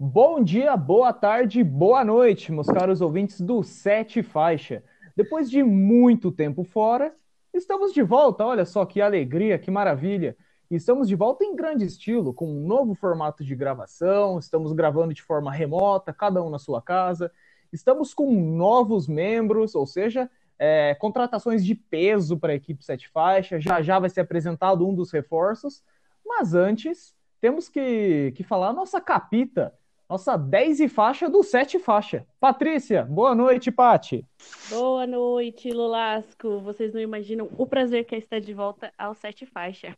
[0.00, 4.84] Bom dia, boa tarde, boa noite, meus caros ouvintes do Sete Faixa.
[5.16, 7.12] Depois de muito tempo fora,
[7.52, 8.46] estamos de volta.
[8.46, 10.36] Olha só que alegria, que maravilha.
[10.70, 14.38] Estamos de volta em grande estilo, com um novo formato de gravação.
[14.38, 17.32] Estamos gravando de forma remota, cada um na sua casa.
[17.72, 20.30] Estamos com novos membros, ou seja,
[20.60, 23.60] é, contratações de peso para a equipe Sete Faixa.
[23.60, 25.82] Já já vai ser apresentado um dos reforços.
[26.24, 29.74] Mas antes, temos que, que falar a nossa capita,
[30.08, 32.26] nossa 10 e faixa do 7 faixa.
[32.40, 34.24] Patrícia, boa noite, Pati.
[34.70, 36.60] Boa noite, Lulasco.
[36.60, 39.94] Vocês não imaginam o prazer que é estar de volta ao 7 faixa.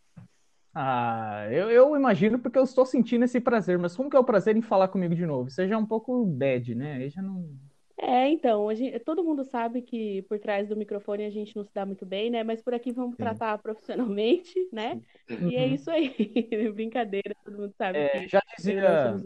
[0.74, 4.24] Ah, eu, eu imagino porque eu estou sentindo esse prazer, mas como que é o
[4.24, 5.48] prazer em falar comigo de novo?
[5.50, 6.94] Seja um pouco bad, né?
[6.94, 7.48] Aí já não.
[7.96, 11.74] É, então, gente, todo mundo sabe que por trás do microfone a gente não se
[11.74, 12.42] dá muito bem, né?
[12.42, 13.22] Mas por aqui vamos Sim.
[13.22, 15.00] tratar profissionalmente, né?
[15.28, 15.50] Uhum.
[15.50, 16.14] E é isso aí.
[16.74, 17.98] Brincadeira, todo mundo sabe.
[17.98, 19.20] É, já dizia.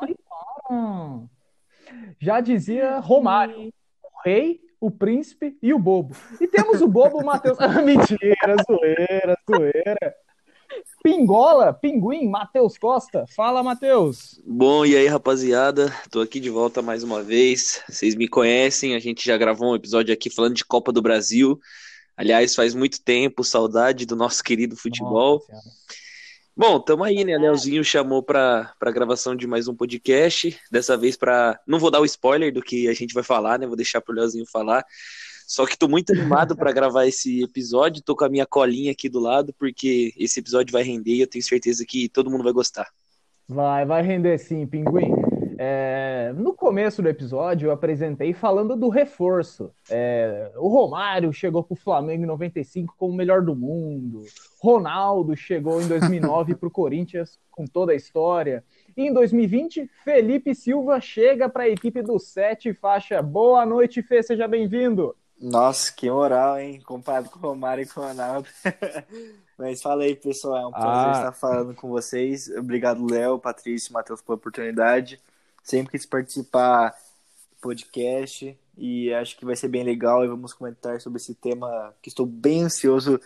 [0.00, 0.14] Ai,
[2.20, 6.16] já dizia Romário, o rei, o príncipe e o bobo.
[6.40, 7.58] E temos o bobo Matheus.
[7.60, 10.14] Ah, mentira, zoeira, zoeira.
[11.02, 13.26] Pingola, Pinguim, Matheus Costa.
[13.36, 14.40] Fala, Matheus.
[14.44, 15.92] Bom, e aí, rapaziada?
[16.10, 17.82] Tô aqui de volta mais uma vez.
[17.88, 21.58] Vocês me conhecem, a gente já gravou um episódio aqui falando de Copa do Brasil.
[22.16, 25.44] Aliás, faz muito tempo, saudade do nosso querido futebol.
[25.48, 25.70] Nossa,
[26.56, 27.36] Bom, tamo aí, né?
[27.36, 30.56] Leozinho chamou pra, pra gravação de mais um podcast.
[30.70, 31.58] Dessa vez pra.
[31.66, 33.66] Não vou dar o spoiler do que a gente vai falar, né?
[33.66, 34.84] Vou deixar pro Leozinho falar.
[35.48, 38.02] Só que tô muito animado para gravar esse episódio.
[38.02, 41.26] Tô com a minha colinha aqui do lado, porque esse episódio vai render e eu
[41.26, 42.88] tenho certeza que todo mundo vai gostar.
[43.48, 45.13] Vai, vai render sim, Pinguim.
[45.58, 49.70] É, no começo do episódio, eu apresentei falando do reforço.
[49.90, 54.22] É, o Romário chegou para o Flamengo em 95 como o melhor do mundo.
[54.60, 58.64] Ronaldo chegou em 2009 para o Corinthians com toda a história.
[58.96, 63.20] E em 2020, Felipe Silva chega para a equipe do Sete Faixa.
[63.22, 65.14] Boa noite, Fê, seja bem-vindo.
[65.40, 66.80] Nossa, que moral, hein?
[66.84, 68.48] Comparado com o Romário e com o Ronaldo.
[69.58, 70.56] Mas fala aí, pessoal.
[70.56, 71.12] É um prazer ah.
[71.12, 72.48] estar falando com vocês.
[72.56, 75.20] Obrigado, Léo, Patrício, Matheus, pela oportunidade
[75.64, 81.00] sempre quis participar do podcast e acho que vai ser bem legal e vamos comentar
[81.00, 83.18] sobre esse tema que estou bem ansioso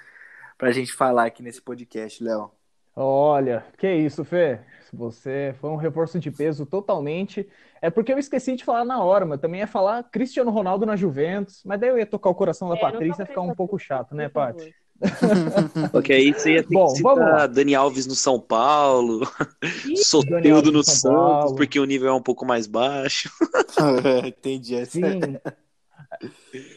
[0.57, 2.51] para a gente falar aqui nesse podcast, Léo.
[2.95, 4.61] Olha, que isso, Fê.
[4.93, 7.49] Você foi um reforço de peso totalmente.
[7.81, 10.97] É porque eu esqueci de falar na hora, mas também ia falar Cristiano Ronaldo na
[10.97, 13.79] Juventus, mas daí eu ia tocar o coração da é, Patrícia e ficar um pouco
[13.79, 14.75] chato, né, Paty?
[15.93, 19.21] Porque aí você ia ter Bom, que citar Dani Alves no São Paulo,
[20.05, 21.55] Soteudo no Santos, Paulo.
[21.55, 23.31] porque o nível é um pouco mais baixo.
[24.27, 24.85] Entendi.
[24.87, 25.21] Sim.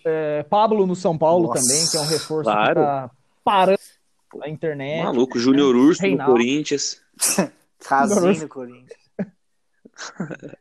[0.06, 2.68] É, Pablo no São Paulo Nossa, também, que é um reforço claro.
[2.70, 3.12] que tá
[3.44, 3.80] parando
[4.48, 5.04] internet.
[5.04, 5.76] Maluco, Júnior?
[5.76, 6.32] Urso Reinaldo.
[6.32, 7.02] no Corinthians.
[7.80, 9.02] Casinho no Corinthians.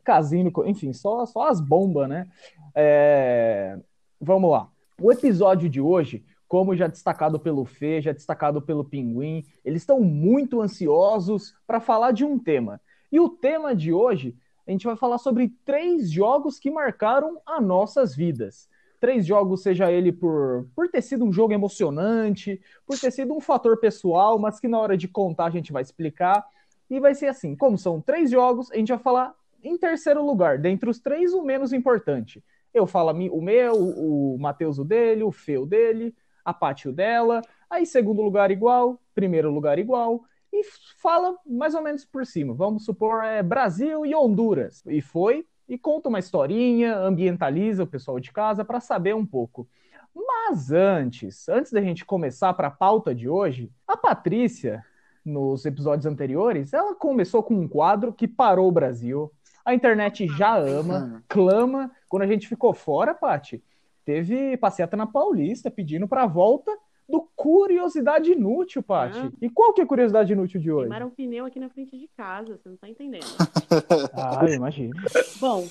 [0.04, 2.26] Casinho, enfim, só, só as bombas, né?
[2.74, 3.78] É...
[4.20, 4.68] Vamos lá.
[5.00, 10.00] O episódio de hoje como já destacado pelo Fê, já destacado pelo Pinguim, eles estão
[10.00, 12.80] muito ansiosos para falar de um tema.
[13.12, 17.62] E o tema de hoje, a gente vai falar sobre três jogos que marcaram as
[17.62, 18.68] nossas vidas.
[18.98, 23.40] Três jogos, seja ele por, por ter sido um jogo emocionante, por ter sido um
[23.40, 26.44] fator pessoal, mas que na hora de contar a gente vai explicar.
[26.90, 30.58] E vai ser assim: como são três jogos, a gente vai falar em terceiro lugar,
[30.58, 32.42] dentre os três, o menos importante.
[32.74, 36.12] Eu falo o meu, o Matheus o dele, o o dele,
[36.44, 40.62] a pátio dela, aí segundo lugar igual, primeiro lugar igual, e
[40.98, 42.54] fala mais ou menos por cima.
[42.54, 44.82] Vamos supor é Brasil e Honduras.
[44.86, 49.68] E foi e conta uma historinha, ambientaliza o pessoal de casa para saber um pouco.
[50.14, 54.84] Mas antes, antes da gente começar para a pauta de hoje, a Patrícia,
[55.24, 59.30] nos episódios anteriores, ela começou com um quadro que parou o Brasil.
[59.64, 61.90] A internet já ama, clama.
[62.08, 63.62] Quando a gente ficou fora, Pati,
[64.10, 66.76] teve passeata na Paulista pedindo para volta
[67.08, 69.18] do Curiosidade Inútil, Paty.
[69.18, 69.32] Ah.
[69.40, 70.88] E qual que é a Curiosidade Inútil de hoje?
[70.88, 73.24] Queimaram um pneu aqui na frente de casa, você não tá entendendo.
[74.12, 74.92] ah, imagino.
[75.38, 75.64] Bom,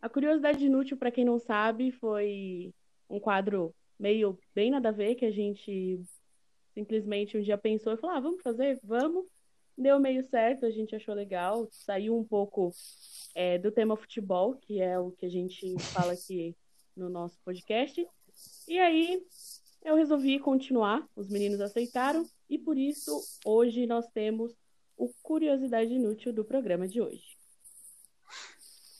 [0.00, 2.72] a Curiosidade Inútil, para quem não sabe, foi
[3.08, 6.00] um quadro meio bem nada a ver, que a gente
[6.72, 8.80] simplesmente um dia pensou e falou, ah, vamos fazer?
[8.82, 9.26] Vamos.
[9.76, 12.72] Deu meio certo, a gente achou legal, saiu um pouco
[13.34, 16.56] é, do tema futebol, que é o que a gente fala aqui
[16.96, 18.06] no nosso podcast.
[18.68, 19.22] E aí
[19.84, 24.54] eu resolvi continuar, os meninos aceitaram, e por isso hoje nós temos
[24.96, 27.36] o Curiosidade Inútil do programa de hoje.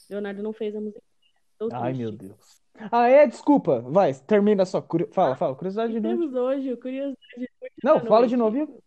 [0.09, 1.01] Leonardo não fez a música.
[1.71, 2.61] Ai, meu Deus.
[2.91, 3.25] Ah, é?
[3.25, 3.79] Desculpa.
[3.81, 4.81] Vai, termina a sua.
[4.81, 5.07] Curi...
[5.11, 5.55] Fala, ah, fala.
[5.55, 6.19] Curiosidade Inútil.
[6.19, 7.69] Temos hoje o Curiosidade Inútil.
[7.83, 8.29] Não, fala noite.
[8.29, 8.83] de novo.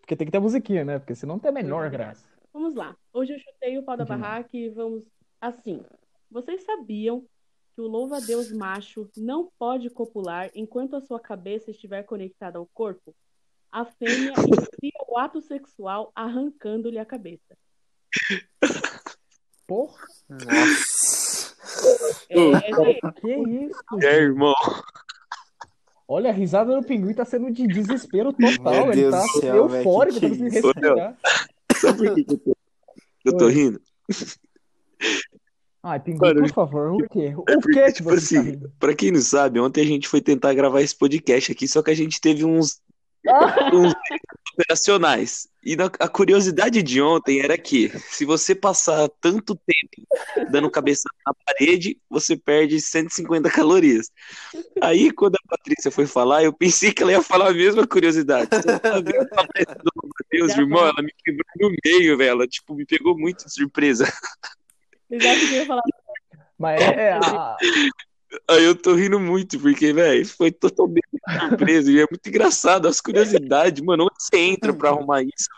[0.00, 0.98] Porque tem que ter musiquinha, né?
[0.98, 2.28] Porque senão não tem a menor graça.
[2.52, 2.96] Vamos lá.
[3.12, 5.04] Hoje eu chutei o pau da barraca e vamos
[5.40, 5.82] assim.
[6.34, 7.24] Vocês sabiam
[7.76, 13.14] que o louva-a-Deus macho não pode copular enquanto a sua cabeça estiver conectada ao corpo?
[13.70, 17.56] A fêmea inicia o ato sexual arrancando-lhe a cabeça.
[19.64, 20.04] Porra!
[20.28, 21.54] Nossa.
[22.28, 23.80] É, Que isso?
[24.02, 24.54] É, irmão.
[26.08, 28.72] Olha, a risada do pinguim tá sendo de desespero total.
[28.72, 30.66] Meu Ele Deus tá do céu, eufórico, que tá que conseguindo é isso?
[30.66, 31.18] respirar.
[31.76, 32.56] Sabe por que que eu tô,
[33.24, 33.52] eu tô Oi.
[33.52, 33.80] rindo?
[35.84, 37.34] Ai, pinguim, Mano, por favor, o quê?
[37.36, 39.86] O É porque, que que tipo você assim, tá pra quem não sabe, ontem a
[39.86, 42.80] gente foi tentar gravar esse podcast aqui, só que a gente teve uns,
[43.74, 43.92] uns
[44.54, 45.46] operacionais.
[45.62, 51.34] E a curiosidade de ontem era que, se você passar tanto tempo dando cabeça na
[51.44, 54.10] parede, você perde 150 calorias.
[54.80, 58.48] Aí, quando a Patrícia foi falar, eu pensei que ela ia falar a mesma curiosidade.
[58.52, 58.66] Isso,
[60.32, 62.30] meu Deus, irmão, ela me quebrou no meio, velho.
[62.30, 64.10] Ela, tipo, me pegou muito de surpresa.
[65.18, 65.82] Vocês acham que eu ia falar
[66.58, 67.56] Mas é, é, a-
[68.50, 71.06] Aí eu tô rindo muito, porque, velho, foi totalmente
[71.48, 71.90] surpresa.
[71.90, 73.80] E é muito engraçado as curiosidades.
[73.82, 75.48] Mano, onde você entra pra arrumar isso?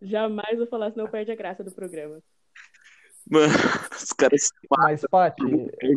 [0.00, 2.20] jamais vou falar, senão perde a graça do programa.
[3.28, 3.52] Mano,
[3.96, 4.84] os caras se matam.
[4.86, 5.42] mas Paty,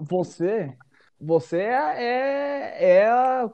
[0.09, 0.73] você,
[1.21, 3.49] você é, é a,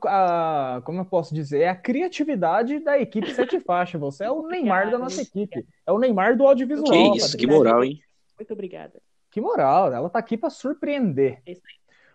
[0.77, 3.97] a- como eu posso dizer, é a criatividade da equipe Sete Faixa.
[3.97, 5.65] Você é o Neymar da nossa equipe.
[5.85, 6.89] É o Neymar do audiovisual.
[6.89, 7.37] Que isso, Patrícia.
[7.39, 7.99] que moral, hein?
[8.39, 9.01] Muito obrigada.
[9.33, 11.41] Que moral, ela tá aqui pra surpreender.
[11.43, 11.73] É isso aí.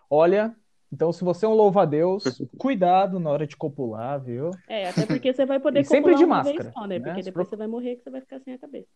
[0.09, 0.55] Olha,
[0.91, 2.23] então se você é um louva-a-Deus,
[2.57, 4.51] cuidado na hora de copular, viu?
[4.69, 6.97] É, até porque você vai poder E sempre copular de máscara, só, né?
[6.97, 7.05] né?
[7.05, 8.87] Porque depois você vai morrer que você vai ficar sem a cabeça.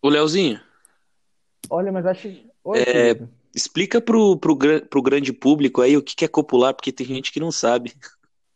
[0.00, 0.58] Ô, Leozinho,
[1.68, 2.28] Olha, mas acho.
[2.64, 3.20] Oi, É,
[3.54, 4.56] explica pro, pro,
[4.88, 7.92] pro grande público aí o que que é copular, porque tem gente que não sabe.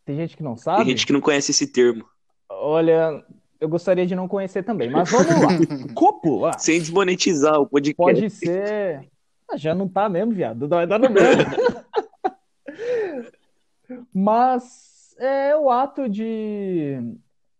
[0.07, 0.85] Tem gente que não Tem sabe?
[0.91, 2.09] gente que não conhece esse termo.
[2.49, 3.23] Olha,
[3.61, 5.49] eu gostaria de não conhecer também, mas vamos lá.
[5.95, 7.97] Copular Sem desmonetizar o podcast.
[7.97, 9.09] pode ser.
[9.51, 10.69] Ah, já não tá mesmo, viado.
[10.69, 11.45] Vai dar no mesmo.
[14.13, 16.99] Mas é o ato de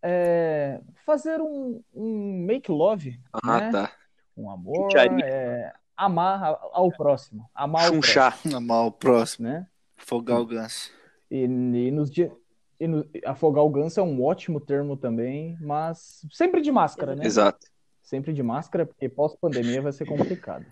[0.03, 3.71] é, fazer um, um make love, Ah, né?
[3.71, 3.93] tá.
[4.37, 4.89] um amor,
[5.23, 8.39] é, amar ao ao próximo, amar ao Chunchar.
[8.55, 9.47] Amar o próximo.
[9.47, 9.67] próximo, né?
[9.97, 10.91] Afogar o ganso.
[11.31, 12.33] E, e nos dias.
[13.25, 17.25] Afogar o ganso é um ótimo termo também, mas sempre de máscara, né?
[17.25, 17.67] Exato.
[18.03, 20.67] Sempre de máscara, porque pós-pandemia vai ser complicado.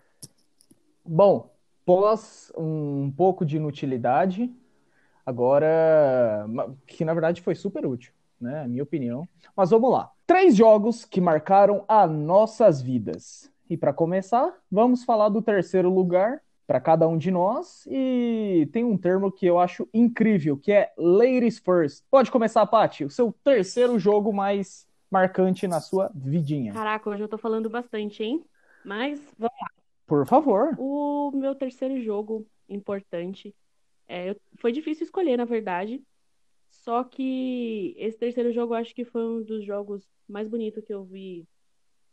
[1.05, 1.51] Bom,
[1.85, 4.53] pós um pouco de inutilidade,
[5.25, 6.47] agora,
[6.87, 8.67] que na verdade foi super útil, né?
[8.69, 9.29] Minha opinião.
[9.57, 10.11] Mas vamos lá.
[10.27, 13.51] Três jogos que marcaram as nossas vidas.
[13.69, 17.87] E para começar, vamos falar do terceiro lugar para cada um de nós.
[17.91, 22.05] E tem um termo que eu acho incrível, que é Ladies First.
[22.11, 26.73] Pode começar, Paty, o seu terceiro jogo mais marcante na sua vidinha.
[26.73, 28.45] Caraca, hoje eu tô falando bastante, hein?
[28.85, 29.69] Mas vamos lá.
[30.07, 30.75] Por favor.
[30.79, 33.55] O meu terceiro jogo importante.
[34.09, 36.03] é, foi difícil escolher, na verdade.
[36.71, 40.93] Só que esse terceiro jogo eu acho que foi um dos jogos mais bonitos que
[40.93, 41.47] eu vi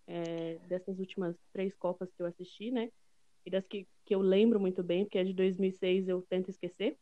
[0.06, 2.90] é, dessas últimas três Copas que eu assisti, né?
[3.46, 6.98] E das que, que eu lembro muito bem, porque é de 2006 eu tento esquecer.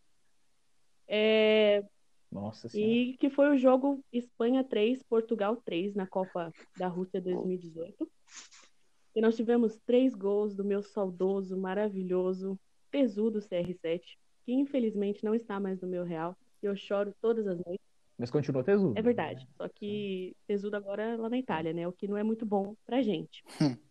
[1.08, 1.84] É,
[2.32, 2.92] Nossa Senhora.
[2.92, 8.10] e que foi o jogo Espanha 3, Portugal 3 na Copa da Rússia 2018.
[9.16, 12.60] E nós tivemos três gols do meu saudoso, maravilhoso,
[12.92, 14.02] tesudo CR7,
[14.46, 16.38] que infelizmente não está mais no meu real.
[16.62, 17.86] E eu choro todas as noites.
[18.18, 18.98] Mas continua tesudo.
[18.98, 19.48] É verdade.
[19.58, 21.88] Só que tesudo agora é lá na Itália, né?
[21.88, 23.44] O que não é muito bom pra gente.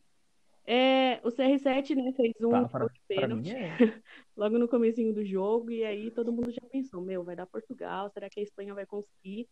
[0.67, 3.77] É, o CR7, né, fez um Tá, pra, de pênalti é.
[4.37, 8.11] logo no comecinho do jogo, e aí todo mundo já pensou, meu, vai dar Portugal,
[8.11, 9.49] será que a Espanha vai conseguir?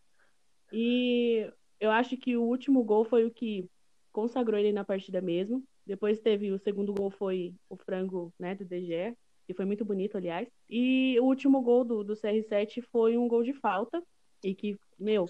[0.72, 3.68] E eu acho que o último gol foi o que
[4.10, 5.62] consagrou ele na partida mesmo.
[5.86, 9.14] Depois teve o segundo gol foi o frango, né, do DG,
[9.46, 10.48] que foi muito bonito, aliás.
[10.68, 14.02] E o último gol do, do CR7 foi um gol de falta,
[14.42, 15.26] e que, meu,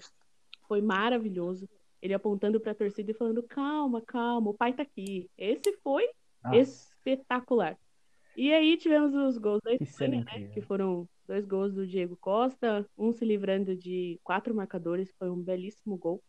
[0.67, 1.67] foi maravilhoso.
[2.05, 5.27] Ele apontando para a torcida e falando: calma, calma, o pai tá aqui.
[5.35, 6.07] Esse foi
[6.43, 7.75] Nossa, espetacular.
[8.37, 10.49] E aí tivemos os gols da Espanha, né?
[10.53, 15.41] Que foram dois gols do Diego Costa, um se livrando de quatro marcadores, foi um
[15.41, 16.21] belíssimo gol.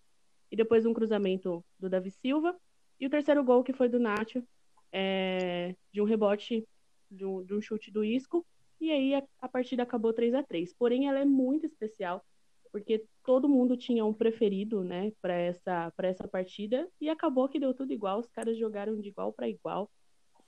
[0.51, 2.57] E depois um cruzamento do Davi Silva.
[2.99, 4.43] E o terceiro gol, que foi do Nacho,
[4.91, 6.67] é, de um rebote,
[7.11, 8.47] de um, de um chute do Isco.
[8.81, 12.25] E aí a, a partida acabou 3 a 3 Porém, ela é muito especial,
[12.71, 16.89] porque todo mundo tinha um preferido, né, para essa, pra essa partida.
[17.01, 19.91] E acabou que deu tudo igual, os caras jogaram de igual para igual.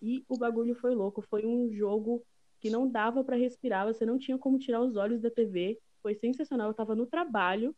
[0.00, 1.22] E o bagulho foi louco.
[1.22, 2.22] Foi um jogo
[2.60, 5.78] que não dava para respirar, você não tinha como tirar os olhos da TV.
[6.02, 6.68] Foi sensacional.
[6.68, 7.74] Eu tava no trabalho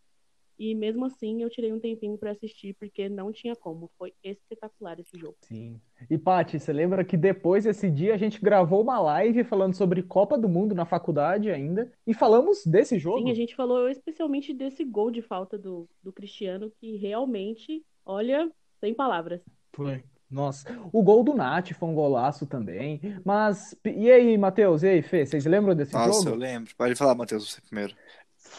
[0.60, 3.90] E mesmo assim eu tirei um tempinho para assistir, porque não tinha como.
[3.96, 5.34] Foi espetacular esse jogo.
[5.40, 5.80] Sim.
[6.10, 10.02] E Paty, você lembra que depois desse dia a gente gravou uma live falando sobre
[10.02, 11.90] Copa do Mundo na faculdade ainda.
[12.06, 13.20] E falamos desse jogo?
[13.20, 18.46] Sim, a gente falou especialmente desse gol de falta do, do Cristiano, que realmente, olha,
[18.80, 19.40] sem palavras.
[19.72, 20.04] Foi.
[20.30, 23.00] Nossa, o gol do Nath foi um golaço também.
[23.24, 24.84] Mas, e aí, Matheus?
[24.84, 25.26] E aí, Fê?
[25.26, 26.28] Vocês lembram desse Nossa, jogo?
[26.28, 26.72] eu lembro.
[26.76, 27.96] Pode falar, Matheus, você primeiro.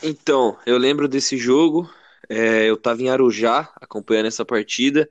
[0.03, 1.89] Então, eu lembro desse jogo.
[2.29, 5.09] É, eu tava em Arujá acompanhando essa partida.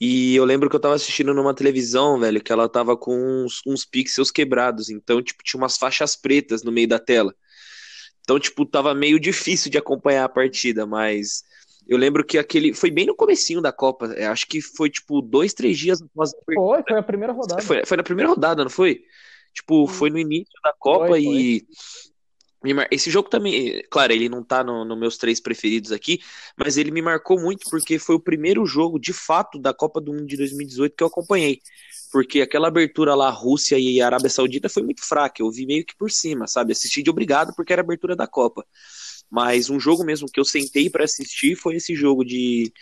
[0.00, 3.60] E eu lembro que eu tava assistindo numa televisão, velho, que ela tava com uns,
[3.66, 4.88] uns pixels quebrados.
[4.88, 7.34] Então, tipo, tinha umas faixas pretas no meio da tela.
[8.22, 11.42] Então, tipo, tava meio difícil de acompanhar a partida, mas
[11.86, 12.72] eu lembro que aquele.
[12.72, 14.06] Foi bem no comecinho da Copa.
[14.14, 17.62] é, acho que foi, tipo, dois, três dias após a Foi, foi a primeira rodada.
[17.62, 19.02] Foi, foi na primeira rodada, não foi?
[19.52, 21.66] Tipo, foi no início da Copa Foi, e.
[22.62, 26.20] me mar- Esse jogo também, claro, ele não tá no, no meus três preferidos aqui,
[26.56, 30.12] mas ele me marcou muito porque foi o primeiro jogo, de fato, da Copa do
[30.12, 31.60] Mundo de 2018 que eu acompanhei.
[32.12, 35.42] Porque aquela abertura lá, Rússia e Arábia Saudita, foi muito fraca.
[35.42, 36.72] Eu vi meio que por cima, sabe?
[36.72, 38.64] Assisti de obrigado porque era abertura da Copa.
[39.30, 42.72] Mas um jogo mesmo que eu sentei para assistir foi esse jogo de,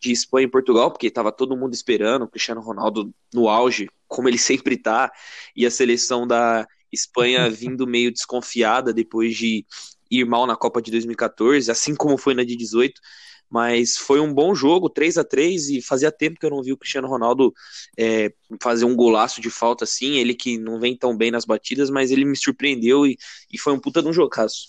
[0.00, 4.28] de Espanha e Portugal, porque tava todo mundo esperando, o Cristiano Ronaldo no auge, como
[4.28, 5.10] ele sempre tá,
[5.54, 9.64] e a seleção da Espanha vindo meio desconfiada depois de
[10.10, 13.00] ir mal na Copa de 2014, assim como foi na de 18.
[13.48, 16.72] Mas foi um bom jogo, 3 a 3 e fazia tempo que eu não vi
[16.72, 17.54] o Cristiano Ronaldo
[17.96, 20.16] é, fazer um golaço de falta assim.
[20.16, 23.16] Ele que não vem tão bem nas batidas, mas ele me surpreendeu e,
[23.52, 24.66] e foi um puta de um jogaço.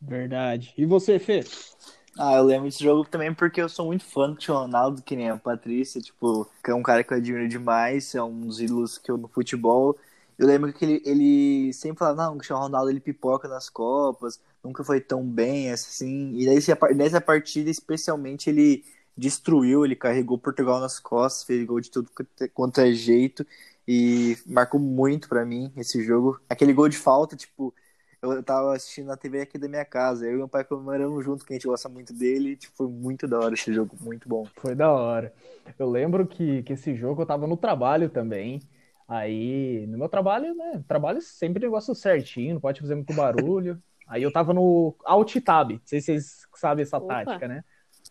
[0.00, 0.72] Verdade.
[0.76, 1.44] E você, Fê?
[2.18, 5.14] Ah, eu lembro desse jogo também porque eu sou muito fã do Cristiano Ronaldo, que
[5.14, 8.60] nem a Patrícia, tipo, que é um cara que eu admiro demais, é um dos
[8.60, 9.96] ídolos que eu no futebol.
[10.38, 14.40] Eu lembro que ele, ele sempre falava, não, o Cristiano Ronaldo ele pipoca nas Copas,
[14.62, 16.34] nunca foi tão bem assim.
[16.36, 18.84] E nessa, nessa partida, especialmente, ele
[19.16, 22.08] destruiu, ele carregou Portugal nas costas, fez gol de tudo
[22.54, 23.44] quanto é jeito
[23.86, 26.40] e marcou muito pra mim esse jogo.
[26.48, 27.74] Aquele gol de falta, tipo,
[28.22, 31.44] eu tava assistindo na TV aqui da minha casa, eu e meu pai comemoramos junto,
[31.44, 34.46] que a gente gosta muito dele, tipo, foi muito da hora esse jogo, muito bom.
[34.56, 35.32] Foi da hora.
[35.78, 38.60] Eu lembro que, que esse jogo eu tava no trabalho também.
[39.08, 40.84] Aí, no meu trabalho, né?
[40.86, 43.82] Trabalho sempre negócio certinho, não pode fazer muito barulho.
[44.06, 47.24] Aí eu tava no Alt Tab, não sei se vocês sabem essa Opa.
[47.24, 47.64] tática, né?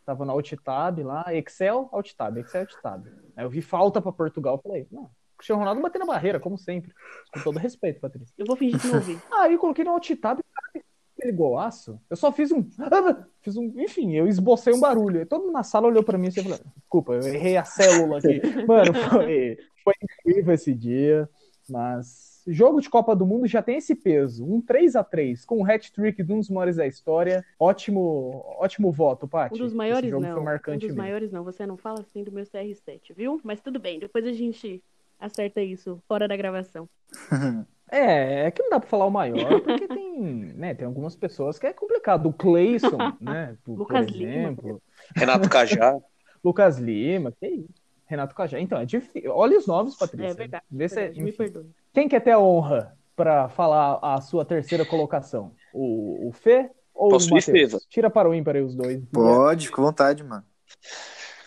[0.05, 3.07] Tava no Alt Tab lá, Excel, Alt Tab, Excel, Alt Tab.
[3.35, 6.57] Aí eu vi falta pra Portugal, falei, não, o Cristiano Ronaldo bateu na barreira, como
[6.57, 6.91] sempre.
[7.33, 8.33] Com todo respeito, Patrícia.
[8.37, 9.19] Eu vou fingir que não ouvi.
[9.33, 10.85] Aí eu coloquei no Alt Tab, cara,
[11.17, 11.99] aquele golaço.
[12.09, 12.63] Eu só fiz um.
[13.41, 13.73] Fiz um.
[13.77, 15.19] Enfim, eu esbocei um barulho.
[15.19, 18.17] Aí todo mundo na sala olhou pra mim e falou: Desculpa, eu errei a célula
[18.17, 18.41] aqui.
[18.67, 21.29] Mano, foi, foi incrível esse dia.
[21.69, 24.45] Mas jogo de Copa do Mundo já tem esse peso.
[24.45, 27.45] Um 3 a 3 com o hat-trick de um dos maiores da história.
[27.59, 29.55] Ótimo, ótimo voto, Paty.
[29.55, 30.21] Um dos maiores não.
[30.61, 30.97] foi Um dos mesmo.
[30.97, 31.43] maiores não.
[31.43, 33.39] Você não fala assim do meu CR7, viu?
[33.43, 34.81] Mas tudo bem, depois a gente
[35.19, 36.87] acerta isso fora da gravação.
[37.89, 41.57] É, é que não dá pra falar o maior, porque tem, né, tem algumas pessoas
[41.57, 42.27] que é complicado.
[42.27, 44.29] O Cleison, né, por, por Lucas Lima.
[44.29, 44.81] exemplo.
[45.15, 45.97] Renato Cajá.
[46.43, 47.76] Lucas Lima, que isso?
[48.07, 48.59] Renato Cajá.
[48.59, 49.31] Então, é difícil.
[49.31, 50.31] Olha os nomes, Patrícia.
[50.31, 50.63] É verdade.
[50.71, 51.65] Vê se- verdade, me perdoe.
[51.93, 55.53] Quem quer ter a honra para falar a sua terceira colocação?
[55.73, 57.85] O, o Fê ou Posso o Matheus?
[57.89, 59.01] Tira para o ímpar aí os dois.
[59.11, 60.45] Pode, fica à vontade, mano.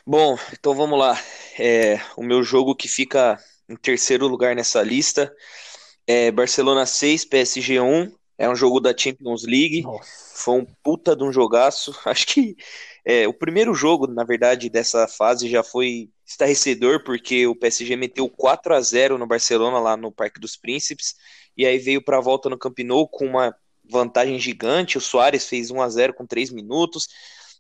[0.06, 1.16] Bom, então vamos lá.
[1.58, 3.38] É, o meu jogo que fica
[3.68, 5.32] em terceiro lugar nessa lista
[6.06, 8.12] é Barcelona 6, PSG 1.
[8.38, 9.82] É um jogo da Champions League.
[9.82, 10.10] Nossa.
[10.42, 11.94] Foi um puta de um jogaço.
[12.06, 12.56] Acho que
[13.04, 18.28] é, o primeiro jogo, na verdade, dessa fase já foi estarrecedor, porque o PSG meteu
[18.28, 21.14] 4 a 0 no Barcelona, lá no Parque dos Príncipes,
[21.56, 23.54] e aí veio para a volta no Camp Nou com uma
[23.90, 24.98] vantagem gigante.
[24.98, 27.08] O Soares fez 1 a 0 com 3 minutos.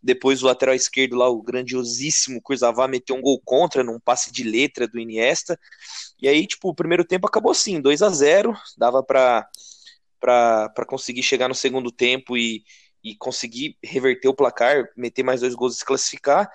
[0.02, 4.42] Depois o lateral esquerdo lá, o grandiosíssimo Kurzawa, meteu um gol contra num passe de
[4.44, 5.58] letra do Iniesta.
[6.20, 9.46] E aí, tipo, o primeiro tempo acabou assim, 2 a 0 dava para
[10.20, 12.62] para conseguir chegar no segundo tempo e,
[13.02, 16.50] e conseguir reverter o placar, meter mais dois gols e se classificar.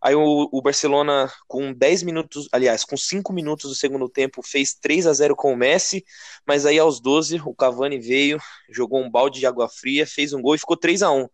[0.00, 4.74] Aí o, o Barcelona, com 10 minutos, aliás, com 5 minutos do segundo tempo, fez
[4.74, 6.04] 3 a 0 com o Messi,
[6.46, 8.38] mas aí aos 12 o Cavani veio,
[8.70, 11.28] jogou um balde de água fria, fez um gol e ficou 3 a 1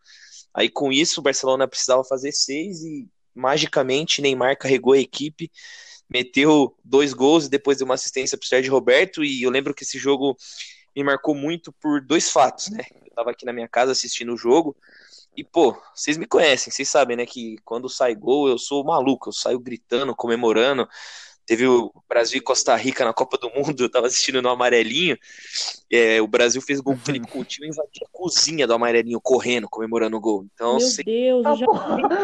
[0.54, 5.50] Aí com isso o Barcelona precisava fazer 6 e magicamente Neymar carregou a equipe,
[6.08, 9.24] meteu dois gols e depois deu uma assistência para o Sérgio Roberto.
[9.24, 10.36] E eu lembro que esse jogo
[10.94, 12.84] me marcou muito por dois fatos, né?
[13.04, 14.76] Eu tava aqui na minha casa assistindo o jogo
[15.36, 19.28] e, pô, vocês me conhecem, vocês sabem, né, que quando sai gol eu sou maluco,
[19.28, 20.88] eu saio gritando, comemorando.
[21.46, 25.18] Teve o Brasil e Costa Rica na Copa do Mundo, eu tava assistindo no amarelinho.
[25.92, 29.20] É, o Brasil fez gol com o Felipe Coutinho e invadiu a cozinha do amarelinho,
[29.20, 30.46] correndo, comemorando o gol.
[30.54, 31.66] Então, Meu Deus, eu já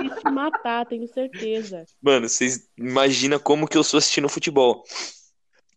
[0.00, 1.84] quis te matar, tenho certeza.
[2.00, 4.82] Mano, vocês imaginam como que eu sou assistindo futebol.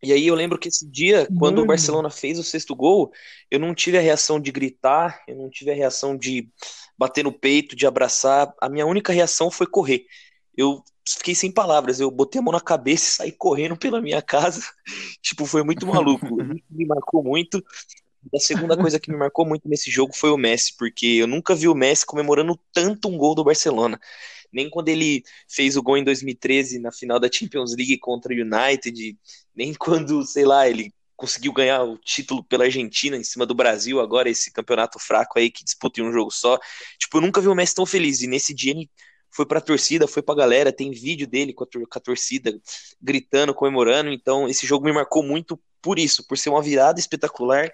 [0.03, 3.11] E aí eu lembro que esse dia, quando o Barcelona fez o sexto gol,
[3.49, 6.49] eu não tive a reação de gritar, eu não tive a reação de
[6.97, 8.53] bater no peito, de abraçar.
[8.59, 10.05] A minha única reação foi correr.
[10.57, 12.01] Eu fiquei sem palavras.
[12.01, 14.61] Eu botei a mão na cabeça e saí correndo pela minha casa.
[15.23, 16.27] tipo, foi muito maluco.
[16.69, 17.63] me marcou muito.
[18.33, 21.55] A segunda coisa que me marcou muito nesse jogo foi o Messi, porque eu nunca
[21.55, 23.99] vi o Messi comemorando tanto um gol do Barcelona.
[24.53, 28.35] Nem quando ele fez o gol em 2013 na final da Champions League contra o
[28.35, 29.17] United,
[29.55, 33.99] nem quando, sei lá, ele conseguiu ganhar o título pela Argentina em cima do Brasil,
[33.99, 36.59] agora esse campeonato fraco aí que disputa em um jogo só.
[36.97, 38.21] Tipo, eu nunca vi o Messi tão feliz.
[38.21, 38.89] E nesse dia ele
[39.31, 42.59] foi pra torcida, foi pra galera, tem vídeo dele com a, com a torcida
[43.01, 44.11] gritando, comemorando.
[44.11, 47.71] Então, esse jogo me marcou muito por isso, por ser uma virada espetacular,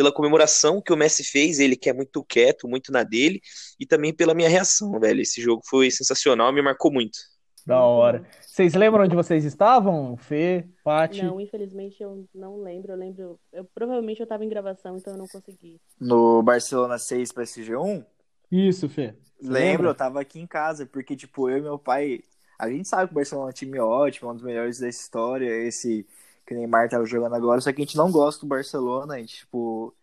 [0.00, 3.38] pela comemoração que o Messi fez, ele que é muito quieto, muito na dele,
[3.78, 5.20] e também pela minha reação, velho.
[5.20, 7.18] Esse jogo foi sensacional, me marcou muito.
[7.66, 8.26] Da hora.
[8.40, 11.22] Vocês lembram onde vocês estavam, Fê, Paty?
[11.22, 12.92] Não, infelizmente eu não lembro.
[12.92, 13.40] Eu lembro.
[13.52, 15.78] Eu, provavelmente eu estava em gravação, então eu não consegui.
[16.00, 18.02] No Barcelona 6 para SG1?
[18.50, 19.14] Isso, Fê.
[19.42, 22.20] Lembro, eu tava aqui em casa, porque, tipo, eu e meu pai.
[22.58, 25.46] A gente sabe que o Barcelona é um time ótimo, um dos melhores da história.
[25.46, 26.06] Esse
[26.50, 29.14] que o Neymar tava jogando agora, só que a gente não gosta do Barcelona.
[29.14, 29.94] A gente, tipo.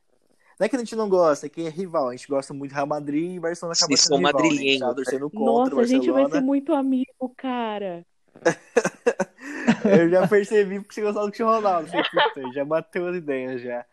[0.58, 2.08] Não é que a gente não gosta, é que é rival.
[2.08, 4.42] A gente gosta muito do Real Madrid e Barcelona acaba Vocês sendo rival.
[4.42, 4.92] Né?
[4.92, 5.84] A torcendo contra Nossa, o Barcelona.
[5.84, 8.06] a gente vai ser muito amigo, cara.
[9.86, 11.89] eu já percebi porque você gostava do Cristiano Ronaldo.
[12.54, 13.86] já bateu as ideias já.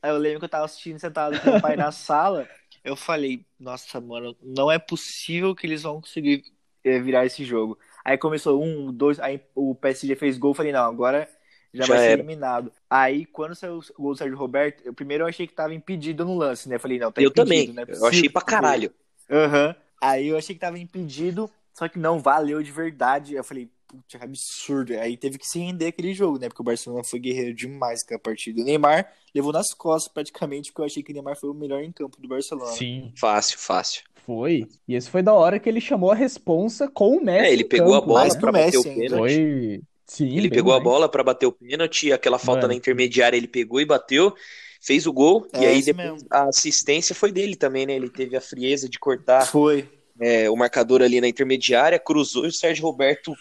[0.00, 2.48] Aí eu lembro que eu tava assistindo sentado com meu pai na sala
[2.82, 6.44] eu falei, nossa, mano, não é possível que eles vão conseguir
[6.82, 7.78] é, virar esse jogo.
[8.04, 11.28] Aí começou um, dois, aí o PSG fez gol, eu falei, não, agora
[11.72, 12.72] já, já vai ser eliminado.
[12.88, 16.24] Aí, quando saiu o gol do Sérgio Roberto, eu, primeiro eu achei que tava impedido
[16.24, 16.76] no lance, né?
[16.76, 17.86] Eu falei, não, tá eu impedido, também.
[17.88, 18.92] É eu achei pra caralho.
[19.30, 19.68] Aham.
[19.68, 19.74] Uhum.
[20.02, 23.34] Aí eu achei que tava impedido, só que não valeu de verdade.
[23.34, 24.94] Eu falei, putz, é absurdo.
[24.94, 26.48] Aí teve que se render aquele jogo, né?
[26.48, 28.62] Porque o Barcelona foi guerreiro demais com a partida.
[28.62, 31.82] O Neymar levou nas costas praticamente, porque eu achei que o Neymar foi o melhor
[31.82, 32.72] em campo do Barcelona.
[32.72, 33.12] Sim.
[33.16, 34.02] Fácil, fácil.
[34.24, 34.66] Foi.
[34.86, 37.46] E esse foi da hora que ele chamou a responsa com o Messi.
[37.46, 38.04] É, ele pegou campo.
[38.04, 39.18] a bola para bater o pênalti.
[39.18, 39.82] Foi.
[40.10, 40.80] Sim, ele pegou mais.
[40.80, 42.72] a bola para bater o pênalti, aquela falta Mano.
[42.72, 44.34] na intermediária ele pegou e bateu,
[44.80, 46.26] fez o gol, é e aí depois mesmo.
[46.28, 47.94] a assistência foi dele também, né?
[47.94, 49.88] Ele teve a frieza de cortar foi.
[50.18, 53.36] É, o marcador ali na intermediária, cruzou e o Sérgio Roberto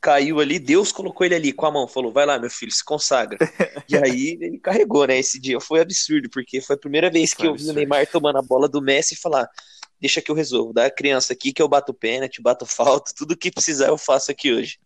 [0.00, 2.82] caiu ali, Deus colocou ele ali com a mão, falou: vai lá, meu filho, se
[2.82, 3.36] consagra.
[3.86, 5.18] e aí ele carregou, né?
[5.18, 8.06] Esse dia foi absurdo, porque foi a primeira vez que foi eu vi o Neymar
[8.06, 9.46] tomando a bola do Messi e falar:
[10.00, 13.36] deixa que eu resolvo, dá a criança aqui que eu bato pênalti, bato falta, tudo
[13.36, 14.78] que precisar eu faço aqui hoje.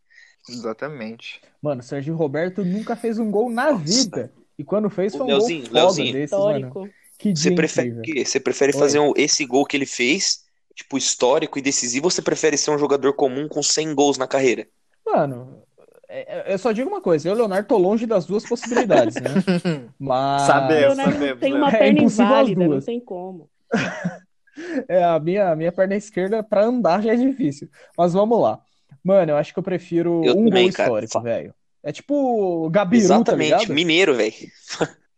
[0.49, 1.41] Exatamente.
[1.63, 4.33] Mano, Sérgio Roberto nunca fez um gol na vida.
[4.59, 6.13] E quando fez, foi um Leozinho, gol Leozinho.
[6.13, 6.81] desse, histórico.
[6.81, 6.93] mano.
[7.19, 11.59] Que você prefere, que, você prefere fazer um, esse gol que ele fez, tipo, histórico
[11.59, 14.69] e decisivo, ou você prefere ser um jogador comum com 100 gols na carreira?
[15.05, 15.65] Mano,
[16.09, 19.31] é, é, eu só digo uma coisa, eu, Leonardo, tô longe das duas possibilidades, né?
[19.99, 20.43] Mas.
[20.43, 21.41] Sabemos, sabemos.
[21.41, 23.51] Tem uma é perna é inválida, não tem como.
[24.89, 27.69] é, a minha, a minha perna esquerda pra andar já é difícil.
[27.97, 28.61] Mas vamos lá.
[29.09, 31.55] Mano, eu acho que eu prefiro eu um também, gol histórico, velho.
[31.83, 34.35] É tipo Gabiru, tá Exatamente, tá mineiro, velho.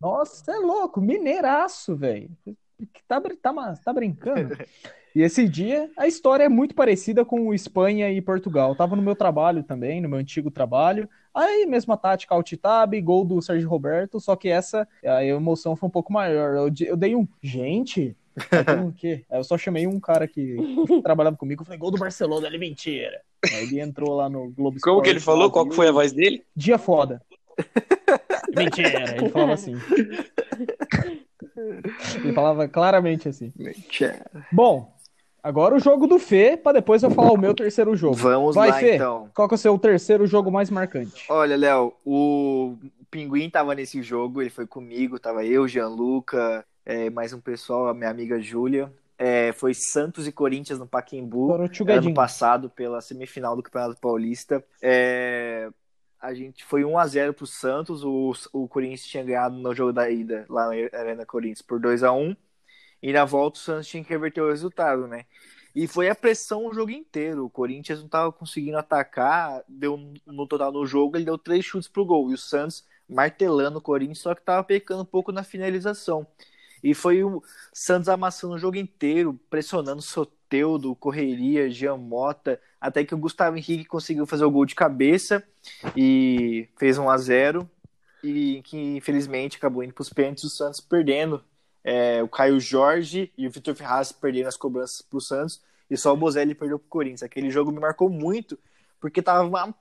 [0.00, 2.30] Nossa, é louco, mineiraço, velho.
[3.08, 4.56] Tá, tá, tá brincando?
[5.12, 8.76] E esse dia, a história é muito parecida com Espanha e Portugal.
[8.76, 11.08] tava no meu trabalho também, no meu antigo trabalho.
[11.34, 15.90] Aí, mesma tática, alt-tab, gol do Sérgio Roberto, só que essa, a emoção foi um
[15.90, 16.54] pouco maior.
[16.54, 18.16] Eu, eu dei um, gente,
[18.86, 19.24] o quê?
[19.30, 20.56] Aí eu só chamei um cara que
[21.02, 23.20] trabalhava comigo, falei, gol do Barcelona, ele mentira.
[23.52, 25.50] Aí ele entrou lá no Globo Como Sport, que ele falou?
[25.50, 26.44] Qual que foi a voz dele?
[26.54, 27.22] Dia foda.
[28.56, 29.74] mentira, ele falava assim.
[32.16, 33.52] Ele falava claramente assim.
[33.56, 34.24] Mentira.
[34.52, 34.92] Bom,
[35.42, 38.14] Agora o jogo do Fê, para depois eu falar o meu terceiro jogo.
[38.14, 39.30] Vamos Vai, lá, Fê, então.
[39.34, 41.24] Qual que é o seu terceiro jogo mais marcante?
[41.30, 42.76] Olha, Léo, o
[43.10, 47.94] Pinguim tava nesse jogo, ele foi comigo, tava eu, Gianluca, é, mais um pessoal, a
[47.94, 48.92] minha amiga Júlia.
[49.18, 51.52] É, foi Santos e Corinthians no Paquembu
[52.08, 54.64] ano passado pela semifinal do Campeonato Paulista.
[54.80, 55.68] É,
[56.18, 59.92] a gente foi 1 a 0 pro Santos, o, o Corinthians tinha ganhado no jogo
[59.92, 62.34] da ida lá na Arena Corinthians por 2 a 1
[63.02, 65.24] e na volta o Santos tinha que reverter o resultado, né?
[65.74, 67.44] E foi a pressão o jogo inteiro.
[67.44, 69.62] O Corinthians não estava conseguindo atacar.
[69.68, 72.30] Deu no total no jogo, ele deu três chutes pro gol.
[72.30, 76.26] E o Santos martelando o Corinthians, só que estava pecando um pouco na finalização.
[76.82, 83.14] E foi o Santos amassando o jogo inteiro, pressionando Soteudo, Correria, Jean Mota, até que
[83.14, 85.42] o Gustavo Henrique conseguiu fazer o gol de cabeça
[85.96, 87.70] e fez 1 a 0
[88.22, 91.42] e que infelizmente acabou indo para os pênaltis, o Santos perdendo.
[91.82, 95.96] É, o Caio Jorge e o Vitor Ferraz perderam as cobranças para o Santos e
[95.96, 97.22] só o Bozelli perdeu para o Corinthians.
[97.22, 98.58] Aquele jogo me marcou muito
[99.00, 99.74] porque tava uma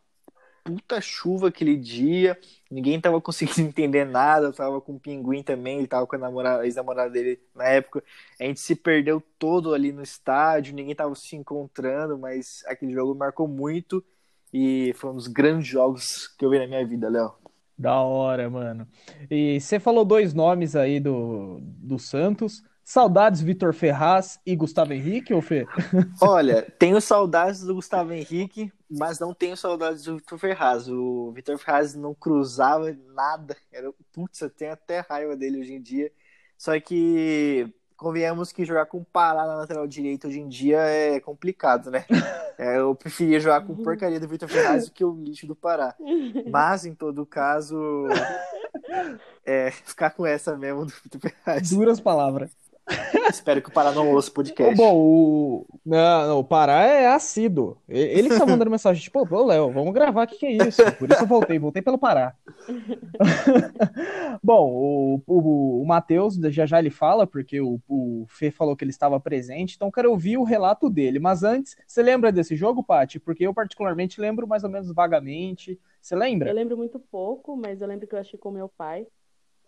[0.63, 2.38] puta chuva aquele dia,
[2.69, 6.65] ninguém tava conseguindo entender nada, eu tava com o Pinguim também, ele tava com a
[6.65, 8.04] ex-namorada dele na época,
[8.39, 13.15] a gente se perdeu todo ali no estádio, ninguém tava se encontrando, mas aquele jogo
[13.15, 14.04] marcou muito
[14.54, 17.34] e foi um dos grandes jogos que eu vi na minha vida, Léo.
[17.78, 18.86] Da hora, mano.
[19.32, 22.62] E você falou dois nomes aí do, do Santos.
[22.89, 25.67] Saudades Vitor Ferraz e Gustavo Henrique, ou Fê?
[26.19, 30.89] Olha, tenho saudades do Gustavo Henrique, mas não tenho saudades do Vitor Ferraz.
[30.89, 33.56] O Vitor Ferraz não cruzava nada.
[33.71, 36.12] Era, putz, eu tenho até raiva dele hoje em dia.
[36.58, 41.91] Só que convenhamos que jogar com Pará na lateral direita hoje em dia é complicado,
[41.91, 42.06] né?
[42.62, 45.95] É, eu preferia jogar com porcaria do Vitor Ferraz do que o lixo do Pará.
[46.52, 48.06] Mas, em todo caso,
[49.45, 51.69] é, ficar com essa mesmo do Vitor Ferraz.
[51.69, 52.52] Duras palavras.
[53.30, 54.75] Espero que o Pará não ouça o podcast.
[54.75, 55.65] Bom, o...
[55.86, 57.78] Não, não, o Pará é assíduo.
[57.88, 60.82] Ele que tá mandando mensagem, tipo, ô Léo, vamos gravar, o que, que é isso?
[60.97, 62.34] Por isso eu voltei, voltei pelo Pará.
[64.43, 68.84] Bom, o, o, o Matheus, já já ele fala, porque o, o Fê falou que
[68.84, 71.19] ele estava presente, então quero ouvir o relato dele.
[71.19, 73.19] Mas antes, você lembra desse jogo, Paty?
[73.19, 75.80] Porque eu particularmente lembro mais ou menos vagamente.
[76.02, 76.49] Você lembra?
[76.49, 79.06] Eu lembro muito pouco, mas eu lembro que eu achei com meu pai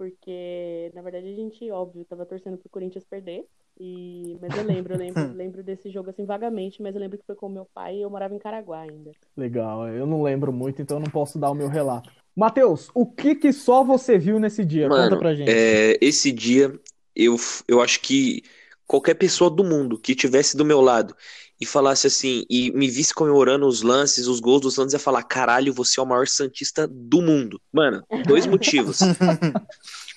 [0.01, 3.45] porque na verdade a gente, óbvio, tava torcendo pro Corinthians perder.
[3.79, 4.35] E...
[4.41, 7.35] Mas eu lembro, eu lembro, lembro desse jogo assim vagamente, mas eu lembro que foi
[7.35, 9.11] com meu pai e eu morava em Caraguá ainda.
[9.37, 12.11] Legal, eu não lembro muito, então eu não posso dar o meu relato.
[12.35, 14.89] Matheus, o que que só você viu nesse dia?
[14.89, 15.51] Mano, Conta pra gente.
[15.51, 16.73] É, esse dia,
[17.15, 17.35] eu,
[17.67, 18.41] eu acho que
[18.87, 21.15] qualquer pessoa do mundo que tivesse do meu lado
[21.61, 25.21] e falasse assim, e me visse comemorando os lances, os gols do Santos, ia falar:
[25.21, 27.61] caralho, você é o maior Santista do mundo.
[27.71, 28.99] Mano, dois motivos.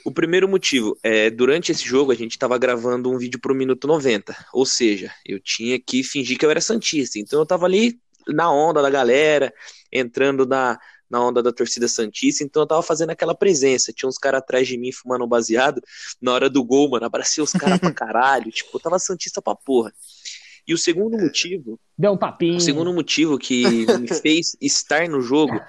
[0.06, 3.86] O primeiro motivo é, durante esse jogo a gente estava gravando um vídeo pro minuto
[3.86, 8.00] 90, ou seja, eu tinha que fingir que eu era Santista, então eu tava ali
[8.26, 9.52] na onda da galera,
[9.92, 10.78] entrando na,
[11.10, 13.92] na onda da torcida Santista, então eu tava fazendo aquela presença.
[13.92, 15.80] Tinha uns caras atrás de mim fumando um baseado.
[16.20, 18.50] Na hora do gol, mano, abracei os caras pra caralho.
[18.50, 19.92] Tipo, eu tava Santista pra porra.
[20.66, 21.78] E o segundo motivo.
[21.96, 22.56] Deu um tapinho.
[22.56, 25.60] O segundo motivo que me fez estar no jogo,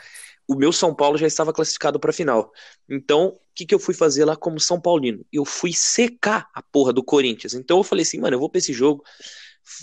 [0.48, 2.52] o meu São Paulo já estava classificado para a final.
[2.90, 5.26] Então, o que, que eu fui fazer lá como São Paulino?
[5.32, 7.54] Eu fui secar a porra do Corinthians.
[7.54, 9.04] Então eu falei assim, mano, eu vou pra esse jogo.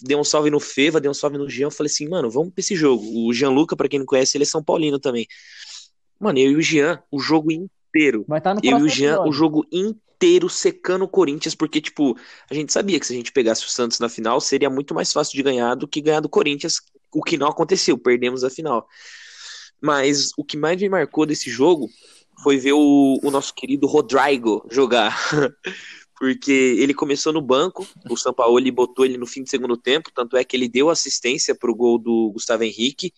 [0.02, 1.66] Dei um salve no Feva, dei um salve no Jean.
[1.66, 3.04] Eu falei assim, mano, vamos pra esse jogo.
[3.26, 5.26] O Gianluca, para quem não conhece, ele é São Paulino também.
[6.20, 8.24] Mano, eu e o Jean, o jogo inteiro.
[8.28, 9.32] Vai estar no Eu e o Jean, o episódio.
[9.32, 10.11] jogo inteiro
[10.48, 12.16] secando o Corinthians, porque, tipo,
[12.50, 15.12] a gente sabia que se a gente pegasse o Santos na final, seria muito mais
[15.12, 16.80] fácil de ganhar do que ganhar do Corinthians,
[17.12, 18.86] o que não aconteceu, perdemos a final.
[19.80, 21.88] Mas o que mais me marcou desse jogo
[22.42, 25.16] foi ver o, o nosso querido Rodrigo jogar.
[26.18, 30.36] Porque ele começou no banco, o Sampaoli botou ele no fim do segundo tempo, tanto
[30.36, 33.12] é que ele deu assistência pro gol do Gustavo Henrique.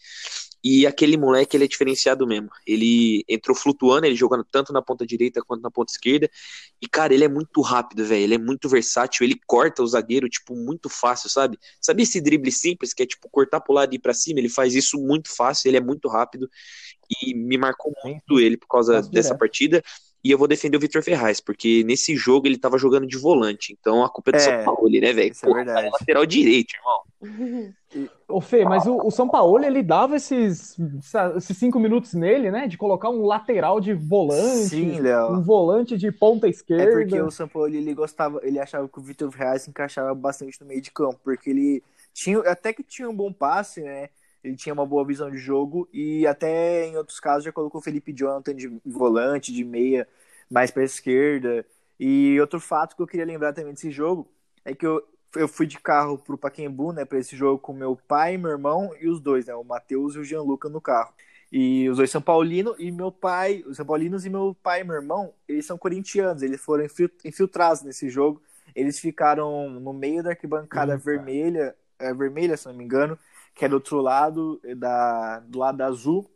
[0.64, 2.48] E aquele moleque, ele é diferenciado mesmo.
[2.66, 6.30] Ele entrou flutuando, ele jogando tanto na ponta direita quanto na ponta esquerda.
[6.80, 8.22] E, cara, ele é muito rápido, velho.
[8.22, 9.24] Ele é muito versátil.
[9.24, 11.58] Ele corta o zagueiro, tipo, muito fácil, sabe?
[11.78, 14.40] Sabe esse drible simples, que é, tipo, cortar pro lado e ir pra cima?
[14.40, 16.48] Ele faz isso muito fácil, ele é muito rápido.
[17.22, 19.82] E me marcou muito ele por causa dessa partida.
[20.24, 23.72] E eu vou defender o Vitor Ferraz, porque nesse jogo ele tava jogando de volante.
[23.78, 25.32] Então a culpa é do É, São Paulo, né, velho?
[25.32, 25.86] isso é Pô, verdade.
[25.86, 27.02] é lateral direito, irmão.
[28.28, 30.76] Ô, Fê, mas o, o São Paulo, ele dava esses,
[31.36, 32.66] esses cinco minutos nele, né?
[32.66, 35.32] De colocar um lateral de volante, Sim, Léo.
[35.32, 36.90] um volante de ponta É esquerda.
[36.90, 40.60] porque o São Paulo ele gostava, ele achava que o Vitor Ferraz se encaixava bastante
[40.60, 44.08] no meio de campo, porque ele tinha até que tinha um bom passe, né?
[44.44, 47.84] Ele tinha uma boa visão de jogo e até em outros casos já colocou o
[47.84, 50.06] Felipe Jonathan de volante, de meia,
[50.50, 51.66] mais para esquerda.
[51.98, 54.28] E outro fato que eu queria lembrar também desse jogo
[54.64, 55.02] é que eu,
[55.34, 58.94] eu fui de carro pro Paquembu, né, para esse jogo com meu pai, meu irmão
[59.00, 61.14] e os dois, né, o Matheus e o Gianluca no carro.
[61.50, 64.84] E os dois São Paulino e meu pai, os São Paulinos e meu pai e
[64.84, 68.42] meu irmão, eles são corintianos, eles foram infil- infiltrados nesse jogo.
[68.74, 73.16] Eles ficaram no meio da arquibancada vermelha, é, vermelha, se não me engano,
[73.54, 76.30] que é do outro lado, da, do lado azul.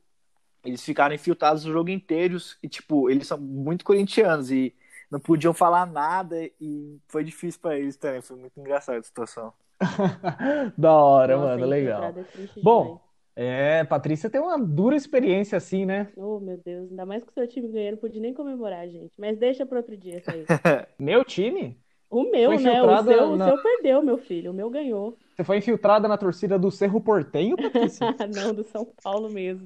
[0.64, 4.74] Eles ficaram infiltrados o jogo inteiro e, tipo, eles são muito corintianos e
[5.10, 8.20] não podiam falar nada e foi difícil pra eles também.
[8.20, 9.52] Foi muito engraçada a situação.
[10.76, 12.02] da hora, Nossa, mano, legal.
[12.02, 12.24] é
[12.62, 13.00] Bom,
[13.34, 16.08] é, Patrícia tem uma dura experiência assim, né?
[16.16, 19.12] Oh, meu Deus, ainda mais que o seu time ganhando, não pude nem comemorar, gente.
[19.16, 20.44] Mas deixa para outro dia isso aí.
[20.98, 21.78] Meu time?
[22.10, 22.82] O meu, né?
[22.82, 23.46] O seu, na...
[23.46, 24.50] o seu perdeu, meu filho.
[24.50, 25.18] O meu ganhou.
[25.38, 28.06] Você foi infiltrada na torcida do Cerro Portenho, Patrícia?
[28.34, 29.64] Não, do São Paulo mesmo.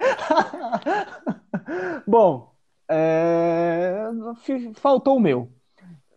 [2.04, 2.52] Bom,
[2.90, 4.02] é...
[4.74, 5.48] faltou o meu.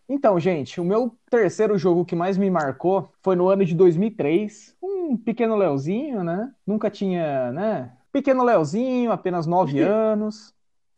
[0.09, 4.75] Então, gente, o meu terceiro jogo que mais me marcou foi no ano de 2003.
[4.81, 6.51] Um pequeno Leozinho, né?
[6.65, 7.95] Nunca tinha, né?
[8.11, 10.51] Pequeno Leozinho, apenas nove anos.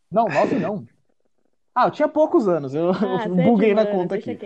[0.10, 0.86] Não, nove não.
[1.76, 2.74] Ah, eu tinha poucos anos.
[2.74, 4.40] Eu, ah, eu buguei na conta aqui.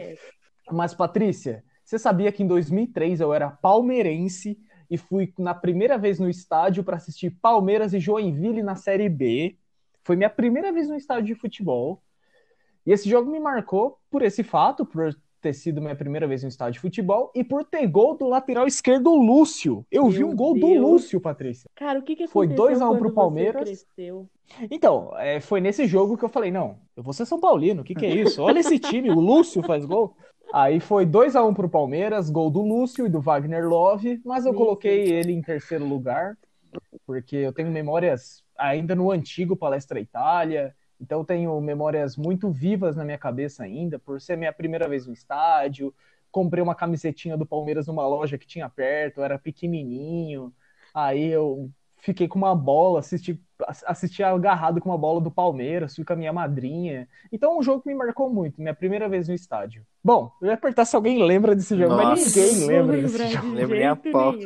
[0.72, 6.20] Mas, Patrícia, você sabia que em 2003 eu era palmeirense e fui na primeira vez
[6.20, 9.56] no estádio para assistir Palmeiras e Joinville na Série B?
[10.04, 12.02] Foi minha primeira vez no estádio de futebol.
[12.86, 16.50] E esse jogo me marcou por esse fato, por ter sido minha primeira vez no
[16.50, 19.86] estádio de futebol e por ter gol do lateral esquerdo Lúcio.
[19.92, 20.66] Eu Meu vi um gol Deus.
[20.66, 21.70] do Lúcio, Patrícia.
[21.76, 23.86] Cara, o que, que Foi 2x1 um pro Palmeiras.
[24.72, 27.86] Então, é, foi nesse jogo que eu falei: não, eu vou ser São Paulino, o
[27.86, 28.42] que, que é isso?
[28.42, 30.16] Olha esse time, o Lúcio faz gol.
[30.54, 34.22] Aí foi 2 a 1 um pro Palmeiras, gol do Lúcio e do Wagner Love,
[34.24, 36.38] mas eu coloquei ele em terceiro lugar,
[37.06, 42.96] porque eu tenho memórias ainda no antigo Palestra Itália, então eu tenho memórias muito vivas
[42.96, 45.94] na minha cabeça ainda, por ser minha primeira vez no estádio.
[46.32, 50.54] Comprei uma camisetinha do Palmeiras numa loja que tinha perto, era pequenininho.
[50.94, 51.70] Aí eu
[52.06, 53.40] fiquei com uma bola, assisti,
[53.86, 57.08] assisti agarrado com uma bola do Palmeiras, fui com a minha madrinha.
[57.32, 59.84] Então, é um jogo que me marcou muito, minha primeira vez no estádio.
[60.04, 63.54] Bom, eu ia perguntar se alguém lembra desse jogo, Nossa, mas ninguém lembra desse jogo.
[63.54, 64.36] Lembrei a pau.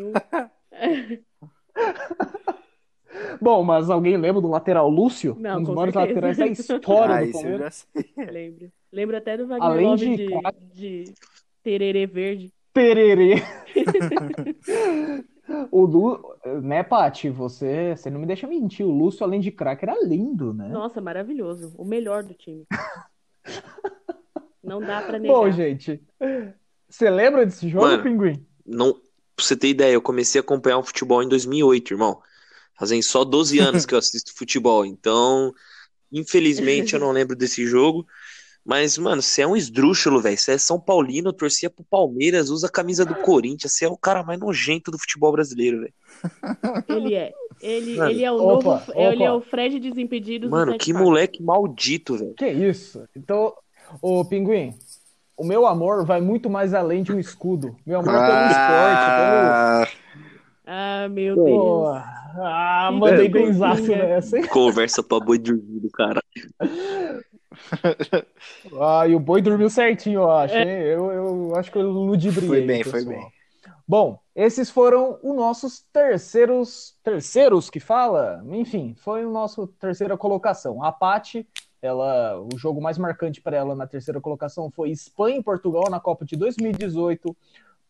[3.42, 5.36] Bom, mas alguém lembra do lateral Lúcio?
[5.38, 7.88] Não, um dos maiores laterais da história ah, do Palmeiras.
[8.18, 8.72] Lembro.
[8.92, 10.16] Lembro até do Wagner Além de...
[10.16, 10.28] de,
[10.74, 11.14] de
[11.62, 12.54] tererê verde.
[12.74, 13.36] Tererê.
[15.72, 16.36] o Lu...
[16.62, 17.30] Né, Paty?
[17.30, 17.96] Você...
[17.96, 18.86] você não me deixa mentir.
[18.86, 20.68] O Lúcio, além de craque, era lindo, né?
[20.68, 21.74] Nossa, maravilhoso.
[21.78, 22.66] O melhor do time.
[24.64, 25.34] não dá pra negar.
[25.34, 26.02] Bom, gente.
[26.90, 28.46] Você lembra desse jogo, Mano, Pinguim?
[28.66, 28.94] Não...
[29.36, 32.22] Pra você ter ideia, eu comecei a acompanhar o futebol em 2008, irmão.
[32.78, 35.54] Fazem só 12 anos que eu assisto futebol, então,
[36.12, 38.06] infelizmente, eu não lembro desse jogo.
[38.70, 40.38] Mas, mano, você é um esdrúxulo, velho.
[40.38, 43.74] Você é São Paulino, torcia pro Palmeiras, usa a camisa do Corinthians.
[43.74, 45.94] Você é o cara mais nojento do futebol brasileiro, velho.
[46.88, 47.34] Ele é.
[47.60, 48.70] Ele, mano, ele é o opa, novo.
[48.70, 48.94] Opa.
[48.96, 50.52] Ele é o Fred Desimpedidos.
[50.52, 52.36] Mano, que moleque maldito, velho.
[52.36, 53.04] Que isso?
[53.18, 53.54] Então,
[54.04, 54.76] ô Pinguim,
[55.36, 57.76] o meu amor vai muito mais além de um escudo.
[57.84, 59.82] Meu amor é pelo ah...
[59.82, 60.10] esporte, pelo.
[60.68, 62.20] Ah, meu Deus.
[62.38, 64.48] Ah, mandei é, benzaço nessa, hein?
[64.48, 66.22] Conversa pra boi dormir do cara.
[68.82, 70.68] Ah, e o boi dormiu certinho, eu acho, hein?
[70.68, 72.48] Eu, eu acho que eu ludibriei.
[72.48, 73.04] Foi bem, pessoal.
[73.04, 73.32] foi bem.
[73.88, 76.96] Bom, esses foram os nossos terceiros.
[77.04, 78.44] Terceiros que fala?
[78.52, 80.84] Enfim, foi o nosso terceira colocação.
[80.84, 81.48] A Paty,
[81.82, 86.00] ela, o jogo mais marcante para ela na terceira colocação foi Espanha e Portugal na
[86.00, 87.36] Copa de 2018.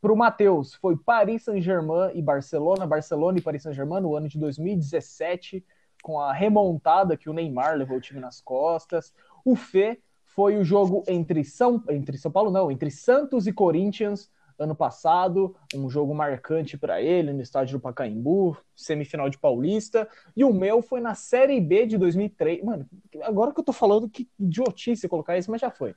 [0.02, 4.40] Para o Matheus, foi Paris Saint-Germain e Barcelona, Barcelona e Paris Saint-Germain no ano de
[4.40, 5.66] 2017,
[6.02, 9.14] com a remontada que o Neymar levou o time nas costas.
[9.46, 14.30] O Fê foi o jogo entre São, entre São Paulo, não, entre Santos e Corinthians
[14.58, 20.44] ano passado, um jogo marcante para ele no estádio do Pacaembu, semifinal de Paulista, e
[20.44, 22.62] o meu foi na Série B de 2003.
[22.62, 22.86] Mano,
[23.22, 25.96] agora que eu tô falando que idiotice colocar isso, mas já foi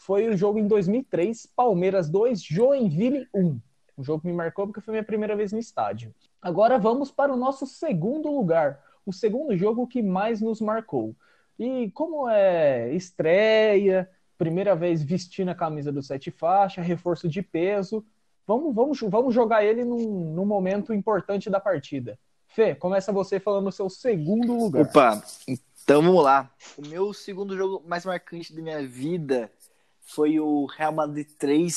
[0.00, 3.60] foi o jogo em 2003, Palmeiras 2, Joinville 1.
[3.98, 6.14] Um jogo que me marcou porque foi minha primeira vez no estádio.
[6.40, 11.14] Agora vamos para o nosso segundo lugar, o segundo jogo que mais nos marcou.
[11.60, 18.02] E como é estreia, primeira vez vestindo a camisa do sete faixa, reforço de peso,
[18.46, 22.18] vamos, vamos, vamos jogar ele num, num momento importante da partida.
[22.48, 24.84] Fê, começa você falando o seu segundo lugar.
[24.84, 26.50] Opa, então vamos lá.
[26.78, 29.52] O meu segundo jogo mais marcante da minha vida
[30.00, 31.74] foi o Real Madrid 3,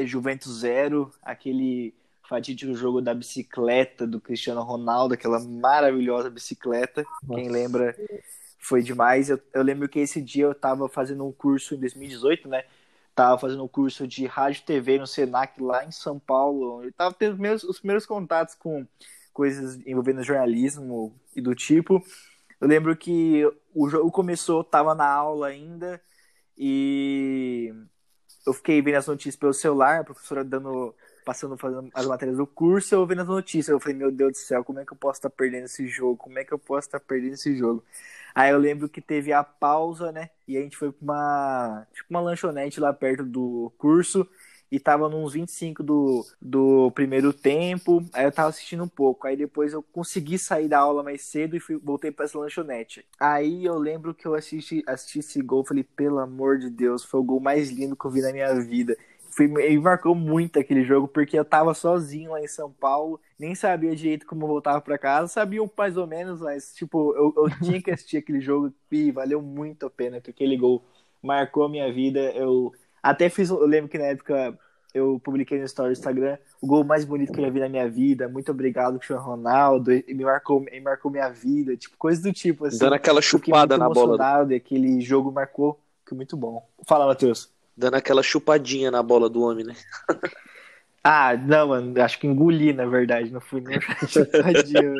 [0.00, 1.94] Juventus 0, aquele
[2.28, 7.02] fatídico jogo da bicicleta do Cristiano Ronaldo, aquela maravilhosa bicicleta.
[7.22, 7.40] Nossa.
[7.40, 7.96] Quem lembra
[8.62, 9.28] foi demais.
[9.28, 12.64] Eu, eu, lembro que esse dia eu estava fazendo um curso em 2018, né?
[13.14, 16.82] Tava fazendo um curso de rádio TV no Senac lá em São Paulo.
[16.84, 18.86] Eu tava tendo os, meus, os primeiros contatos com
[19.32, 22.02] coisas envolvendo jornalismo e do tipo.
[22.60, 23.42] Eu lembro que
[23.74, 26.00] o jogo começou, tava na aula ainda,
[26.56, 27.74] e
[28.46, 30.94] eu fiquei vendo as notícias pelo celular, a professora dando,
[31.24, 33.68] passando, fazendo as matérias do curso, eu vendo as notícias.
[33.68, 36.16] Eu falei, meu Deus do céu, como é que eu posso estar perdendo esse jogo?
[36.16, 37.84] Como é que eu posso estar perdendo esse jogo?
[38.34, 40.30] Aí eu lembro que teve a pausa, né?
[40.48, 44.26] E a gente foi pra uma, tipo uma lanchonete lá perto do curso.
[44.70, 48.02] e tava nos 25 do, do primeiro tempo.
[48.12, 49.26] Aí eu tava assistindo um pouco.
[49.26, 53.06] Aí depois eu consegui sair da aula mais cedo e fui, voltei pra essa lanchonete.
[53.20, 55.64] Aí eu lembro que eu assisti, assisti esse gol.
[55.64, 58.54] Falei, pelo amor de Deus, foi o gol mais lindo que eu vi na minha
[58.62, 58.96] vida.
[59.38, 63.94] Me marcou muito aquele jogo, porque eu tava sozinho lá em São Paulo, nem sabia
[63.96, 67.80] direito como eu voltava para casa, sabia mais ou menos, mas, tipo, eu, eu tinha
[67.80, 70.84] que assistir aquele jogo e valeu muito a pena, porque aquele gol
[71.22, 72.20] marcou a minha vida.
[72.32, 74.58] Eu até fiz, eu lembro que na época
[74.94, 77.68] eu publiquei no story do Instagram o gol mais bonito que eu já vi na
[77.68, 78.28] minha vida.
[78.28, 79.92] Muito obrigado, Cristiano Ronaldo.
[79.92, 81.76] E me marcou, me marcou minha vida.
[81.76, 82.66] Tipo, coisa do tipo.
[82.66, 84.46] Assim, Dando aquela chupada na bola.
[84.50, 86.66] E aquele jogo marcou, que muito bom.
[86.86, 87.51] Fala, Matheus.
[87.76, 89.74] Dando aquela chupadinha na bola do homem, né?
[91.02, 92.02] ah, não, mano.
[92.02, 93.32] Acho que engoli, na verdade.
[93.32, 94.94] Não fui nem chupadinha.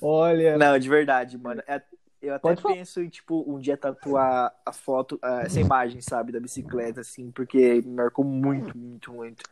[0.00, 0.56] Olha.
[0.56, 1.62] Não, de verdade, mano.
[1.66, 1.82] É
[2.20, 3.06] eu até Pode penso falar.
[3.06, 7.94] em, tipo, um dia tatuar a foto, essa imagem, sabe, da bicicleta, assim, porque me
[7.94, 9.44] marcou muito, muito, muito.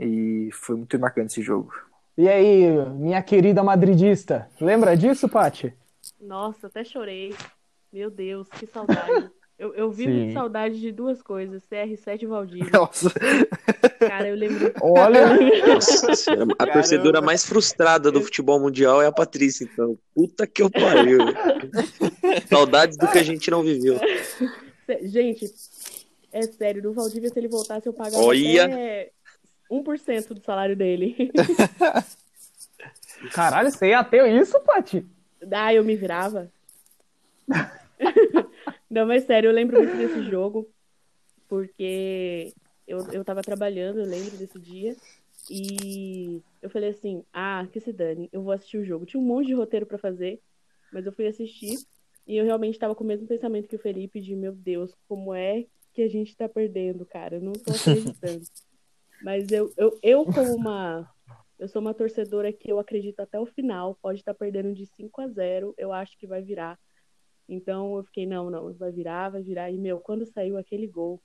[0.00, 1.74] E foi muito marcante esse jogo.
[2.16, 5.74] E aí, minha querida madridista, lembra disso, Paty?
[6.18, 7.34] Nossa, até chorei.
[7.96, 9.30] Meu Deus, que saudade.
[9.58, 10.26] Eu, eu vivo Sim.
[10.26, 12.70] de saudade de duas coisas, CR7 e Valdívia.
[12.70, 13.10] Nossa.
[13.98, 14.70] Cara, eu lembro.
[14.82, 15.28] Olha!
[15.66, 16.72] Nossa, a Caramba.
[16.74, 19.98] torcedora mais frustrada do futebol mundial é a Patrícia, então.
[20.14, 21.20] Puta que eu pariu.
[22.50, 23.98] Saudades do que a gente não viveu.
[25.04, 25.50] Gente,
[26.30, 28.66] é sério, do Valdívia, se ele voltasse, eu pagava Olha.
[28.66, 29.10] até
[29.72, 31.32] 1% do salário dele.
[33.32, 35.02] Caralho, você ia ter isso, Paty?
[35.50, 36.52] Ah, eu me virava.
[38.90, 40.68] Não, mas sério, eu lembro muito desse jogo,
[41.48, 42.52] porque
[42.86, 44.96] eu, eu tava trabalhando, eu lembro desse dia,
[45.50, 49.06] e eu falei assim, ah, que se dane, eu vou assistir o jogo.
[49.06, 50.40] Tinha um monte de roteiro para fazer,
[50.92, 51.76] mas eu fui assistir,
[52.26, 55.34] e eu realmente tava com o mesmo pensamento que o Felipe, de, meu Deus, como
[55.34, 57.36] é que a gente tá perdendo, cara?
[57.36, 58.42] Eu não tô acreditando.
[59.22, 61.10] mas eu, eu, eu como uma...
[61.58, 64.84] Eu sou uma torcedora que eu acredito até o final, pode estar tá perdendo de
[64.84, 66.78] 5 a 0, eu acho que vai virar
[67.48, 69.70] então eu fiquei, não, não, vai virar, vai virar.
[69.70, 71.20] E, meu, quando saiu aquele gol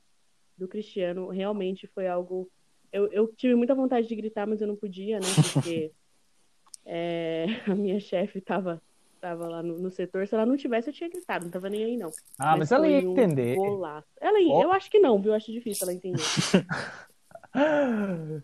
[0.56, 2.48] do Cristiano, realmente foi algo.
[2.92, 5.26] Eu, eu tive muita vontade de gritar, mas eu não podia, né?
[5.52, 5.90] Porque
[6.86, 8.80] é, a minha chefe tava,
[9.20, 10.26] tava lá no, no, setor.
[10.26, 12.10] Se ela não tivesse, eu tinha gritado, não tava nem aí, não.
[12.38, 13.56] Ah, mas, mas ela ia um entender.
[13.56, 14.08] Golaço.
[14.20, 14.62] Ela, oh.
[14.62, 15.32] Eu acho que não, viu?
[15.32, 16.22] Eu acho difícil ela entender.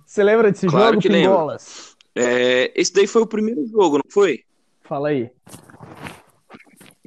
[0.05, 1.97] Você lembra desse claro jogo, que Pingolas?
[2.15, 4.45] É, esse daí foi o primeiro jogo, não foi?
[4.83, 5.31] Fala aí.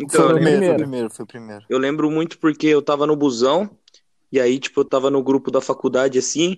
[0.01, 1.65] Então, foi o primeiro, foi o primeiro, foi o primeiro.
[1.69, 3.69] Eu lembro muito porque eu tava no busão,
[4.31, 6.57] e aí, tipo, eu tava no grupo da faculdade, assim,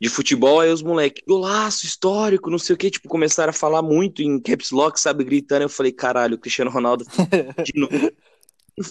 [0.00, 3.82] de futebol, aí os moleques, golaço, histórico, não sei o que, tipo, começaram a falar
[3.82, 7.04] muito em caps lock, sabe, gritando, eu falei, caralho, o Cristiano Ronaldo
[7.64, 8.12] de novo.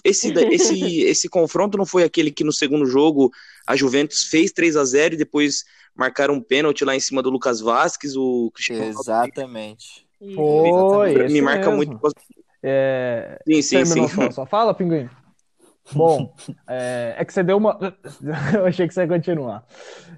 [0.03, 3.29] Esse, esse, esse confronto não foi aquele que no segundo jogo
[3.67, 7.29] a Juventus fez 3 a 0 e depois marcaram um pênalti lá em cima do
[7.29, 10.07] Lucas Vasquez, o Cristiano Exatamente.
[10.21, 10.93] Ronaldo.
[10.95, 11.75] Foi, me marca mesmo.
[11.75, 11.99] muito
[12.63, 13.39] é...
[13.45, 14.07] Sim, sim, sim.
[14.07, 15.09] Só, só fala, Pinguim.
[15.91, 16.33] Bom,
[16.67, 17.77] é, é, que você deu uma.
[18.55, 19.65] eu achei que você ia continuar.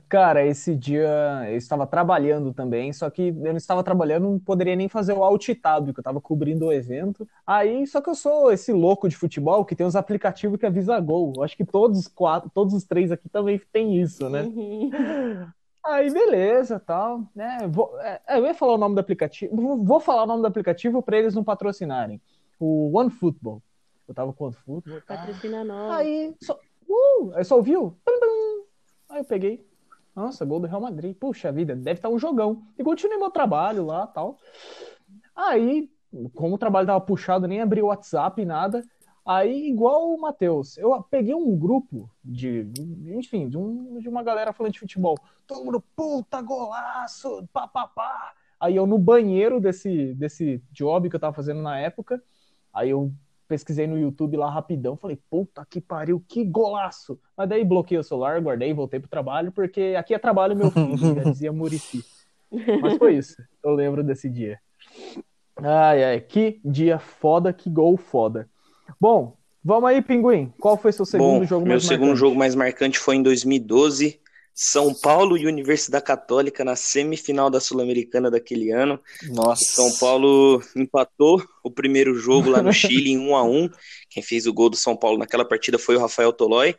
[0.08, 1.10] Cara, esse dia
[1.50, 5.24] eu estava trabalhando também, só que eu não estava trabalhando, não poderia nem fazer o
[5.24, 7.28] alt tab, porque eu estava cobrindo o evento.
[7.46, 11.00] Aí, só que eu sou esse louco de futebol que tem uns aplicativos que avisa
[11.00, 11.34] gol.
[11.36, 14.44] Eu acho que todos os quatro, todos os três aqui também tem isso, né?
[14.44, 14.92] Uhum.
[15.84, 17.60] Aí, beleza, tal, né?
[17.68, 21.02] Vou, é, eu ia falar o nome do aplicativo, vou falar o nome do aplicativo
[21.02, 22.22] para eles não patrocinarem
[22.60, 23.62] o One Football.
[24.08, 25.02] Eu tava com o One Football.
[25.08, 25.92] Patrocina nós.
[25.92, 27.98] Aí, só, uh, aí só ouviu?
[29.10, 29.66] Aí eu peguei.
[30.16, 31.16] Nossa, gol do Real Madrid.
[31.16, 32.64] Puxa vida, deve estar um jogão.
[32.78, 34.38] E continuei meu trabalho lá tal.
[35.36, 35.90] Aí,
[36.34, 38.84] como o trabalho tava puxado, nem abri o WhatsApp, nada.
[39.26, 42.72] Aí, igual o Matheus, eu peguei um grupo de,
[43.18, 45.18] enfim, de, um, de uma galera falando de futebol.
[45.48, 48.34] Todo mundo, puta, golaço, pá, pá, pá.
[48.60, 52.24] Aí eu no banheiro desse, desse job que eu tava fazendo na época,
[52.76, 53.10] Aí eu
[53.48, 57.18] pesquisei no YouTube lá rapidão, falei, puta que pariu, que golaço!
[57.38, 61.16] Mas daí bloqueei o celular, guardei, voltei pro trabalho, porque aqui é trabalho meu filho,
[61.16, 62.04] já dizia Murici.
[62.82, 64.60] Mas foi isso, eu lembro desse dia.
[65.58, 68.50] Ai, ai, que dia foda, que gol foda.
[69.00, 71.90] Bom, vamos aí, Pinguim, qual foi seu segundo Bom, jogo mais marcante?
[71.90, 74.20] Meu segundo jogo mais marcante foi em 2012,
[74.58, 78.98] são Paulo e Universidade Católica na semifinal da Sul-Americana daquele ano.
[79.24, 79.66] Nossa.
[79.66, 83.70] São Paulo empatou o primeiro jogo lá no Chile em 1 a 1.
[84.10, 86.74] Quem fez o gol do São Paulo naquela partida foi o Rafael Tolói.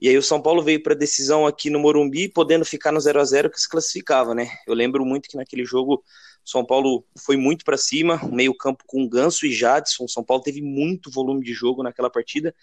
[0.00, 3.20] E aí o São Paulo veio para decisão aqui no Morumbi, podendo ficar no 0
[3.20, 4.48] a 0 que se classificava, né?
[4.64, 9.08] Eu lembro muito que naquele jogo o São Paulo foi muito para cima, meio-campo com
[9.08, 10.04] Ganso e Jadson.
[10.04, 12.54] O São Paulo teve muito volume de jogo naquela partida,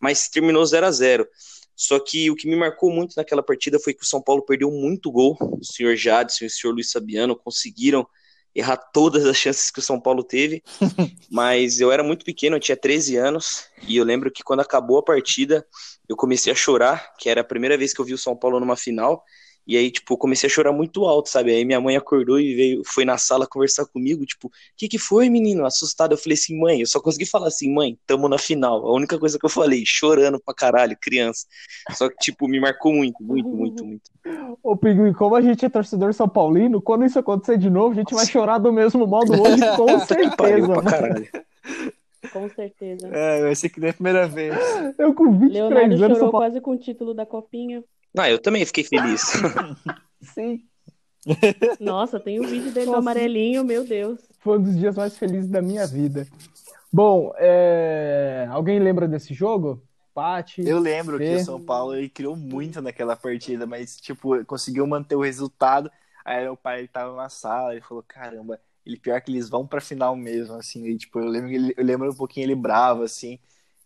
[0.00, 1.28] mas terminou 0 a 0
[1.80, 4.70] só que o que me marcou muito naquela partida foi que o São Paulo perdeu
[4.70, 5.34] muito gol.
[5.40, 8.06] O senhor Jadson e o senhor Luiz Sabiano conseguiram
[8.54, 10.62] errar todas as chances que o São Paulo teve.
[11.32, 14.98] mas eu era muito pequeno, eu tinha 13 anos, e eu lembro que quando acabou
[14.98, 15.66] a partida,
[16.06, 18.60] eu comecei a chorar, que era a primeira vez que eu vi o São Paulo
[18.60, 19.24] numa final.
[19.70, 21.52] E aí, tipo, comecei a chorar muito alto, sabe?
[21.52, 24.98] Aí minha mãe acordou e veio, foi na sala conversar comigo, tipo, o que que
[24.98, 25.64] foi, menino?
[25.64, 26.10] Assustado.
[26.10, 28.84] Eu falei assim, mãe, eu só consegui falar assim, mãe, tamo na final.
[28.84, 31.46] A única coisa que eu falei, chorando pra caralho, criança.
[31.92, 34.10] Só que, tipo, me marcou muito, muito, muito, muito.
[34.60, 37.94] Ô, Pinguim, como a gente é torcedor São Paulino, quando isso acontecer de novo, a
[37.94, 38.24] gente Nossa.
[38.24, 40.34] vai chorar do mesmo modo hoje, com certeza.
[40.34, 41.28] pra caralho.
[42.32, 43.06] Com certeza.
[43.06, 44.52] É, vai ser que nem a primeira vez.
[44.98, 46.18] Eu com 23 Leonardo anos.
[46.18, 47.84] chorou quase com o título da copinha.
[48.16, 49.22] Ah, eu também fiquei feliz.
[50.34, 50.62] Sim.
[51.78, 52.92] Nossa, tem o um vídeo dele Nossa.
[52.92, 54.20] no amarelinho, meu Deus.
[54.40, 56.26] Foi um dos dias mais felizes da minha vida.
[56.92, 58.48] Bom, é...
[58.50, 59.82] alguém lembra desse jogo?
[60.12, 60.66] Pati.
[60.66, 61.28] Eu lembro Fê.
[61.28, 65.90] que o São Paulo ele criou muito naquela partida, mas tipo, conseguiu manter o resultado.
[66.24, 69.66] Aí o pai ele tava na sala, ele falou: "Caramba, ele pior que eles vão
[69.66, 73.38] pra final mesmo", assim, e, tipo, eu lembro, eu lembro um pouquinho ele bravo assim.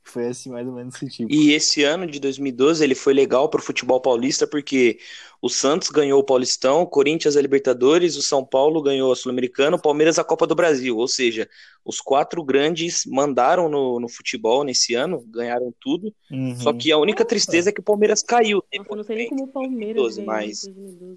[0.05, 1.33] Foi assim, mais ou menos esse tipo.
[1.33, 4.99] E esse ano de 2012 ele foi legal para o futebol paulista porque
[5.41, 9.77] o Santos ganhou o Paulistão, o Corinthians a Libertadores, o São Paulo ganhou a Sul-Americana,
[9.77, 10.97] o Palmeiras a Copa do Brasil.
[10.97, 11.49] Ou seja,
[11.85, 16.15] os quatro grandes mandaram no, no futebol nesse ano, ganharam tudo.
[16.31, 16.55] Uhum.
[16.57, 18.63] Só que a única tristeza é que o Palmeiras caiu.
[18.75, 20.61] Nossa, eu não sei nem como o Palmeiras 2012, mas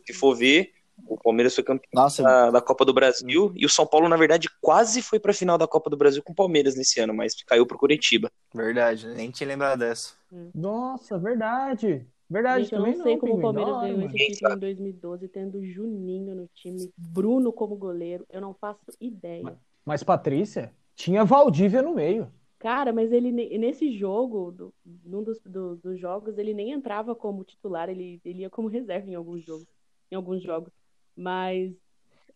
[0.06, 0.72] se for ver,
[1.06, 4.18] o Palmeiras foi campeão Nossa, da, da, Copa do Brasil e o São Paulo, na
[4.18, 7.14] verdade, quase foi para a final da Copa do Brasil com o Palmeiras nesse ano,
[7.14, 8.32] mas caiu para o Curitiba.
[8.54, 10.14] Verdade, nem tinha lembrado dessa.
[10.32, 10.50] Hum.
[10.54, 12.06] Nossa, verdade.
[12.30, 15.66] Verdade, Gente, eu não sei não, como o Palmeiras ganhou esse título em 2012, tendo
[15.66, 19.44] Juninho no time, Bruno como goleiro, eu não faço ideia.
[19.44, 22.30] Mas, mas Patrícia, tinha Valdívia no meio.
[22.60, 24.74] Cara, mas ele nesse jogo, do,
[25.06, 29.10] num dos, do, dos jogos, ele nem entrava como titular, ele, ele ia como reserva
[29.10, 29.68] em alguns jogos.
[30.12, 30.74] Em alguns jogos.
[31.18, 31.74] Mas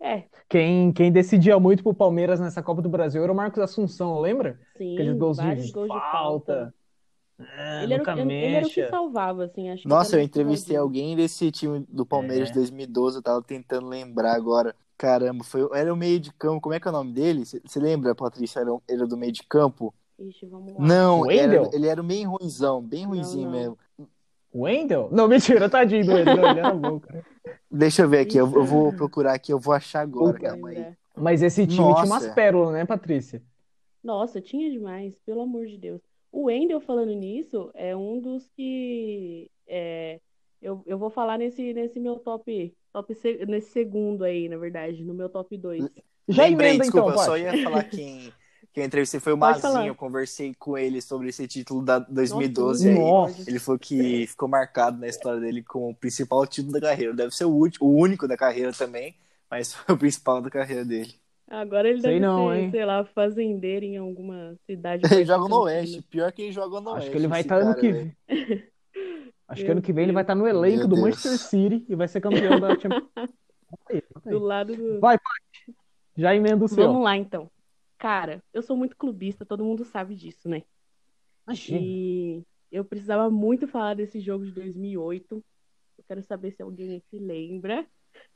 [0.02, 0.24] é.
[0.50, 4.60] Quem, quem decidia muito pro Palmeiras nessa Copa do Brasil era o Marcos Assunção, lembra?
[4.76, 5.94] Sim, Aqueles gols de, gols falta.
[5.94, 6.74] de falta.
[7.58, 9.70] É, ele, era, ele, ele, era, o que salvava, assim.
[9.70, 12.52] Acho Nossa, eu entrevistei alguém desse time do Palmeiras é.
[12.52, 14.76] de 2012, eu tava tentando lembrar agora.
[14.98, 16.62] Caramba, foi, era o meio de campo.
[16.62, 17.44] Como é que é o nome dele?
[17.44, 18.60] Você lembra, Patrícia?
[18.60, 19.94] Era, era do meio de campo?
[20.20, 20.80] Ixi, vamos lá.
[20.80, 23.52] Não, era, ele era meio ruimzão, bem não, não.
[23.52, 23.78] mesmo.
[24.54, 25.10] Wendel?
[25.12, 27.26] Não, mentira, tadinho do Wendel, ele era bom, cara.
[27.70, 30.86] Deixa eu ver aqui, eu, eu, vou procurar aqui, eu vou achar agora, calma aí.
[31.16, 32.04] Mas esse time Nossa.
[32.04, 33.42] tinha umas pérolas, né, Patrícia?
[34.04, 36.02] Nossa, tinha demais, pelo amor de Deus.
[36.32, 40.20] O Wendel, falando nisso, é um dos que é,
[40.62, 45.14] eu, eu vou falar nesse, nesse meu top, top nesse segundo aí, na verdade, no
[45.14, 45.90] meu top 2.
[46.30, 48.32] Já Lembrei, emenda, desculpa, então, eu só ia falar quem,
[48.74, 49.88] que eu entrevistei foi o Pode Mazinho, falar.
[49.88, 53.46] eu conversei com ele sobre esse título da 2012 Nossa, aí.
[53.48, 57.14] Ele falou que ficou marcado na história dele como o principal título da carreira.
[57.14, 59.16] Deve ser o, último, o único da carreira também,
[59.50, 61.14] mas foi o principal da carreira dele.
[61.50, 62.72] Agora ele deve não, ser, hein?
[62.72, 65.04] sei lá, fazendeiro em alguma cidade.
[65.14, 67.04] ele joga no Oeste, pior que ele joga no Acho Oeste.
[67.04, 68.18] Acho que ele vai estar tá ano que vem.
[69.50, 71.08] Acho que ano que vem ele vai estar tá no elenco Meu do Deus.
[71.08, 73.04] Manchester City e vai ser campeão da Champions
[74.26, 75.00] Do lado do.
[75.02, 75.76] Vai, pai.
[76.16, 76.88] Já emenda o seu.
[76.88, 77.50] Vamos lá, então.
[78.02, 80.64] Cara, eu sou muito clubista, todo mundo sabe disso, né?
[81.46, 81.80] Imagina.
[81.80, 85.36] E eu precisava muito falar desse jogo de 2008.
[85.36, 87.86] Eu quero saber se alguém aqui lembra.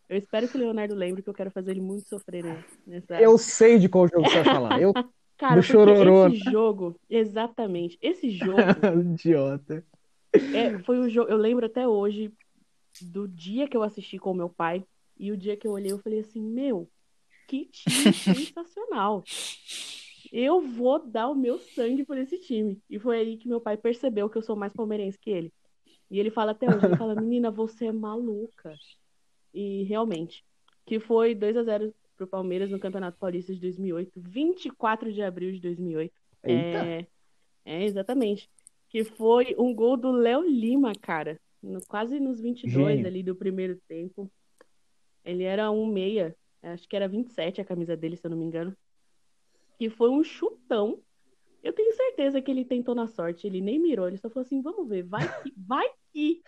[0.07, 2.45] Eu espero que o Leonardo lembre, que eu quero fazer ele muito sofrer
[2.85, 3.19] nessa.
[3.19, 4.79] Eu sei de qual jogo você vai falar.
[4.79, 4.93] Eu...
[5.35, 6.27] Cara, chororô.
[6.27, 8.59] esse jogo, exatamente, esse jogo.
[9.01, 9.83] Idiota.
[10.53, 11.31] É, foi o jogo.
[11.31, 12.31] Eu lembro até hoje
[13.01, 14.85] do dia que eu assisti com o meu pai
[15.17, 16.87] e o dia que eu olhei, eu falei assim, meu,
[17.47, 19.23] que time sensacional.
[20.31, 22.81] Eu vou dar o meu sangue por esse time.
[22.89, 25.53] E foi aí que meu pai percebeu que eu sou mais palmeirense que ele.
[26.09, 28.75] E ele fala até hoje, ele fala, menina, você é maluca.
[29.53, 30.43] E realmente,
[30.85, 35.51] que foi 2 a 0 pro Palmeiras no Campeonato Paulista de 2008, 24 de abril
[35.51, 36.13] de 2008.
[36.43, 37.05] É,
[37.65, 38.49] é, exatamente.
[38.89, 41.39] Que foi um gol do Léo Lima, cara.
[41.61, 43.07] No, quase nos 22 Gênio.
[43.07, 44.31] ali do primeiro tempo.
[45.23, 46.35] Ele era um meia
[46.73, 48.75] acho que era 27 a camisa dele, se eu não me engano,
[49.77, 51.01] que foi um chutão.
[51.63, 54.61] Eu tenho certeza que ele tentou na sorte, ele nem mirou, ele só falou assim:
[54.61, 56.41] vamos ver, vai que, vai que.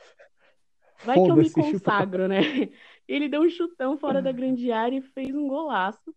[1.05, 2.27] Vai que eu me consagro, chutão.
[2.27, 2.41] né?
[3.07, 6.13] Ele deu um chutão fora da grande área e fez um golaço.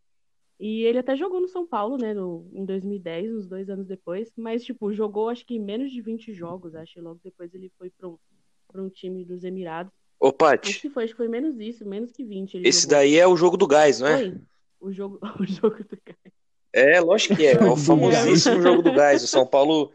[0.58, 4.32] E ele até jogou no São Paulo, né, no, em 2010, uns dois anos depois.
[4.36, 6.98] Mas, tipo, jogou acho que menos de 20 jogos, acho.
[6.98, 8.18] E logo depois ele foi para um,
[8.66, 9.92] para um time dos Emirados.
[10.20, 10.70] Ô, Paty.
[10.70, 12.60] Acho que foi, acho que foi menos isso, menos que 20.
[12.62, 12.96] Esse jogou.
[12.96, 14.18] daí é o jogo do gás, não é?
[14.18, 14.34] Foi.
[14.80, 16.34] O jogo, o jogo do gás.
[16.72, 17.54] É, lógico que é.
[17.54, 19.24] É o famosíssimo jogo do gás.
[19.24, 19.90] O São Paulo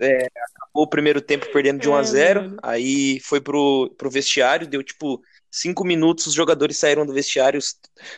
[0.00, 4.10] é, acabou o primeiro tempo perdendo de 1 a 0 é, aí foi pro, pro
[4.10, 7.60] vestiário, deu tipo cinco minutos, os jogadores saíram do vestiário,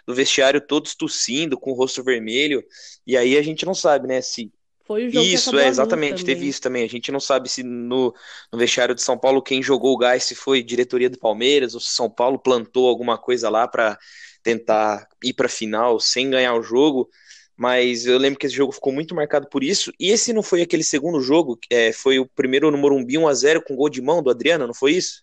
[0.07, 2.63] do vestiário todos tossindo, com o rosto vermelho,
[3.07, 4.53] e aí a gente não sabe, né, se
[4.91, 6.83] foi o jogo isso, é, exatamente, teve isso também.
[6.83, 8.13] A gente não sabe se no,
[8.53, 11.81] no vestiário de São Paulo quem jogou o gás se foi diretoria do Palmeiras ou
[11.81, 13.97] se São Paulo plantou alguma coisa lá para
[14.43, 17.09] tentar ir para final sem ganhar o jogo.
[17.57, 19.93] Mas eu lembro que esse jogo ficou muito marcado por isso.
[19.97, 23.77] E esse não foi aquele segundo jogo, é, foi o primeiro no Morumbi 1x0 com
[23.77, 25.23] gol de mão do Adriano, não foi isso?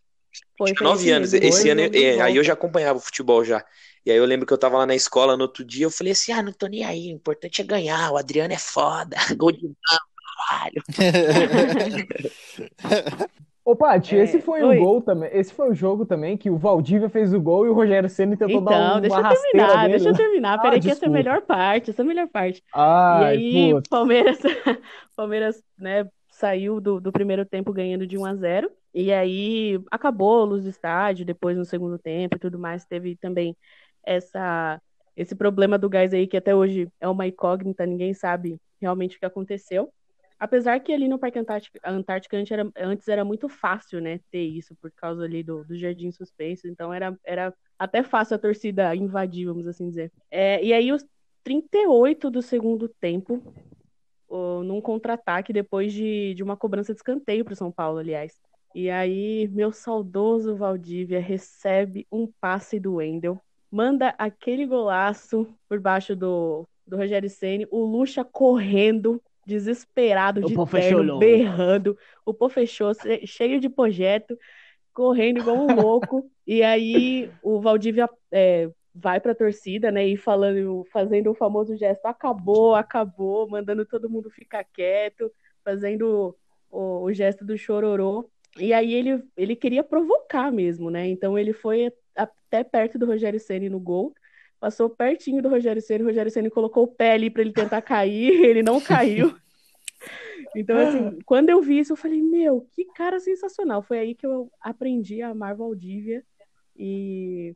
[0.57, 1.33] Foi, Tinha nove anos.
[1.33, 3.63] Esse ano, é, aí eu já acompanhava o futebol já.
[4.05, 6.13] E aí eu lembro que eu tava lá na escola no outro dia, eu falei
[6.13, 9.51] assim, ah, não tô nem aí, o importante é ganhar, o Adriano é foda, gol
[9.51, 9.69] de
[10.47, 10.81] caralho.
[13.65, 14.77] Ô, Paty, é, esse foi oi.
[14.77, 15.29] o gol também.
[15.33, 18.37] Esse foi o jogo também que o Valdívia fez o gol e o Rogério Senna
[18.37, 19.89] tentou então, dar uma deixa eu terminar, dele.
[19.89, 20.53] deixa eu terminar.
[20.53, 22.63] Ah, Peraí, que essa é a melhor parte, essa é a melhor parte.
[22.73, 24.39] Ai, e aí, o Palmeiras,
[25.17, 26.07] Palmeiras, né,
[26.37, 30.63] saiu do, do primeiro tempo ganhando de 1 a 0 e aí acabou a luz
[30.63, 33.55] do estádio, depois no segundo tempo e tudo mais, teve também
[34.05, 34.81] essa
[35.15, 39.19] esse problema do gás aí que até hoje é uma incógnita, ninguém sabe realmente o
[39.19, 39.91] que aconteceu.
[40.39, 44.43] Apesar que ali no Parque Antártica, Antártica antes, era, antes era muito fácil, né, ter
[44.43, 48.95] isso por causa ali do, do Jardim Suspenso, então era, era até fácil a torcida
[48.95, 50.11] invadir, vamos assim dizer.
[50.29, 51.03] É, e aí os
[51.43, 53.41] 38 do segundo tempo,
[54.29, 58.33] num contra-ataque depois de, de uma cobrança de escanteio para o São Paulo, aliás.
[58.75, 66.15] E aí, meu saudoso Valdívia recebe um passe do Wendel manda aquele golaço por baixo
[66.15, 72.91] do, do Rogério Ceni, o Lucha correndo, desesperado, de terno, berrando, o pô fechou,
[73.25, 74.37] cheio de projeto,
[74.93, 78.69] correndo igual um louco, e aí o Valdívia é,
[78.99, 84.29] vai pra torcida, né, e falando, fazendo o famoso gesto, acabou, acabou, mandando todo mundo
[84.29, 85.31] ficar quieto,
[85.63, 86.35] fazendo
[86.71, 91.07] o, o gesto do chororô, e aí ele, ele queria provocar mesmo, né?
[91.07, 94.15] Então ele foi até perto do Rogério Ceni no gol,
[94.59, 97.81] passou pertinho do Rogério Ceni, o Rogério Ceni colocou o pé ali para ele tentar
[97.81, 99.35] cair, ele não caiu.
[100.55, 103.81] Então, assim, quando eu vi isso, eu falei, meu, que cara sensacional.
[103.81, 106.23] Foi aí que eu aprendi a amar Valdívia
[106.75, 107.53] e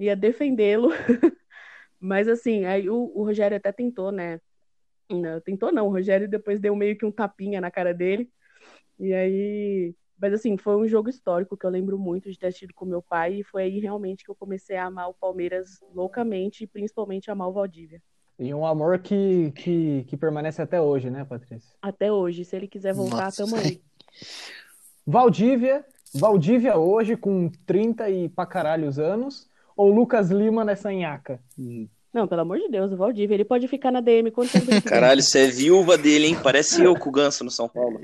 [0.00, 0.90] ia defendê-lo.
[2.00, 4.40] Mas, assim, aí o, o, Rogério até tentou, né?
[5.10, 8.30] Não, tentou não, o Rogério depois deu meio que um tapinha na cara dele.
[8.98, 12.74] E aí mas assim, foi um jogo histórico que eu lembro muito de ter assistido
[12.74, 16.64] com meu pai e foi aí realmente que eu comecei a amar o Palmeiras loucamente
[16.64, 18.02] e principalmente amar o Valdívia.
[18.38, 21.74] E um amor que, que, que permanece até hoje, né, Patrícia?
[21.80, 22.44] Até hoje.
[22.44, 23.44] Se ele quiser voltar, Nossa.
[23.44, 23.82] tamo aí.
[25.06, 25.84] Valdívia,
[26.14, 29.48] Valdívia hoje com 30 e pra caralhos anos,
[29.80, 31.40] ou Lucas Lima nessa nhaca?
[32.12, 35.22] Não, pelo amor de Deus, o Valdívia, ele pode ficar na DM quanto tempo Caralho,
[35.22, 36.36] você é viúva dele, hein?
[36.42, 38.00] Parece eu com o Ganso no São Paulo.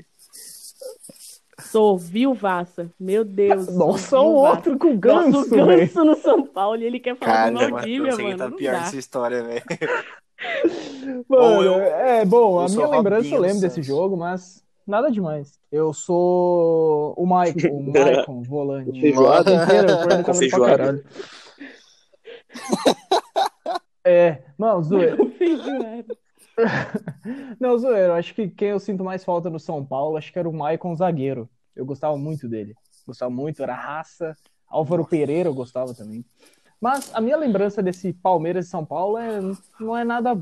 [1.59, 2.89] Sou viuvaça.
[2.99, 3.67] Meu Deus.
[3.75, 7.31] Nossa, o outro com ganso, Nossa, o ganso no São Paulo e ele quer falar
[7.31, 8.37] Cara, do Maldívia, mano.
[8.37, 9.63] Tá pior essa história, velho.
[11.27, 15.57] Mano, eu, é bom, a minha lembrança eu lembro desse jogo, mas nada demais.
[15.71, 19.01] Eu sou o Maicon, o Maicon, volante.
[19.01, 19.51] Feijoada.
[19.55, 21.03] Inteiro, com feijoada.
[24.03, 25.17] É, mano, zoeira.
[27.59, 30.47] Não, zoeiro, acho que quem eu sinto mais falta no São Paulo, acho que era
[30.47, 31.49] o Maicon zagueiro.
[31.75, 32.73] Eu gostava muito dele.
[33.05, 34.35] Gostava muito, era raça.
[34.67, 36.25] Álvaro Pereira eu gostava também.
[36.79, 39.39] Mas a minha lembrança desse Palmeiras e São Paulo é,
[39.79, 40.33] não é nada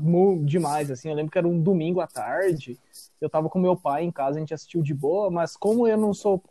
[0.44, 1.08] demais, assim.
[1.08, 2.78] Eu lembro que era um domingo à tarde,
[3.20, 5.96] eu tava com meu pai em casa, a gente assistiu de boa, mas como eu
[5.96, 6.42] não sou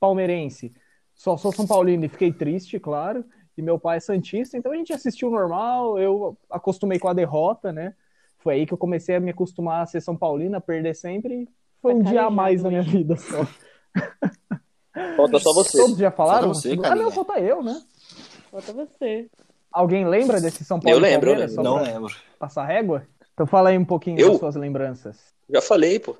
[0.00, 0.72] palmeirense,
[1.14, 3.24] só sou São Paulino e fiquei triste, claro,
[3.56, 7.72] e meu pai é Santista, então a gente assistiu normal, eu acostumei com a derrota,
[7.72, 7.94] né?
[8.38, 11.48] Foi aí que eu comecei a me acostumar a ser São Paulino, a perder sempre.
[11.80, 13.46] Foi um dia a mais na minha vida só.
[15.16, 15.78] Falta só você.
[15.78, 16.48] Todos já falaram?
[16.48, 17.80] Você, ah, não, falta eu, né?
[18.50, 19.30] Falta você.
[19.72, 20.96] Alguém lembra desse São Paulo?
[20.96, 21.62] Eu lembro, eu lembro.
[21.62, 22.14] Não lembro.
[22.38, 23.06] Passar régua?
[23.32, 24.30] Então fala aí um pouquinho eu?
[24.30, 25.34] das suas lembranças.
[25.48, 26.16] Já falei, pô.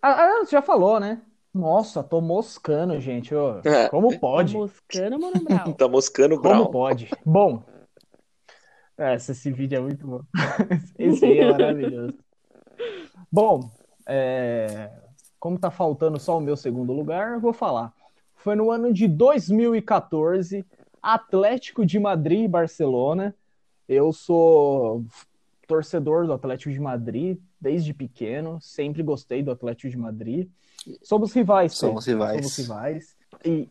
[0.00, 1.20] Ah, ah, você já falou, né?
[1.54, 3.34] Nossa, tô moscando, gente.
[3.34, 3.88] Ô, é.
[3.88, 4.54] Como pode?
[4.54, 5.72] Tá moscando, Mano Brown.
[5.72, 6.58] tá moscando, Brown.
[6.64, 7.08] Como pode?
[7.24, 7.62] Bom,
[8.96, 10.20] essa, esse vídeo é muito bom.
[10.98, 12.14] Esse aí é maravilhoso.
[13.30, 13.70] Bom,
[14.06, 14.90] é...
[15.40, 17.92] como tá faltando só o meu segundo lugar, eu vou falar.
[18.36, 20.64] Foi no ano de 2014,
[21.02, 23.34] Atlético de Madrid e Barcelona.
[23.88, 25.04] Eu sou
[25.66, 30.48] torcedor do Atlético de Madrid desde pequeno, sempre gostei do Atlético de Madrid.
[31.02, 32.36] Somos rivais, somos rivais.
[32.36, 33.16] Somos rivais.
[33.44, 33.68] E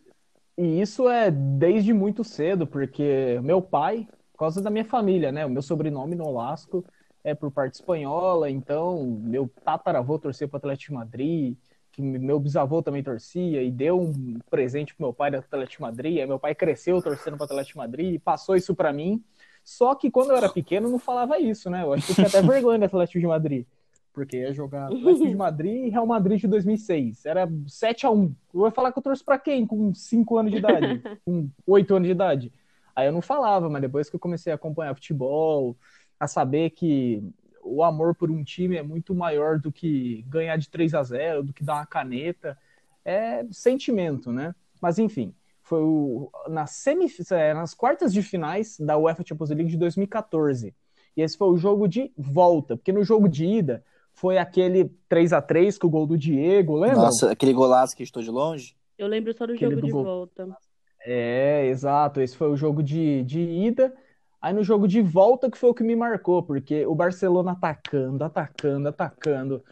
[0.57, 5.45] E isso é desde muito cedo, porque meu pai, por causa da minha família, né?
[5.45, 6.86] O meu sobrenome Nolasco
[7.24, 11.55] é por parte espanhola, então meu tataravô torcia para o Atlético de Madrid,
[11.91, 15.82] que meu bisavô também torcia e deu um presente pro meu pai do Atlético de
[15.82, 16.20] Madrid.
[16.20, 19.24] Aí meu pai cresceu torcendo para o Atlético de Madrid e passou isso para mim.
[19.64, 21.84] Só que quando eu era pequeno não falava isso, né?
[21.84, 23.66] Eu acho que tinha até vergonha do Atlético de Madrid.
[24.14, 27.26] Porque ia jogar Atlético de Madrid e Real Madrid de 2006.
[27.26, 30.51] Era 7 a 1 Eu vou falar que eu torço para quem com 5 anos
[30.51, 31.01] de idade?
[31.26, 32.53] com 8 anos de idade?
[32.95, 35.76] Aí eu não falava, mas depois que eu comecei a acompanhar futebol,
[36.20, 37.24] a saber que
[37.64, 41.43] o amor por um time é muito maior do que ganhar de 3 a 0
[41.43, 42.57] do que dar uma caneta.
[43.03, 44.53] É sentimento, né?
[44.80, 49.72] Mas enfim, foi o, na semi, é, nas quartas de finais da UEFA Champions League
[49.72, 50.74] de 2014.
[51.16, 53.84] E esse foi o jogo de volta, porque no jogo de ida
[54.14, 56.97] foi aquele 3 a 3 com o gol do Diego, lembra?
[56.97, 58.76] Nossa, aquele golaço que estou de longe?
[58.97, 60.03] Eu lembro só do aquele jogo do de gol.
[60.03, 60.47] volta.
[61.05, 62.22] É, exato.
[62.22, 63.93] Esse foi o jogo de, de ida.
[64.41, 68.24] Aí no jogo de volta que foi o que me marcou, porque o Barcelona atacando,
[68.26, 69.64] atacando, atacando,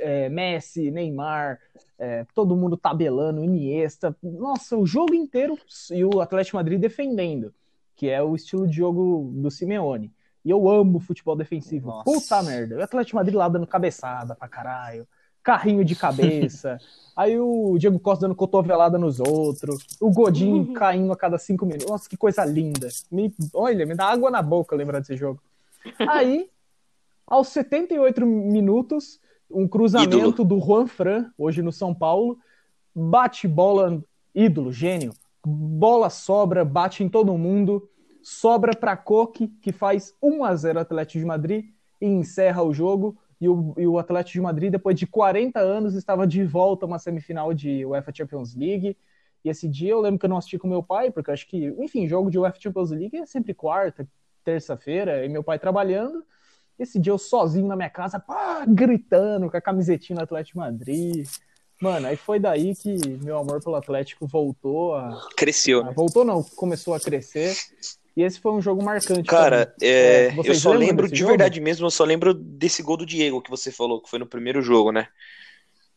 [0.00, 1.58] é, Messi, Neymar,
[1.98, 5.58] é, todo mundo tabelando, Iniesta, nossa, o jogo inteiro
[5.90, 7.54] e o Atlético Madrid defendendo,
[7.96, 10.12] que é o estilo de jogo do Simeone.
[10.44, 11.88] E eu amo futebol defensivo.
[11.88, 12.04] Nossa.
[12.04, 12.76] Puta merda.
[12.76, 15.06] O Atlético Madrid lá dando cabeçada pra caralho
[15.48, 16.78] carrinho de cabeça,
[17.16, 21.88] aí o Diego Costa dando cotovelada nos outros, o Godinho caindo a cada cinco minutos.
[21.88, 22.88] Nossa, que coisa linda.
[23.10, 25.40] Me, olha, me dá água na boca lembrar desse jogo.
[26.06, 26.50] Aí,
[27.26, 29.18] aos 78 minutos,
[29.50, 30.44] um cruzamento ídolo.
[30.44, 32.38] do Juan Fran, hoje no São Paulo,
[32.94, 34.02] bate bola,
[34.34, 35.14] ídolo, gênio.
[35.46, 37.88] Bola sobra, bate em todo mundo,
[38.28, 43.16] sobra para Coque, que faz 1 a 0 Atlético de Madrid e encerra o jogo
[43.40, 46.88] e o, e o Atlético de Madrid, depois de 40 anos, estava de volta a
[46.88, 48.96] uma semifinal de UEFA Champions League.
[49.42, 51.46] E esse dia eu lembro que eu não assisti com meu pai, porque eu acho
[51.46, 54.06] que, enfim, jogo de UEFA Champions League é sempre quarta,
[54.44, 56.22] terça-feira, e meu pai trabalhando.
[56.78, 60.66] Esse dia eu sozinho na minha casa, pá, gritando com a camisetinha do Atlético de
[60.66, 61.26] Madrid.
[61.80, 65.28] Mano, aí foi daí que meu amor pelo Atlético voltou a.
[65.36, 65.84] Cresceu.
[65.86, 67.54] A, voltou não, começou a crescer.
[68.18, 69.28] E esse foi um jogo marcante.
[69.28, 71.28] Cara, é, é eu só lembro, de jogo?
[71.28, 74.26] verdade mesmo, eu só lembro desse gol do Diego que você falou, que foi no
[74.26, 75.06] primeiro jogo, né?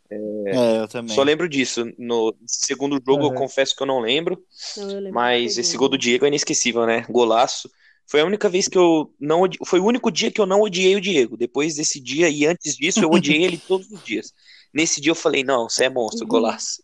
[0.08, 1.16] É, é eu também.
[1.16, 1.92] Só lembro disso.
[1.98, 3.32] No segundo jogo, uhum.
[3.32, 4.40] eu confesso que eu não lembro.
[4.78, 7.08] Não, mas esse gol do Diego é inesquecível, né?
[7.10, 7.68] Golaço.
[8.06, 10.96] Foi a única vez que eu não foi o único dia que eu não odiei
[10.96, 11.36] o Diego.
[11.36, 14.32] Depois desse dia e antes disso eu odiei ele todos os dias.
[14.72, 16.30] Nesse dia eu falei, não, você é monstro, uhum.
[16.30, 16.84] golaço.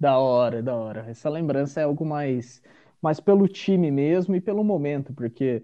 [0.00, 1.04] Da hora, da hora.
[1.06, 2.62] Essa lembrança é algo mais
[3.00, 5.62] mas pelo time mesmo e pelo momento, porque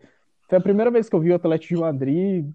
[0.48, 2.46] foi a primeira vez que eu vi o Atlético de Madrid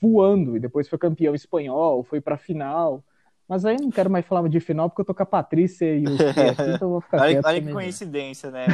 [0.00, 3.02] voando e depois foi campeão espanhol, foi para final.
[3.48, 6.04] Mas aí não quero mais falar de final porque eu tô com a Patrícia e
[6.04, 8.66] o aqui, então eu vou ficar olha, olha que coincidência, né?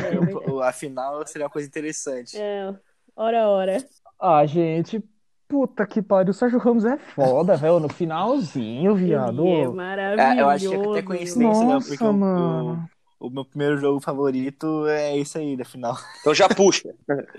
[0.62, 2.38] a final seria uma coisa interessante.
[2.38, 2.74] É,
[3.14, 3.84] hora hora.
[4.18, 5.02] Ah, gente,
[5.46, 9.46] puta que pariu, o Sérgio Ramos é foda, velho, no finalzinho, viado.
[9.46, 10.38] Ele é maravilhoso.
[10.38, 11.96] É, eu acho que é até coincidência, Nossa, né?
[11.96, 12.88] Porque mano.
[12.88, 15.96] O, o meu primeiro jogo favorito é isso aí, da final.
[16.20, 16.94] Então já puxa.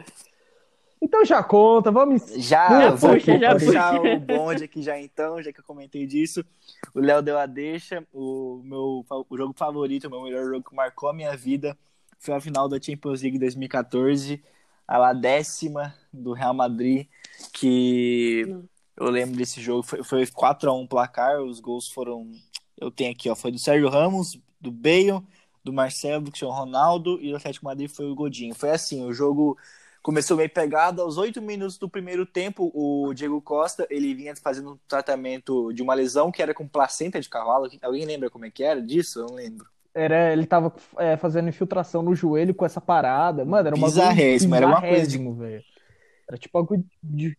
[1.06, 2.32] Então já conta, vamos.
[2.38, 4.16] Já, já puxa, já puxar puxa.
[4.16, 6.46] o bonde aqui já então, já que eu comentei disso.
[6.96, 8.08] O Léo deu a deixa.
[8.14, 11.78] O meu o jogo favorito, o meu melhor jogo que marcou a minha vida
[12.18, 14.42] foi a final da Champions League 2014,
[14.88, 17.06] a lá décima do Real Madrid,
[17.52, 18.46] que
[18.96, 22.32] eu lembro desse jogo, foi, foi 4x1 placar, os gols foram.
[22.80, 25.22] Eu tenho aqui, ó, foi do Sérgio Ramos, do Bale
[25.64, 28.54] do Marcelo, do Cristiano Ronaldo e do Atlético Madrid foi o Godinho.
[28.54, 29.58] Foi assim, o jogo
[30.02, 31.02] começou meio pegado.
[31.02, 35.82] Aos oito minutos do primeiro tempo, o Diego Costa ele vinha fazendo um tratamento de
[35.82, 37.70] uma lesão que era com placenta de cavalo.
[37.82, 39.20] Alguém lembra como é que era disso?
[39.20, 39.66] Eu não lembro.
[39.96, 43.46] Era, ele tava é, fazendo infiltração no joelho com essa parada.
[43.46, 45.18] Mano, era uma bizarríssimo, era uma coisa de...
[45.18, 45.64] velho.
[46.28, 47.38] Era tipo algo de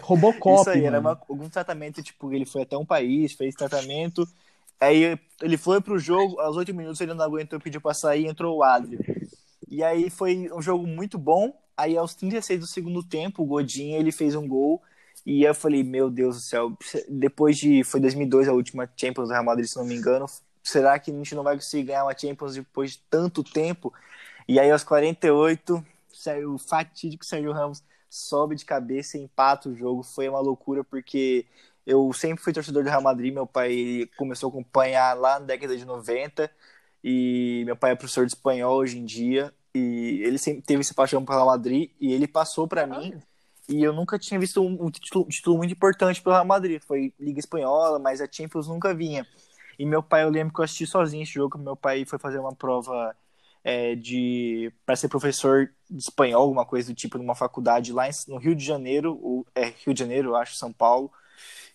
[0.00, 0.60] Robocop.
[0.60, 0.86] Isso aí, mano.
[0.88, 4.26] era uma, algum tratamento, tipo, ele foi até um país, fez tratamento
[4.80, 8.58] Aí ele foi pro jogo, aos oito minutos ele não aguentou, pediu pra sair, entrou
[8.58, 8.98] o Adri.
[9.68, 11.52] E aí foi um jogo muito bom.
[11.76, 14.82] Aí aos 36 do segundo tempo, o Godinho ele fez um gol.
[15.26, 16.76] E eu falei, meu Deus do céu,
[17.08, 17.82] depois de.
[17.82, 20.26] Foi 2002 a última Champions do Real Madrid, se não me engano.
[20.62, 23.92] Será que a gente não vai conseguir ganhar uma Champions depois de tanto tempo?
[24.46, 25.84] E aí aos 48,
[26.46, 30.02] o fatídico Sérgio Ramos sobe de cabeça e empata o jogo.
[30.02, 31.46] Foi uma loucura, porque
[31.86, 35.76] eu sempre fui torcedor do Real Madrid, meu pai começou a acompanhar lá na década
[35.76, 36.50] de 90
[37.02, 40.94] e meu pai é professor de espanhol hoje em dia e ele sempre teve essa
[40.94, 43.14] paixão pelo Real Madrid e ele passou para mim
[43.68, 46.82] e eu nunca tinha visto um, um, título, um, título, muito importante pelo Real Madrid,
[46.82, 49.26] foi Liga Espanhola, mas a Champions nunca vinha.
[49.78, 52.38] E meu pai, eu lembro que eu assisti sozinho esse jogo, meu pai foi fazer
[52.38, 53.16] uma prova
[53.64, 58.12] é, de para ser professor de espanhol, alguma coisa do tipo, numa faculdade lá em,
[58.28, 61.10] no Rio de Janeiro, ou, é, Rio de Janeiro, eu acho, São Paulo.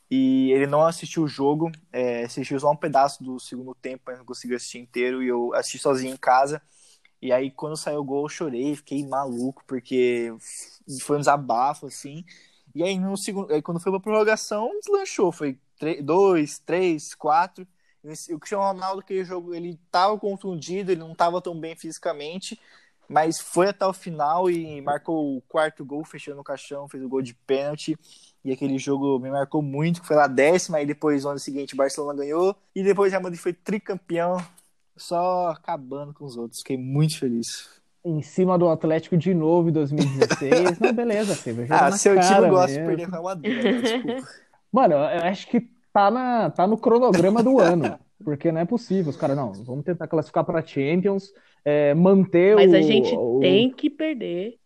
[0.09, 4.17] E ele não assistiu o jogo, é, assistiu só um pedaço do segundo tempo, mas
[4.17, 6.61] não conseguiu assistir inteiro, e eu assisti sozinho em casa.
[7.21, 10.33] E aí, quando saiu o gol, eu chorei, fiquei maluco, porque
[11.01, 12.23] foi um desabafo, assim.
[12.73, 15.31] E aí, no segundo, aí quando foi pra prorrogação, deslanchou.
[15.31, 15.59] Foi
[16.03, 17.67] 2, 3, 4.
[18.31, 22.59] O Cristiano Ronaldo, aquele jogo, ele tava contundido, ele não tava tão bem fisicamente,
[23.09, 27.09] mas foi até o final e marcou o quarto gol, fechando o caixão, fez o
[27.09, 27.97] gol de pênalti.
[28.43, 31.77] E aquele jogo me marcou muito, foi lá décima, e depois no ano seguinte o
[31.77, 34.37] Barcelona ganhou, e depois Real Madrid foi tricampeão,
[34.95, 36.59] só acabando com os outros.
[36.59, 37.79] Fiquei muito feliz.
[38.03, 40.79] Em cima do Atlético de novo em 2016.
[40.79, 41.67] Não, beleza, Silvio.
[41.69, 43.81] Ah, seu time gosta de perder com a Madrid, né?
[43.81, 44.27] desculpa.
[44.71, 47.99] Mano, eu acho que tá, na, tá no cronograma do ano.
[48.23, 49.09] Porque não é possível.
[49.09, 51.31] Os caras, não, vamos tentar classificar para Champions,
[51.63, 52.75] é, manter Mas o.
[52.75, 54.57] a gente o, tem que perder.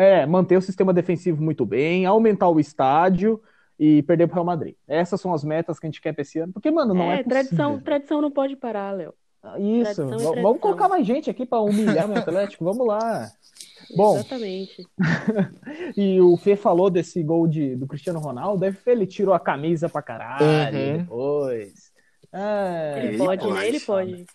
[0.00, 3.38] É, manter o sistema defensivo muito bem, aumentar o estádio
[3.78, 4.74] e perder pro Real Madrid.
[4.88, 6.52] Essas são as metas que a gente quer pra esse ano.
[6.54, 9.12] Porque, mano, não é, é tradição, tradição não pode parar, Léo.
[9.58, 13.30] Isso, tradição vamos colocar mais gente aqui para humilhar o Atlético, vamos lá.
[13.94, 14.86] Bom, Exatamente.
[15.96, 19.88] e o Fê falou desse gol de, do Cristiano Ronaldo, deve ele tirou a camisa
[19.88, 20.98] pra caralho uhum.
[20.98, 21.90] depois.
[22.32, 23.68] É, ele, pode, né?
[23.68, 24.26] Ele pode.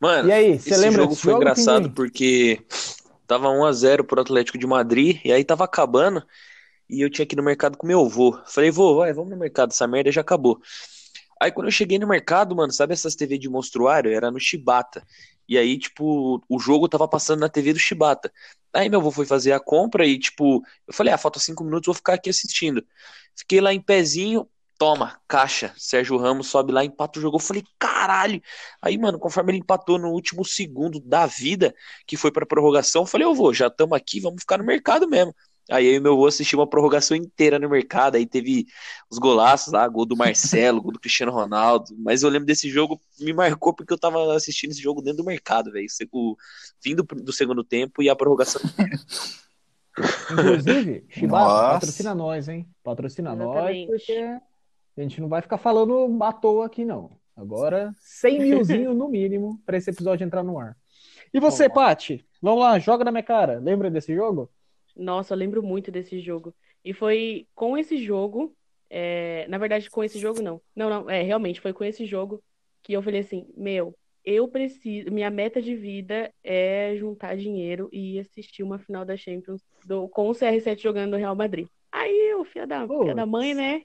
[0.00, 2.60] Mano, e aí, você esse lembra jogo foi jogo, engraçado porque
[3.28, 6.24] tava 1 a 0 pro Atlético de Madrid e aí tava acabando
[6.90, 8.40] e eu tinha ir no mercado com meu avô.
[8.46, 10.60] Falei, vô, vai, vamos no mercado, essa merda já acabou.
[11.40, 14.12] Aí quando eu cheguei no mercado, mano, sabe essas TV de monstruário?
[14.12, 15.06] Era no Shibata.
[15.48, 18.32] E aí, tipo, o jogo tava passando na TV do Shibata.
[18.74, 21.86] Aí meu avô foi fazer a compra e, tipo, eu falei, ah, falta cinco minutos,
[21.86, 22.84] vou ficar aqui assistindo.
[23.36, 24.48] Fiquei lá em pezinho,
[24.78, 25.74] toma, caixa.
[25.76, 27.36] Sérgio Ramos sobe lá, empata o jogo.
[27.36, 28.40] Eu falei, caralho.
[28.80, 31.74] Aí, mano, conforme ele empatou no último segundo da vida,
[32.06, 35.08] que foi pra prorrogação, eu falei, eu vou, já estamos aqui, vamos ficar no mercado
[35.08, 35.34] mesmo.
[35.70, 38.66] Aí eu e meu avô assistiu uma prorrogação inteira no mercado, aí teve
[39.10, 42.98] os golaços lá, gol do Marcelo, gol do Cristiano Ronaldo, mas eu lembro desse jogo,
[43.20, 46.36] me marcou porque eu tava assistindo esse jogo dentro do mercado, velho, o
[46.80, 48.62] fim do, do, segundo tempo e a prorrogação
[50.32, 52.66] Inclusive, Chibata, patrocina nós, hein?
[52.82, 53.90] Patrocina Exatamente.
[53.90, 54.40] nós, porque
[55.00, 57.10] a gente não vai ficar falando à toa aqui, não.
[57.36, 60.76] Agora, 100 milzinho no mínimo para esse episódio entrar no ar.
[61.32, 62.26] E você, Pati?
[62.42, 63.58] Vamos lá, joga na minha cara.
[63.58, 64.50] Lembra desse jogo?
[64.96, 66.54] Nossa, eu lembro muito desse jogo.
[66.84, 68.54] E foi com esse jogo,
[68.90, 69.46] é...
[69.48, 70.60] na verdade, com esse jogo não.
[70.74, 72.42] Não, não, é, realmente, foi com esse jogo
[72.82, 73.94] que eu falei assim, meu,
[74.24, 79.62] eu preciso, minha meta de vida é juntar dinheiro e assistir uma final da Champions
[79.84, 81.68] do, com o CR7 jogando no Real Madrid.
[81.90, 83.82] Aí o filho da, filho da mãe, né,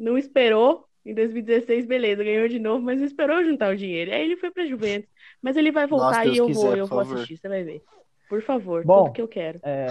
[0.00, 0.86] não esperou.
[1.04, 4.12] Em 2016, beleza, ganhou de novo, mas não esperou juntar o dinheiro.
[4.12, 5.08] Aí ele foi pra Juventus.
[5.40, 7.82] Mas ele vai voltar Nossa, e eu quiser, vou, eu vou assistir, você vai ver.
[8.28, 9.58] Por favor, Bom, tudo que eu quero.
[9.62, 9.88] É,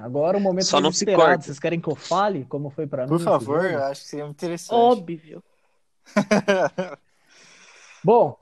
[0.00, 1.22] agora o momento Só não se esperado.
[1.22, 1.42] corta.
[1.44, 3.08] Vocês querem que eu fale como foi para mim?
[3.08, 4.74] Por favor, eu acho que seria muito interessante.
[4.74, 5.42] Óbvio.
[8.02, 8.38] Bom,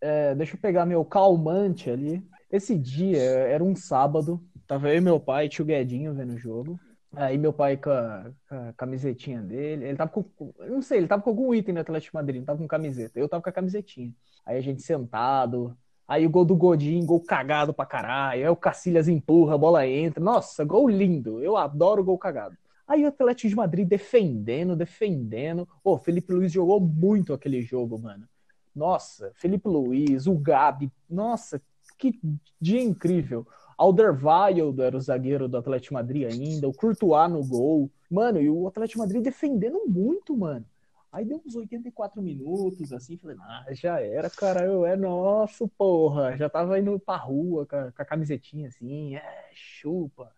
[0.00, 2.22] é, deixa eu pegar meu calmante ali.
[2.50, 6.38] Esse dia era um sábado, tava eu e meu pai e tio Guedinho vendo o
[6.38, 6.80] jogo.
[7.16, 10.24] Aí meu pai com a, com a camisetinha dele, ele tava com,
[10.60, 13.18] não sei, ele tava com algum item no Atlético de Madrid, não tava com camiseta,
[13.18, 14.14] eu tava com a camisetinha.
[14.46, 18.54] Aí a gente sentado, aí o gol do Godinho, gol cagado pra caralho, aí o
[18.54, 22.56] Cacilhas empurra, a bola entra, nossa, gol lindo, eu adoro gol cagado.
[22.86, 28.28] Aí o Atlético de Madrid defendendo, defendendo, pô, Felipe Luiz jogou muito aquele jogo, mano.
[28.74, 31.60] Nossa, Felipe Luiz, o Gabi, nossa,
[31.98, 32.20] que
[32.60, 33.46] dia incrível.
[33.80, 37.90] Alderweireld era o zagueiro do Atlético Madrid ainda, o Courtois no gol.
[38.10, 40.66] Mano, e o Atlético Madrid defendendo muito, mano.
[41.10, 46.36] Aí deu uns 84 minutos, assim, falei, ah, já era, cara, eu é nosso, porra.
[46.36, 50.30] Já tava indo pra rua com a, com a camisetinha assim, é, chupa.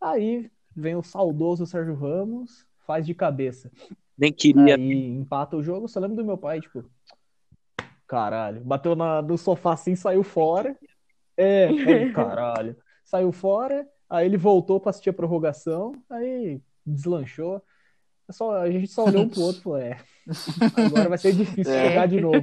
[0.00, 3.70] Aí vem o saudoso Sérgio Ramos, faz de cabeça.
[4.16, 4.76] Nem queria.
[4.76, 6.82] Aí empata o jogo, só lembro do meu pai, tipo,
[8.06, 10.74] caralho, bateu na, no sofá assim, saiu fora.
[11.36, 12.76] É, aí, caralho.
[13.04, 17.62] Saiu fora, aí ele voltou pra assistir a prorrogação, aí deslanchou.
[18.28, 19.98] É Só, a gente só olhou um pro outro e falou, é,
[20.76, 21.88] agora vai ser difícil É.
[21.88, 22.42] chegar de novo.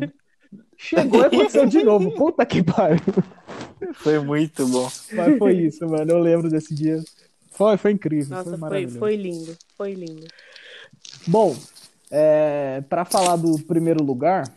[0.77, 2.11] Chegou e aconteceu de novo.
[2.11, 2.99] Puta que pariu.
[3.93, 4.87] Foi muito bom.
[5.13, 6.11] Mas foi isso, mano.
[6.11, 7.01] Eu lembro desse dia.
[7.51, 8.29] Foi, foi incrível.
[8.35, 8.99] Nossa, foi foi, maravilhoso.
[8.99, 9.57] foi lindo.
[9.77, 10.27] Foi lindo.
[11.27, 11.55] Bom,
[12.11, 14.51] é, para falar do primeiro lugar,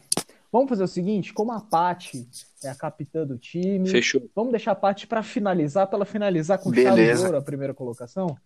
[0.51, 2.27] vamos fazer o seguinte: como a Paty
[2.65, 4.29] é a capitã do time, Fechou.
[4.35, 7.37] vamos deixar a Paty para finalizar, para ela finalizar com chave de Beleza.
[7.37, 8.37] a primeira colocação?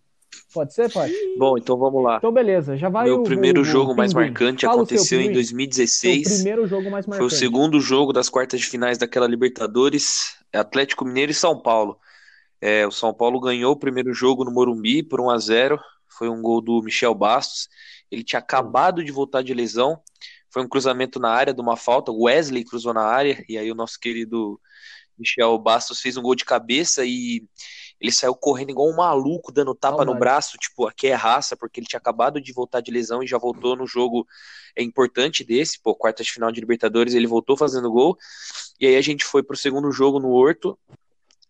[0.53, 1.13] Pode ser, Paty?
[1.37, 2.17] Bom, então vamos lá.
[2.17, 2.75] Então, beleza.
[2.77, 4.25] Já vai Meu o- primeiro o- o jogo mais Pinguim.
[4.27, 5.33] marcante Fala o aconteceu em Pinguim.
[5.43, 6.33] Seu 2016.
[6.35, 7.39] primeiro jogo mais Foi o marcante.
[7.39, 10.35] segundo jogo das quartas de finais daquela Libertadores.
[10.53, 11.97] Atlético Mineiro e São Paulo.
[12.61, 16.27] É, o São Paulo ganhou o primeiro jogo no Morumbi por 1 a 0 Foi
[16.27, 17.69] um gol do Michel Bastos.
[18.11, 19.99] Ele tinha acabado de voltar de lesão.
[20.51, 22.11] Foi um cruzamento na área de uma falta.
[22.11, 23.43] Wesley cruzou na área.
[23.47, 24.59] E aí o nosso querido
[25.17, 27.43] Michel Bastos fez um gol de cabeça e
[27.99, 31.81] ele saiu correndo igual um maluco, dando tapa no braço, tipo, aqui é raça, porque
[31.81, 34.25] ele tinha acabado de voltar de lesão e já voltou no jogo
[34.73, 38.17] é importante desse, pô, quarta de final de Libertadores, ele voltou fazendo gol.
[38.79, 40.79] E aí a gente foi pro segundo jogo no Horto,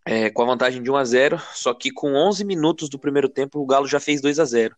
[0.05, 3.29] é, com a vantagem de 1 a 0 só que com 11 minutos do primeiro
[3.29, 4.75] tempo o Galo já fez 2 a 0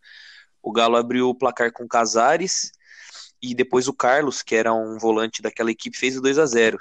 [0.61, 2.71] O Galo abriu o placar com Casares
[3.41, 6.77] e depois o Carlos, que era um volante daquela equipe, fez o 2 a 0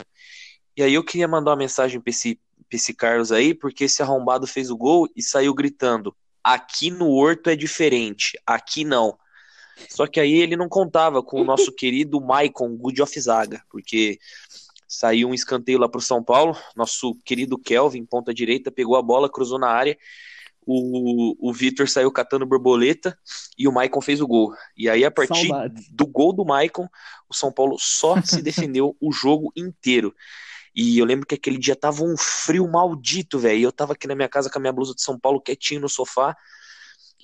[0.77, 2.39] E aí eu queria mandar uma mensagem para esse
[2.77, 7.51] esse Carlos aí, porque esse arrombado fez o gol e saiu gritando: aqui no Horto
[7.51, 9.19] é diferente, aqui não.
[9.89, 14.19] Só que aí ele não contava com o nosso querido Maicon Good of Zaga, porque
[14.87, 19.03] saiu um escanteio lá para o São Paulo, nosso querido Kelvin, ponta direita, pegou a
[19.03, 19.97] bola, cruzou na área,
[20.71, 23.19] o, o Vitor saiu catando borboleta
[23.59, 24.55] e o Maicon fez o gol.
[24.77, 25.51] E aí, a partir
[25.91, 26.89] do gol do Maicon,
[27.29, 30.15] o São Paulo só se defendeu o jogo inteiro.
[30.75, 33.59] E eu lembro que aquele dia tava um frio maldito, velho.
[33.59, 35.81] E eu tava aqui na minha casa com a minha blusa de São Paulo quietinho
[35.81, 36.37] no sofá.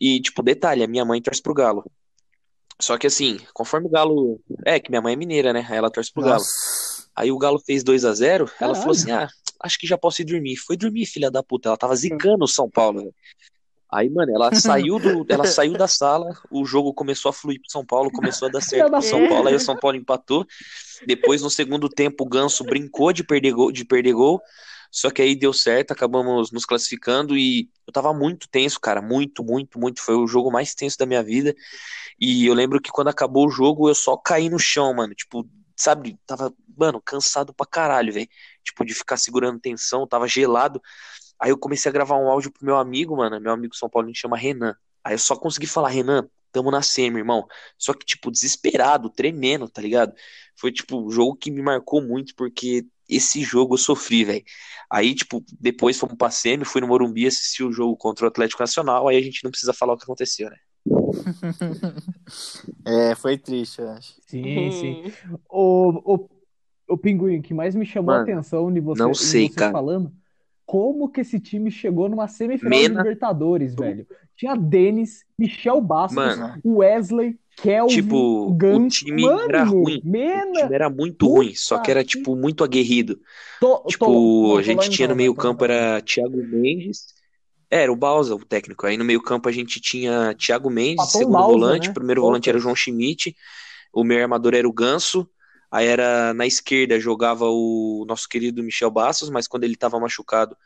[0.00, 1.90] E, tipo, detalhe, a minha mãe torce pro Galo.
[2.80, 4.40] Só que assim, conforme o Galo.
[4.64, 5.66] É, que minha mãe é mineira, né?
[5.70, 6.32] Aí ela torce pro Nossa.
[6.32, 7.06] Galo.
[7.16, 9.28] Aí o Galo fez 2 a 0 ela falou assim: ah,
[9.62, 10.56] acho que já posso ir dormir.
[10.56, 11.68] Foi dormir, filha da puta.
[11.68, 13.14] Ela tava zicando o São Paulo?
[13.90, 17.70] Aí, mano, ela saiu do, ela saiu da sala, o jogo começou a fluir pro
[17.70, 20.46] São Paulo, começou a dar certo pro São Paulo, aí o São Paulo empatou.
[21.06, 24.40] Depois, no segundo tempo, o Ganso brincou de perder gol, de perder gol.
[24.90, 29.44] Só que aí deu certo, acabamos nos classificando e eu tava muito tenso, cara, muito,
[29.44, 30.00] muito, muito.
[30.00, 31.54] Foi o jogo mais tenso da minha vida.
[32.18, 35.14] E eu lembro que quando acabou o jogo, eu só caí no chão, mano.
[35.14, 35.46] Tipo,
[35.76, 38.28] sabe, tava, mano, cansado pra caralho, velho.
[38.64, 40.80] Tipo, de ficar segurando tensão, tava gelado.
[41.38, 43.40] Aí eu comecei a gravar um áudio pro meu amigo, mano.
[43.40, 44.74] Meu amigo São Paulo me chama Renan.
[45.04, 47.46] Aí eu só consegui falar, Renan, tamo na SEMI, irmão.
[47.78, 50.14] Só que, tipo, desesperado, tremendo, tá ligado?
[50.58, 54.44] Foi, tipo, um jogo que me marcou muito, porque esse jogo eu sofri, velho.
[54.90, 58.62] Aí, tipo, depois fomos pra SEMI, fui no Morumbi assistir o jogo contra o Atlético
[58.62, 60.56] Nacional, aí a gente não precisa falar o que aconteceu, né?
[62.86, 64.14] é, foi triste, eu acho.
[64.26, 65.12] Sim, sim.
[65.48, 66.28] O, o,
[66.88, 69.72] o Pinguim, que mais me chamou Mano, a atenção de você, não sei, você cara.
[69.72, 70.12] falando
[70.66, 72.94] como que esse time chegou numa semifinal Mena...
[72.94, 74.06] de Libertadores, velho.
[74.36, 80.00] Tinha Denis, Michel Bastos, Mano, Wesley, Kelvin, tipo, Gant, o time Mano, era ruim.
[80.04, 83.18] Mena, o time era muito ruim, só que era tipo muito aguerrido.
[83.60, 87.14] Tô, tipo, tô, a gente tinha no meio-campo era Thiago Mendes,
[87.70, 88.86] era o Balsa, o técnico.
[88.86, 91.94] Aí no meio-campo a gente tinha Thiago Mendes, segundo Balsa, volante, né?
[91.94, 93.36] primeiro volante era o João Schmidt,
[93.92, 95.28] o meu armador era o Ganso,
[95.70, 100.56] Aí era na esquerda jogava o nosso querido Michel Bastos, mas quando ele estava machucado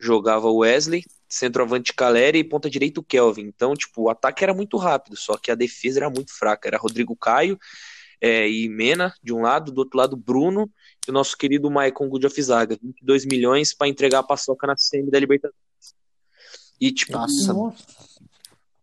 [0.00, 3.42] jogava o Wesley, centroavante Caleri e ponta direita o Kelvin.
[3.42, 6.68] Então, tipo, o ataque era muito rápido, só que a defesa era muito fraca.
[6.68, 7.58] Era Rodrigo Caio
[8.20, 10.70] é, e Mena de um lado, do outro lado Bruno
[11.06, 15.18] e o nosso querido Maicon Gudjofizaga, 22 milhões para entregar a paçoca na semi da
[15.18, 15.67] Libertadores.
[16.80, 17.52] E tipo, Nossa.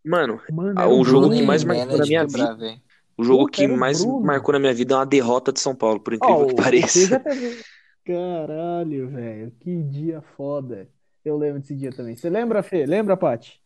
[0.03, 2.81] mano, mano o jogo que mais marcou na minha vida.
[3.17, 4.25] O jogo que mais Bruno.
[4.25, 7.19] marcou na minha vida é uma derrota de São Paulo, por incrível oh, que pareça.
[7.19, 7.63] Teve...
[8.03, 10.89] Caralho, velho, que dia foda.
[11.23, 12.15] Eu lembro desse dia também.
[12.15, 12.85] Você lembra, Fê?
[12.85, 13.59] Lembra, Paty?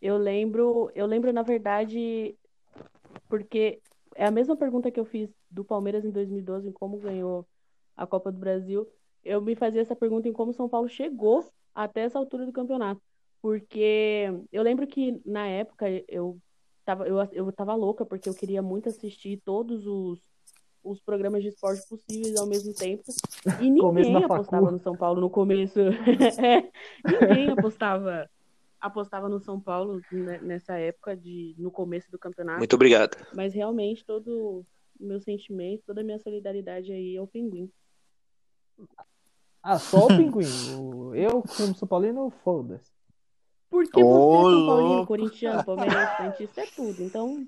[0.00, 2.36] Eu lembro, eu lembro, na verdade,
[3.28, 3.80] porque
[4.14, 7.46] é a mesma pergunta que eu fiz do Palmeiras em 2012, em como ganhou
[7.96, 8.88] a Copa do Brasil.
[9.24, 11.44] Eu me fazia essa pergunta em como São Paulo chegou
[11.74, 13.00] até essa altura do campeonato.
[13.40, 16.38] Porque eu lembro que na época eu
[16.84, 20.18] tava, eu, eu tava louca porque eu queria muito assistir todos os,
[20.82, 23.04] os programas de esporte possíveis ao mesmo tempo.
[23.60, 25.78] E ninguém apostava no São Paulo no começo.
[25.80, 26.70] é,
[27.06, 28.28] ninguém apostava
[28.80, 30.00] apostava no São Paulo
[30.40, 32.58] nessa época de no começo do campeonato.
[32.58, 33.16] Muito obrigado.
[33.34, 34.64] Mas realmente todo
[35.00, 37.70] o meu sentimento, toda a minha solidariedade aí ao Pinguim.
[39.70, 41.12] Ah, só o Pinguim.
[41.14, 42.90] eu, como São Paulino, foda-se.
[43.68, 47.02] Porque Ô, você é São Paulino, corintiano, palmeirense, santista, é tudo.
[47.02, 47.46] Então.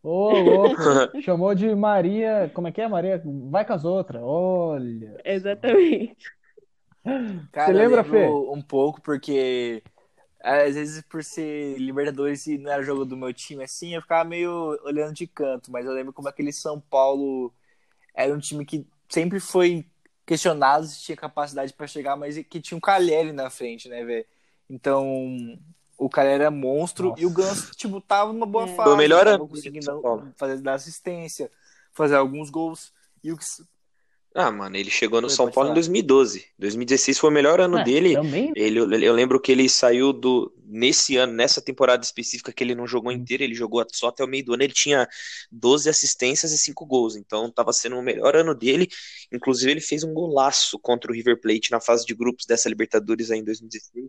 [0.00, 0.76] Ô, louco.
[1.20, 2.48] Chamou de Maria.
[2.54, 3.20] Como é que é, Maria?
[3.50, 4.22] Vai com as outras.
[4.24, 5.20] Olha.
[5.24, 6.30] Exatamente.
[7.50, 8.28] Cara, você lembra, Fê?
[8.28, 9.82] Um pouco, porque
[10.40, 14.28] às vezes por ser Libertadores e não era jogo do meu time assim, eu ficava
[14.28, 17.52] meio olhando de canto, mas eu lembro como aquele São Paulo
[18.14, 19.84] era um time que sempre foi
[20.28, 24.26] questionado se tinha capacidade para chegar, mas que tinha um Calheri na frente, né, velho?
[24.68, 25.58] Então,
[25.96, 27.22] o cara era monstro Nossa.
[27.22, 28.74] e o Ganso, tipo, tava numa boa é.
[28.74, 28.90] fase.
[28.90, 29.86] Foi melhor tava conseguindo
[30.36, 31.50] fazer dar assistência,
[31.92, 32.92] fazer alguns gols.
[33.24, 33.44] E o que,
[34.34, 35.70] Ah, mano, ele chegou no foi, São Paulo falar.
[35.70, 36.44] em 2012.
[36.58, 38.14] 2016 foi o melhor ano dele.
[38.14, 38.52] Também?
[38.54, 40.52] Ele, eu lembro que ele saiu do.
[40.70, 43.14] Nesse ano, nessa temporada específica que ele não jogou hum.
[43.14, 44.62] inteira, ele jogou só até o meio do ano.
[44.62, 45.08] Ele tinha
[45.50, 47.16] 12 assistências e 5 gols.
[47.16, 48.86] Então tava sendo o melhor ano dele.
[49.32, 53.30] Inclusive, ele fez um golaço contra o River Plate na fase de grupos dessa Libertadores
[53.30, 54.08] aí em 2016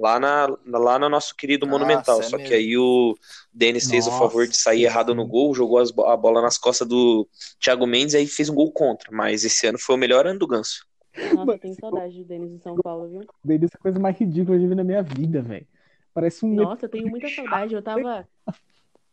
[0.00, 2.20] lá na, lá no nosso querido Nossa, Monumental.
[2.20, 2.48] É só mesmo.
[2.48, 3.14] que aí o
[3.52, 6.88] Denis fez o favor de sair errado no gol, jogou as, a bola nas costas
[6.88, 7.28] do
[7.60, 9.10] Thiago Mendes e aí fez um gol contra.
[9.12, 10.86] Mas esse ano foi o melhor ano do Ganso.
[11.34, 13.20] Nossa, tem saudade do Denis de São Paulo, viu?
[13.44, 15.66] Denis é a coisa mais ridícula que eu vi na minha vida, velho.
[16.14, 16.54] Parece um.
[16.54, 17.74] Nossa, eu tenho muita saudade.
[17.74, 18.26] Eu tava.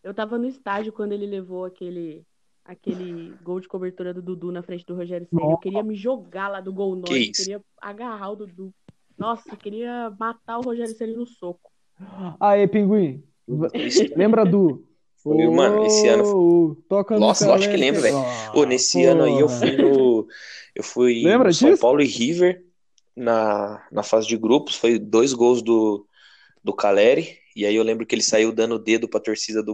[0.03, 2.25] Eu tava no estádio quando ele levou aquele
[2.63, 5.41] aquele gol de cobertura do Dudu na frente do Rogério Ceni.
[5.41, 8.73] Eu queria me jogar lá do gol norte, eu queria agarrar o Dudu.
[9.17, 11.71] Nossa, eu queria matar o Rogério Ceni no soco.
[12.39, 13.23] Aê, Pinguim.
[14.15, 14.85] Lembra do.
[15.15, 16.75] Foi, oh, mano, esse ano.
[16.87, 18.17] Toca Nossa, lógico que lembro, velho.
[18.53, 20.27] Oh, nesse ano aí eu fui no.
[20.75, 21.81] Eu fui Lembra São disso?
[21.81, 22.63] Paulo e River
[23.15, 24.75] na, na fase de grupos.
[24.75, 26.05] Foi dois gols do,
[26.63, 27.39] do Caleri.
[27.55, 29.73] E aí eu lembro que ele saiu dando dedo pra torcida do,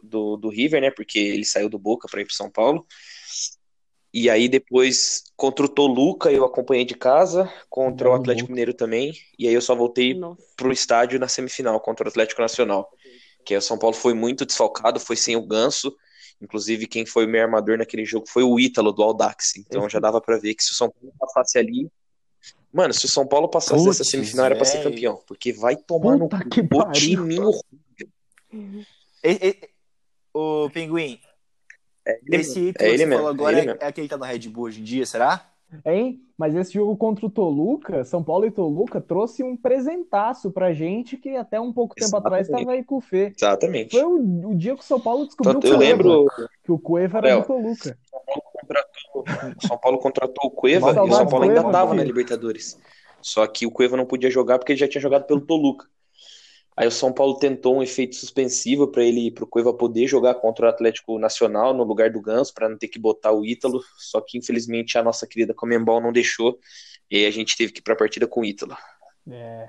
[0.00, 0.90] do, do River, né?
[0.92, 2.86] Porque ele saiu do Boca pra ir pro São Paulo.
[4.16, 9.12] E aí depois contra o Toluca eu acompanhei de casa, contra o Atlético Mineiro também,
[9.36, 10.40] e aí eu só voltei Nossa.
[10.56, 12.88] pro estádio na semifinal contra o Atlético Nacional.
[13.44, 15.92] Que o São Paulo foi muito desfalcado, foi sem o Ganso.
[16.40, 19.56] Inclusive quem foi o meu armador naquele jogo foi o Ítalo do Aldax.
[19.56, 21.90] Então já dava para ver que se o São Paulo passasse ali,
[22.72, 25.74] mano, se o São Paulo passasse Putz, essa semifinal era para ser campeão, porque vai
[25.74, 27.50] tomar Puta no que o timinho.
[30.32, 31.18] O Pinguim,
[32.06, 34.18] é ele, esse Ito é que você mesmo, falou agora é, é, aquele que tá
[34.18, 35.50] no Red Bull hoje em dia, será?
[35.84, 36.20] Hein?
[36.36, 41.16] Mas esse jogo contra o Toluca, São Paulo e Toluca, trouxe um presentaço pra gente
[41.16, 42.26] que até um pouco tempo Exatamente.
[42.26, 43.32] atrás estava aí com o Fê.
[43.36, 43.90] Exatamente.
[43.92, 46.26] Foi o, o, dia que o São Paulo descobriu Tanto eu lembro
[46.62, 47.98] que o Cueva era do Toluca.
[49.56, 52.78] O São Paulo contratou o Cueva e o São Paulo ainda tava na Libertadores.
[53.20, 55.86] Só que o Cueva não podia jogar porque ele já tinha jogado pelo Toluca.
[56.76, 60.34] Aí o São Paulo tentou um efeito suspensivo para ele para o Cueva poder jogar
[60.34, 63.80] contra o Atlético Nacional no lugar do Ganso, para não ter que botar o Ítalo.
[63.96, 66.58] Só que infelizmente a nossa querida Comembol não deixou
[67.10, 68.76] e a gente teve que ir para a partida com o Ítalo.
[69.30, 69.68] É.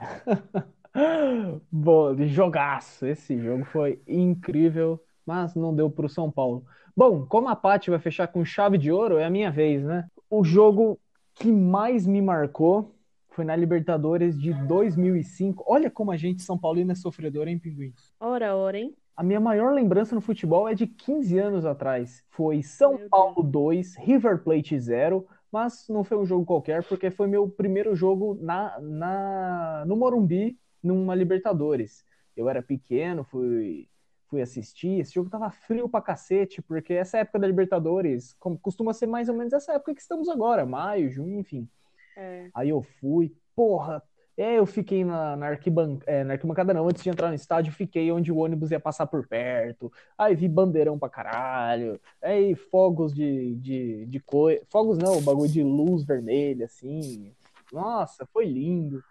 [1.71, 3.05] Bom, jogaço.
[3.05, 6.65] Esse jogo foi incrível, mas não deu para o São Paulo.
[6.95, 10.07] Bom, como a Paty vai fechar com chave de ouro, é a minha vez, né?
[10.29, 10.99] O jogo
[11.35, 12.94] que mais me marcou
[13.35, 15.65] foi na Libertadores de 2005.
[15.67, 17.93] Olha como a gente, São Paulino, é sofredor, hein, Pinguim?
[18.17, 18.95] Ora, ora, hein?
[19.13, 22.23] A minha maior lembrança no futebol é de 15 anos atrás.
[22.29, 23.51] Foi São meu Paulo Deus.
[23.51, 28.37] 2, River Plate 0, mas não foi um jogo qualquer, porque foi meu primeiro jogo
[28.41, 32.05] na, na, no Morumbi, numa Libertadores.
[32.37, 33.89] Eu era pequeno, fui,
[34.27, 35.01] fui assistir.
[35.01, 39.27] Esse jogo tava frio pra cacete, porque essa época da Libertadores como, costuma ser mais
[39.27, 41.67] ou menos essa época que estamos agora, maio, junho, enfim.
[42.15, 42.49] É.
[42.53, 44.01] Aí eu fui, porra.
[44.37, 45.97] É, eu fiquei na, na, arquiban...
[46.05, 46.87] é, na arquibancada, não.
[46.87, 49.91] Antes de entrar no estádio, fiquei onde o ônibus ia passar por perto.
[50.17, 51.99] Aí vi bandeirão pra caralho.
[52.21, 54.59] Aí fogos de, de, de cor.
[54.69, 57.33] Fogos não, bagulho de luz vermelha, assim.
[57.71, 59.01] Nossa, foi lindo.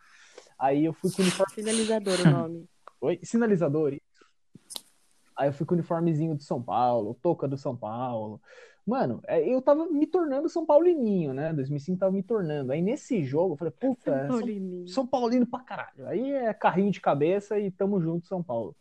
[0.58, 1.54] Aí eu fui com o uniforme.
[1.54, 2.68] Sinalizador o nome.
[3.00, 3.18] Oi?
[3.22, 3.94] Sinalizador.
[5.36, 8.40] Aí eu fui com o uniformezinho do São Paulo, touca do São Paulo.
[8.86, 11.52] Mano, é, eu tava me tornando São Paulininho, né?
[11.54, 12.70] 2005 tava me tornando.
[12.70, 14.88] Aí nesse jogo eu falei, puta, São, Paulininho.
[14.88, 16.06] São, São Paulino pra caralho.
[16.06, 18.76] Aí é carrinho de cabeça e tamo junto, São Paulo.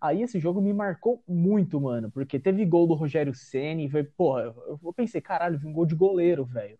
[0.00, 4.54] Aí esse jogo me marcou muito, mano, porque teve gol do Rogério Ceni, foi, porra,
[4.66, 6.78] eu pensei, caralho, vi um gol de goleiro, velho.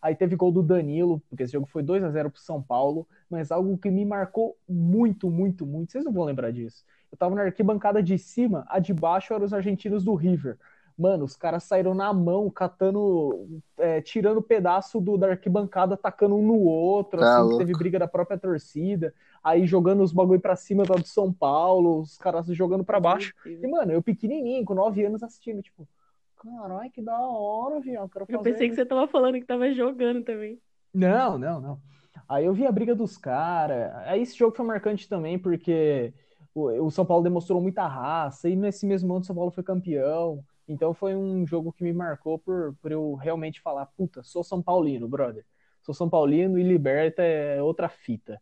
[0.00, 3.06] Aí teve gol do Danilo, porque esse jogo foi 2 a 0 pro São Paulo,
[3.30, 5.92] mas algo que me marcou muito, muito, muito.
[5.92, 6.84] Vocês não vão lembrar disso.
[7.12, 10.58] Eu tava na arquibancada de cima, a de baixo eram os argentinos do River.
[10.98, 16.46] Mano, os caras saíram na mão, catando, é, tirando pedaço do, da arquibancada, atacando um
[16.46, 20.84] no outro, tá assim, teve briga da própria torcida, aí jogando os bagulho pra cima
[20.84, 23.34] do São Paulo, os caras jogando pra baixo.
[23.44, 25.88] E, mano, eu pequenininho, com nove anos assistindo, tipo,
[26.36, 28.10] caralho, que da hora, viado.
[28.28, 30.58] Eu pensei que você tava falando que tava jogando também.
[30.92, 31.80] Não, não, não.
[32.28, 33.92] Aí eu vi a briga dos caras.
[34.06, 36.12] Aí esse jogo foi marcante também, porque
[36.54, 40.44] o São Paulo demonstrou muita raça, e nesse mesmo ano o São Paulo foi campeão.
[40.68, 44.62] Então foi um jogo que me marcou por, por eu realmente falar, puta, sou São
[44.62, 45.44] Paulino, brother.
[45.82, 48.40] Sou São Paulino e Liberta é outra fita.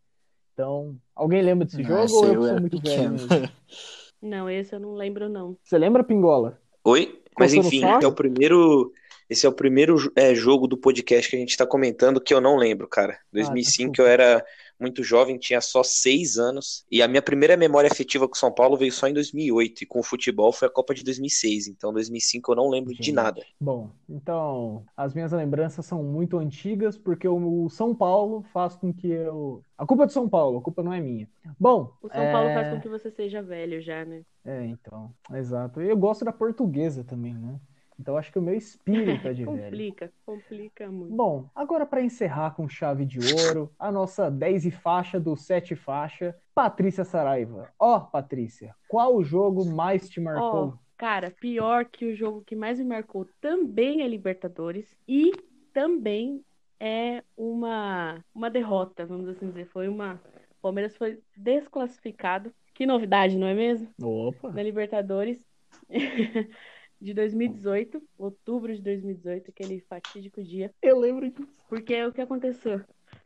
[0.52, 3.16] Então, alguém lembra desse jogo ou eu, eu sou muito pequeno.
[3.16, 3.50] velho?
[4.20, 5.56] Não, esse eu não lembro, não.
[5.64, 6.60] Você lembra, Pingola?
[6.84, 7.22] Oi?
[7.38, 8.92] Mas enfim, é o primeiro.
[9.30, 12.40] Esse é o primeiro é, jogo do podcast que a gente tá comentando que eu
[12.40, 13.18] não lembro, cara.
[13.32, 14.44] 2005 ah, eu era
[14.80, 16.84] muito jovem, tinha só seis anos.
[16.90, 19.82] E a minha primeira memória afetiva com São Paulo veio só em 2008.
[19.82, 21.68] E com o futebol foi a Copa de 2006.
[21.68, 23.02] Então, 2005 eu não lembro Gente.
[23.02, 23.42] de nada.
[23.60, 29.08] Bom, então as minhas lembranças são muito antigas, porque o São Paulo faz com que
[29.08, 29.62] eu.
[29.76, 31.28] A culpa é do São Paulo, a culpa não é minha.
[31.58, 31.92] Bom.
[32.02, 32.32] O São é...
[32.32, 34.22] Paulo faz com que você seja velho já, né?
[34.44, 35.12] É, então.
[35.34, 35.82] Exato.
[35.82, 37.60] E eu gosto da portuguesa também, né?
[38.00, 39.70] Então acho que o meu espírito é de complica, velho.
[39.70, 41.14] Complica, complica muito.
[41.14, 45.76] Bom, agora para encerrar com chave de ouro, a nossa 10 e faixa do 7
[45.76, 47.70] faixa, Patrícia Saraiva.
[47.78, 50.68] Ó, oh, Patrícia, qual o jogo mais te marcou?
[50.68, 55.32] Oh, cara, pior que o jogo que mais me marcou também é Libertadores e
[55.72, 56.42] também
[56.78, 60.18] é uma uma derrota, vamos assim dizer, foi uma
[60.58, 62.52] o Palmeiras foi desclassificado.
[62.74, 63.88] Que novidade, não é mesmo?
[64.02, 64.50] Opa.
[64.52, 65.42] Na Libertadores.
[67.00, 70.72] de 2018, outubro de 2018, aquele fatídico dia.
[70.82, 71.64] Eu lembro disso.
[71.68, 72.82] Porque o que aconteceu?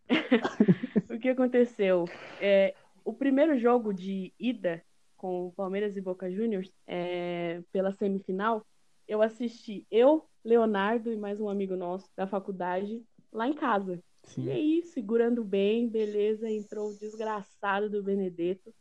[1.11, 2.05] o que aconteceu?
[2.41, 4.83] É, o primeiro jogo de ida
[5.17, 8.65] com Palmeiras e Boca Juniors, é, pela semifinal,
[9.09, 13.03] eu assisti eu, Leonardo e mais um amigo nosso da faculdade
[13.33, 14.03] lá em casa.
[14.23, 14.45] Sim.
[14.45, 18.73] E aí, segurando bem, beleza, entrou o desgraçado do Benedetto,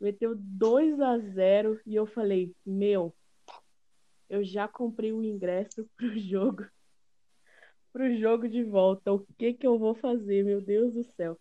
[0.00, 3.14] meteu 2 a 0 e eu falei: Meu,
[4.28, 6.66] eu já comprei o ingresso pro jogo.
[7.92, 9.12] Pro jogo de volta.
[9.12, 11.38] O que que eu vou fazer, meu Deus do céu?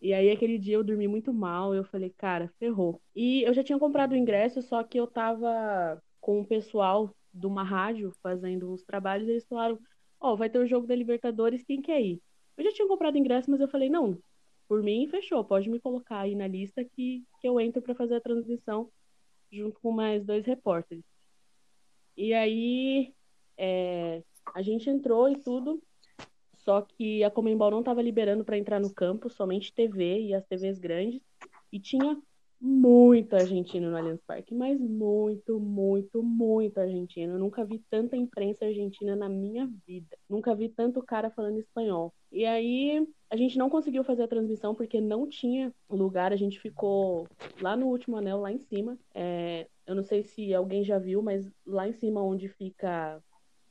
[0.00, 3.00] E aí aquele dia eu dormi muito mal, eu falei, cara, ferrou.
[3.16, 7.46] E eu já tinha comprado o ingresso, só que eu tava com o pessoal de
[7.46, 9.78] uma rádio fazendo uns trabalhos, eles falaram,
[10.20, 12.22] ó, oh, vai ter o jogo da Libertadores, quem quer ir?
[12.56, 14.20] Eu já tinha comprado ingresso, mas eu falei, não,
[14.68, 18.16] por mim fechou, pode me colocar aí na lista que, que eu entro para fazer
[18.16, 18.90] a transmissão
[19.50, 21.04] junto com mais dois repórteres.
[22.18, 23.14] E aí
[23.56, 25.80] é, a gente entrou e tudo,
[26.56, 30.44] só que a Comembol não estava liberando para entrar no campo, somente TV e as
[30.44, 31.22] TVs grandes.
[31.70, 32.20] E tinha
[32.60, 37.34] muito argentino no Allianz Parque, mas muito, muito, muito argentino.
[37.34, 40.16] Eu nunca vi tanta imprensa argentina na minha vida.
[40.28, 42.12] Nunca vi tanto cara falando espanhol.
[42.32, 46.32] E aí a gente não conseguiu fazer a transmissão porque não tinha lugar.
[46.32, 47.28] A gente ficou
[47.60, 48.98] lá no último anel, lá em cima.
[49.14, 53.22] É, eu não sei se alguém já viu, mas lá em cima onde fica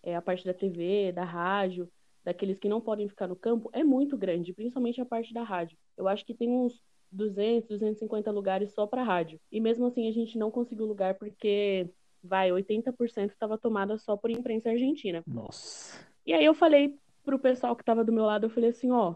[0.01, 1.89] é, a parte da TV, da rádio,
[2.23, 5.77] daqueles que não podem ficar no campo, é muito grande, principalmente a parte da rádio.
[5.97, 6.81] Eu acho que tem uns
[7.11, 9.39] 200, 250 lugares só para rádio.
[9.51, 11.89] E mesmo assim a gente não conseguiu lugar porque,
[12.23, 15.23] vai, 80% estava tomada só por imprensa argentina.
[15.25, 16.05] Nossa.
[16.25, 19.15] E aí eu falei pro pessoal que estava do meu lado, eu falei assim, ó,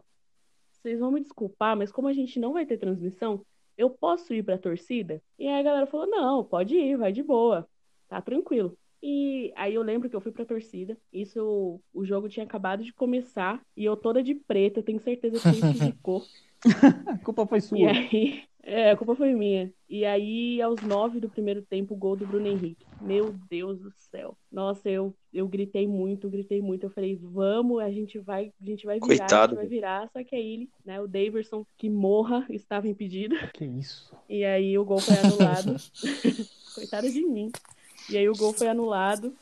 [0.71, 3.45] vocês vão me desculpar, mas como a gente não vai ter transmissão,
[3.77, 5.21] eu posso ir pra torcida?
[5.37, 7.67] E aí a galera falou, não, pode ir, vai de boa,
[8.07, 8.77] tá tranquilo.
[9.02, 12.93] E aí eu lembro que eu fui pra torcida, isso, o jogo tinha acabado de
[12.93, 16.24] começar, e eu toda de preto, eu tenho certeza que gente ficou.
[17.08, 17.80] a culpa foi sua.
[17.80, 19.74] E aí, é, a culpa foi minha.
[19.89, 22.86] E aí, aos nove do primeiro tempo, o gol do Bruno Henrique.
[23.02, 24.38] Meu Deus do céu.
[24.52, 26.86] Nossa, eu, eu gritei muito, gritei muito.
[26.86, 29.43] Eu falei, vamos, a gente vai, a gente vai virar, Coitado.
[29.43, 30.10] a gente vai virar.
[30.14, 33.36] Só que aí ele, né, o Daverson, que morra, estava impedido.
[33.54, 34.16] Que isso.
[34.30, 35.76] E aí o gol foi anulado.
[36.76, 37.52] Coitado de mim.
[38.10, 39.36] E aí o gol foi anulado.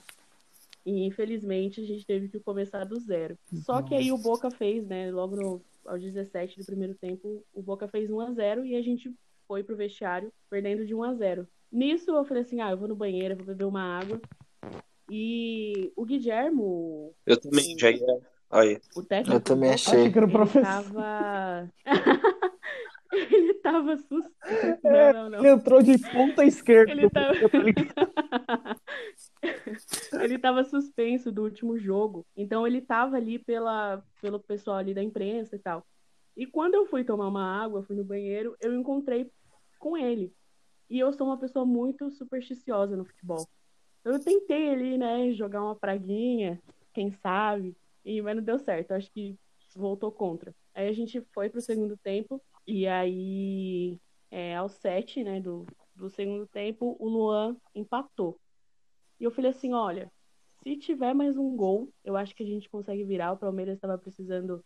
[0.86, 3.38] E infelizmente a gente teve que começar do zero.
[3.64, 5.12] Só que aí o Boca fez, né?
[5.12, 8.82] Logo no, aos 17 do primeiro tempo, o Boca fez 1 a 0 e a
[8.82, 9.14] gente
[9.48, 11.48] foi pro vestiário perdendo de 1 a 0.
[11.72, 14.20] Nisso eu falei assim: "Ah, eu vou no banheiro, vou beber uma água".
[15.10, 18.82] E o Guilhermo, eu também já ia Aí.
[18.96, 20.06] O técnico eu também achei.
[20.06, 21.70] Ele tava
[23.32, 24.80] ele tava suspenso.
[24.84, 25.40] Não, não, não.
[25.40, 26.92] Ele entrou de ponta esquerda.
[26.92, 27.34] Ele tava...
[30.24, 32.26] ele tava suspenso do último jogo.
[32.36, 35.86] Então ele tava ali pela, pelo pessoal ali da imprensa e tal.
[36.38, 39.30] E quando eu fui tomar uma água, fui no banheiro, eu encontrei
[39.80, 40.34] com ele.
[40.90, 43.48] E eu sou uma pessoa muito supersticiosa no futebol.
[44.00, 46.62] Então eu tentei ali, né, jogar uma praguinha,
[46.94, 48.92] quem sabe, e, mas não deu certo.
[48.92, 49.38] Acho que
[49.76, 50.56] voltou contra.
[50.74, 54.00] Aí a gente foi pro segundo tempo, e aí,
[54.30, 55.66] é, aos sete, né, do,
[55.96, 58.40] do segundo tempo, o Luan empatou.
[59.20, 60.12] E eu falei assim: olha,
[60.62, 63.32] se tiver mais um gol, eu acho que a gente consegue virar.
[63.32, 64.64] O Palmeiras estava precisando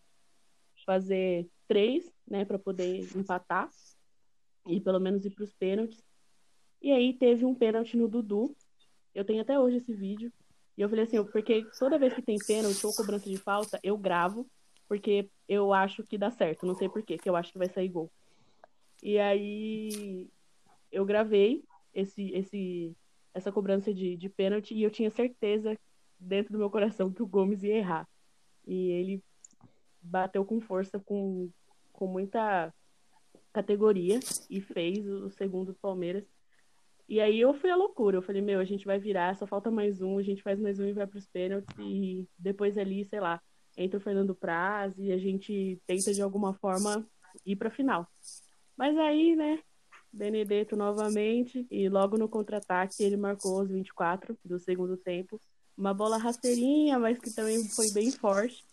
[0.86, 3.70] fazer três, né, para poder empatar
[4.68, 6.04] e pelo menos ir para os pênaltis.
[6.82, 8.54] E aí teve um pênalti no Dudu.
[9.16, 10.30] Eu tenho até hoje esse vídeo.
[10.78, 13.98] E eu falei assim, porque toda vez que tem pênalti ou cobrança de falta, eu
[13.98, 14.46] gravo,
[14.88, 16.66] porque eu acho que dá certo.
[16.66, 18.12] Não sei por quê, que eu acho que vai sair gol.
[19.02, 20.30] E aí
[20.92, 22.96] eu gravei esse, esse
[23.34, 25.78] essa cobrança de, de pênalti e eu tinha certeza
[26.20, 28.08] dentro do meu coração que o Gomes ia errar.
[28.66, 29.24] E ele
[30.02, 31.50] bateu com força, com,
[31.92, 32.74] com muita
[33.52, 34.20] categoria
[34.50, 36.26] e fez o segundo Palmeiras.
[37.08, 38.18] E aí eu fui a loucura.
[38.18, 40.80] Eu falei, meu, a gente vai virar, só falta mais um, a gente faz mais
[40.80, 41.76] um e vai pros pênaltis.
[41.80, 43.42] E depois ali, sei lá,
[43.78, 47.06] entra o Fernando Praz e a gente tenta de alguma forma
[47.46, 48.08] ir pra final.
[48.78, 49.60] Mas aí, né,
[50.12, 55.40] Benedetto novamente, e logo no contra-ataque ele marcou os 24 do segundo tempo.
[55.76, 58.64] Uma bola rasteirinha, mas que também foi bem forte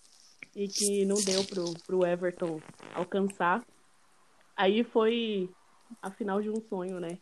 [0.55, 2.61] e que não deu pro, pro Everton
[2.95, 3.65] alcançar.
[4.55, 5.49] Aí foi
[6.03, 7.19] a final de um sonho, né?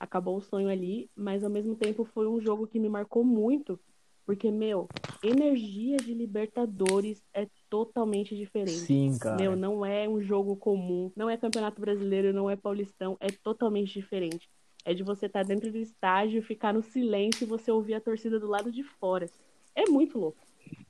[0.00, 3.78] Acabou o sonho ali, mas ao mesmo tempo foi um jogo que me marcou muito,
[4.24, 4.88] porque, meu,
[5.22, 8.86] energia de Libertadores é totalmente diferente.
[8.86, 9.36] Sim, cara.
[9.36, 13.92] Meu, não é um jogo comum, não é Campeonato Brasileiro, não é Paulistão, é totalmente
[13.92, 14.48] diferente.
[14.84, 18.00] É de você estar tá dentro do estádio, ficar no silêncio e você ouvir a
[18.00, 19.28] torcida do lado de fora.
[19.74, 20.38] É muito louco.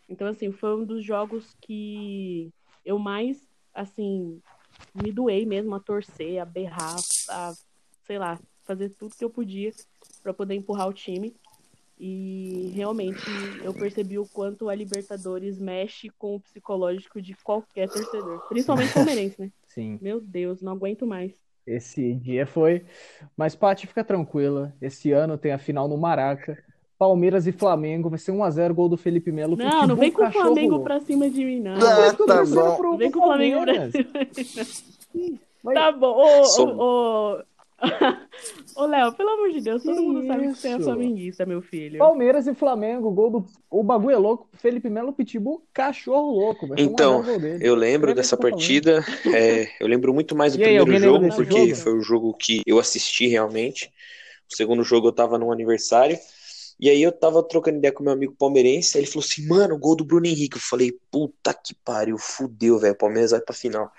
[0.08, 2.50] Então, assim, foi um dos jogos que
[2.84, 4.40] eu mais, assim,
[4.94, 6.96] me doei mesmo a torcer, a berrar,
[7.28, 7.52] a,
[8.04, 9.72] sei lá, fazer tudo que eu podia
[10.22, 11.34] para poder empurrar o time.
[12.04, 13.22] E realmente
[13.62, 19.40] eu percebi o quanto a Libertadores mexe com o psicológico de qualquer torcedor, principalmente palmeirense,
[19.40, 19.52] né?
[19.68, 20.00] Sim.
[20.02, 21.30] Meu Deus, não aguento mais.
[21.64, 22.84] Esse dia foi.
[23.36, 24.74] Mas, Paty, fica tranquila.
[24.82, 26.58] Esse ano tem a final no Maraca.
[26.98, 28.10] Palmeiras e Flamengo.
[28.10, 29.56] Vai ser 1x0 gol do Felipe Melo.
[29.56, 31.76] Não, não vem com o Flamengo pra cima de mim, não.
[31.76, 32.82] Ah, tá bom.
[32.82, 35.40] Não vem com o Flamengo pra cima de mim.
[35.72, 36.16] Tá bom.
[36.16, 37.42] Ô, ô, ô,
[38.76, 41.60] Ô, Léo, pelo amor de Deus, todo que mundo sabe que você é flamenguista, meu
[41.60, 41.98] filho.
[41.98, 43.46] Palmeiras e Flamengo, gol do.
[43.70, 44.48] O bagulho é louco.
[44.54, 46.68] Felipe Melo Pitbull, cachorro louco.
[46.76, 47.24] Então,
[47.60, 49.04] eu lembro dessa partida.
[49.34, 51.76] É, eu lembro muito mais do aí, primeiro jogo, porque jogo?
[51.76, 53.90] foi o jogo que eu assisti realmente.
[54.50, 56.18] O segundo jogo eu tava num aniversário.
[56.82, 59.94] E aí eu tava trocando ideia com meu amigo palmeirense, ele falou assim, mano, gol
[59.94, 60.56] do Bruno Henrique.
[60.56, 63.92] Eu falei, puta que pariu, fudeu, velho, Palmeiras vai pra final.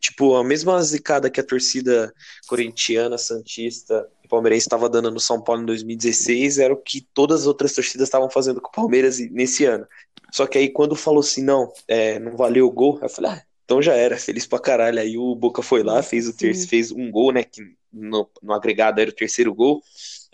[0.00, 2.10] Tipo, a mesma zicada que a torcida
[2.48, 7.42] corintiana, santista e palmeirense estava dando no São Paulo em 2016 era o que todas
[7.42, 9.86] as outras torcidas estavam fazendo com o Palmeiras nesse ano.
[10.32, 13.42] Só que aí quando falou assim, não, é, não valeu o gol, eu falei, ah,
[13.72, 15.00] então já era, feliz pra caralho.
[15.00, 18.52] Aí o Boca foi lá, fez o terceiro, fez um gol, né, que no, no
[18.52, 19.82] agregado era o terceiro gol.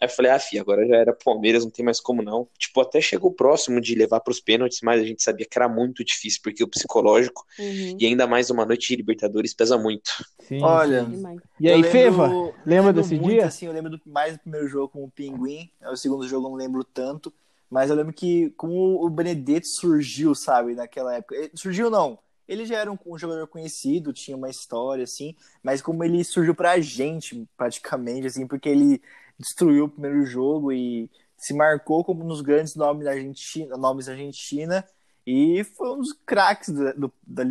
[0.00, 2.48] Aí eu falei, ah, fi, agora já era Palmeiras, não tem mais como não.
[2.58, 5.68] Tipo, até chegou próximo de levar para os pênaltis, mas a gente sabia que era
[5.68, 7.96] muito difícil, porque o psicológico, uhum.
[7.98, 10.10] e ainda mais uma noite de Libertadores, pesa muito.
[10.40, 11.36] Sim, Olha, sim.
[11.60, 13.46] e aí, lembro, Feva, lembra desse muito, dia?
[13.46, 16.50] Assim, eu lembro do, mais do primeiro jogo com o Pinguim, o segundo jogo eu
[16.50, 17.32] não lembro tanto,
[17.70, 21.50] mas eu lembro que como o Benedetto surgiu, sabe, naquela época.
[21.54, 26.02] Surgiu não, ele já era um, um, jogador conhecido, tinha uma história, assim, mas como
[26.02, 29.02] ele surgiu pra gente, praticamente, assim, porque ele
[29.38, 34.06] destruiu o primeiro jogo e se marcou como um dos grandes nomes da Argentina, nomes
[34.06, 34.84] da Argentina
[35.26, 37.44] e foi um dos craques do, da,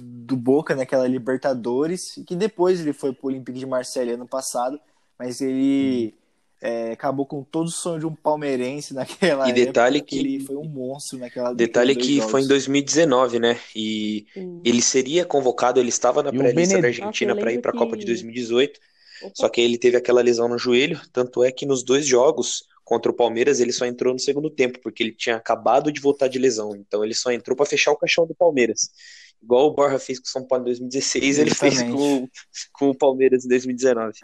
[0.00, 4.80] do Boca naquela Libertadores, que depois ele foi para o Olympique de Marseille ano passado,
[5.18, 6.14] mas ele
[6.62, 10.40] é, acabou com todo o sonho de um palmeirense naquela e detalhe época, que ele
[10.40, 12.30] foi um monstro naquela detalhe que jogos.
[12.30, 13.58] foi em 2019 né?
[13.74, 14.26] E
[14.64, 17.78] ele seria convocado ele estava na pré-lista da Argentina para ir para a que...
[17.78, 18.80] Copa de 2018
[19.34, 23.10] só que ele teve aquela lesão no joelho, tanto é que nos dois jogos contra
[23.10, 26.38] o Palmeiras ele só entrou no segundo tempo, porque ele tinha acabado de voltar de
[26.38, 26.74] lesão.
[26.76, 28.90] Então ele só entrou para fechar o caixão do Palmeiras.
[29.42, 32.28] Igual o Borja fez com o São Paulo em 2016, ele fez com,
[32.72, 34.20] com o Palmeiras em 2019.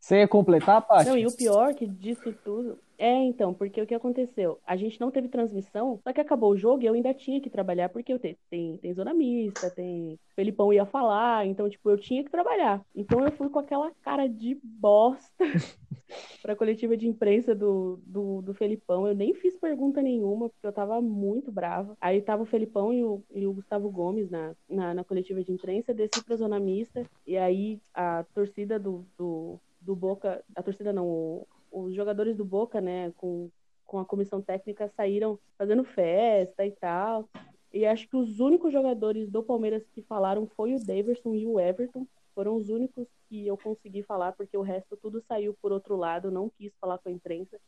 [0.00, 1.10] Você ia completar, Paty?
[1.10, 4.60] Não, e o pior que disso tudo é, então, porque o que aconteceu?
[4.64, 7.50] A gente não teve transmissão, só que acabou o jogo e eu ainda tinha que
[7.50, 10.20] trabalhar, porque eu te, tem, tem zona mista, tem.
[10.36, 12.80] Felipão ia falar, então, tipo, eu tinha que trabalhar.
[12.94, 15.26] Então eu fui com aquela cara de bosta
[16.42, 19.08] pra coletiva de imprensa do, do, do Felipão.
[19.08, 21.96] Eu nem fiz pergunta nenhuma, porque eu tava muito brava.
[22.00, 25.50] Aí tava o Felipão e o, e o Gustavo Gomes na, na, na coletiva de
[25.50, 30.92] imprensa, desci pra zona mista, e aí a torcida do, do, do Boca, a torcida
[30.92, 33.50] não, os jogadores do Boca, né, com,
[33.86, 37.28] com a comissão técnica, saíram fazendo festa e tal.
[37.72, 41.58] E acho que os únicos jogadores do Palmeiras que falaram foi o Daverson e o
[41.58, 42.06] Everton.
[42.34, 46.30] Foram os únicos que eu consegui falar, porque o resto tudo saiu por outro lado,
[46.30, 47.58] não quis falar com a imprensa.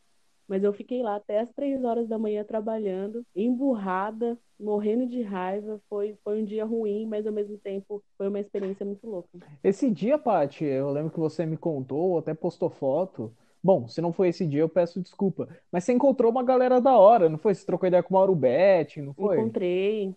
[0.47, 5.81] Mas eu fiquei lá até as três horas da manhã trabalhando, emburrada, morrendo de raiva.
[5.89, 9.29] Foi, foi um dia ruim, mas ao mesmo tempo foi uma experiência muito louca.
[9.63, 13.33] Esse dia, Paty, eu lembro que você me contou, até postou foto.
[13.65, 15.49] Bom, se não foi esse dia, eu peço desculpa.
[15.71, 17.55] Mas você encontrou uma galera da hora, não foi?
[17.55, 19.39] Você trocou ideia com o Mauro Betting, não foi?
[19.39, 20.15] Encontrei.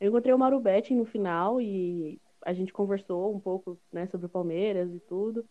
[0.00, 4.24] Eu encontrei o Mauro Betting no final e a gente conversou um pouco né, sobre
[4.24, 5.44] o Palmeiras e tudo.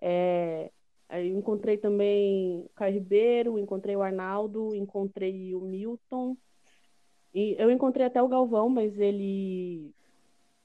[0.00, 0.72] É,
[1.08, 6.36] aí eu encontrei também o Caio Ribeiro, encontrei o Arnaldo, encontrei o Milton.
[7.32, 9.94] E eu encontrei até o Galvão, mas ele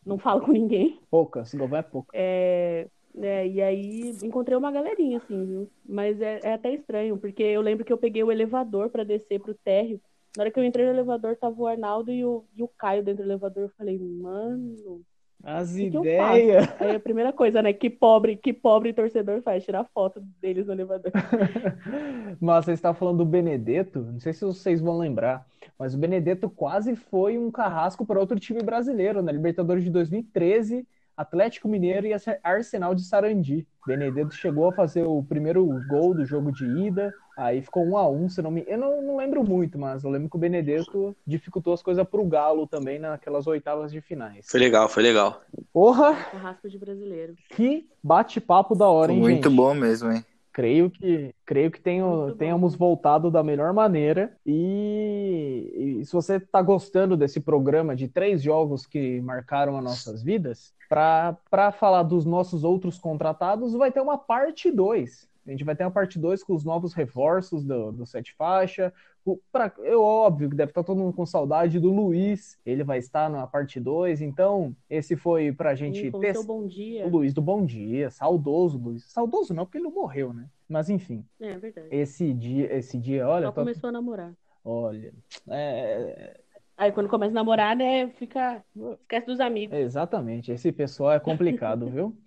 [0.03, 0.99] não falo com ninguém.
[1.11, 2.09] Pouca, se não é pouca.
[2.11, 2.87] É,
[3.17, 5.69] é, e aí encontrei uma galerinha, assim, viu?
[5.87, 9.39] Mas é, é até estranho, porque eu lembro que eu peguei o elevador para descer
[9.39, 9.99] pro térreo.
[10.35, 13.03] Na hora que eu entrei no elevador, tava o Arnaldo e o, e o Caio
[13.03, 13.63] dentro do elevador.
[13.63, 15.01] Eu falei, mano.
[15.43, 16.69] As ideias.
[16.79, 17.73] Aí a primeira coisa, né?
[17.73, 21.11] Que pobre, que pobre torcedor faz, tirar foto deles no elevador.
[22.39, 25.45] Mas você está falando do Benedetto, não sei se vocês vão lembrar,
[25.77, 30.87] mas o Benedetto quase foi um carrasco para outro time brasileiro, na Libertadores de 2013,
[31.21, 33.67] Atlético Mineiro e Arsenal de Sarandi.
[33.85, 38.07] Benedetto chegou a fazer o primeiro gol do jogo de ida, aí ficou um a
[38.07, 38.63] um, se não me...
[38.67, 42.21] Eu não, não lembro muito, mas eu lembro que o Benedetto dificultou as coisas para
[42.21, 44.45] o Galo também naquelas oitavas de finais.
[44.49, 45.41] Foi legal, foi legal.
[45.73, 47.33] Porra, Carrasco de brasileiro.
[47.49, 49.55] que bate-papo da hora, hein, Muito gente?
[49.55, 50.23] bom mesmo, hein?
[50.53, 54.33] Creio que, creio que tenho, tenhamos voltado da melhor maneira.
[54.45, 60.21] E, e se você está gostando desse programa de três jogos que marcaram as nossas
[60.21, 65.29] vidas, para falar dos nossos outros contratados, vai ter uma parte 2.
[65.47, 68.93] A gente vai ter uma parte 2 com os novos reforços do, do Sete Faixa.
[69.25, 72.59] O- Pra, eu, óbvio que deve estar todo mundo com saudade do Luiz.
[72.65, 74.21] Ele vai estar na parte 2.
[74.21, 76.33] Então, esse foi pra gente ter.
[76.33, 77.07] seu bom dia.
[77.07, 79.03] O Luiz do Bom Dia, saudoso Luiz.
[79.05, 80.47] Saudoso não, porque ele não morreu, né?
[80.69, 81.87] Mas enfim, É verdade.
[81.89, 84.33] esse dia, esse dia, olha, Só tá- começou a namorar.
[84.63, 85.13] olha,
[85.49, 86.39] é,
[86.81, 88.63] Aí quando começa a namorar, né, fica.
[89.01, 89.77] Esquece dos amigos.
[89.77, 92.17] exatamente, esse pessoal é complicado, viu?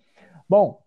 [0.48, 0.81] Bom,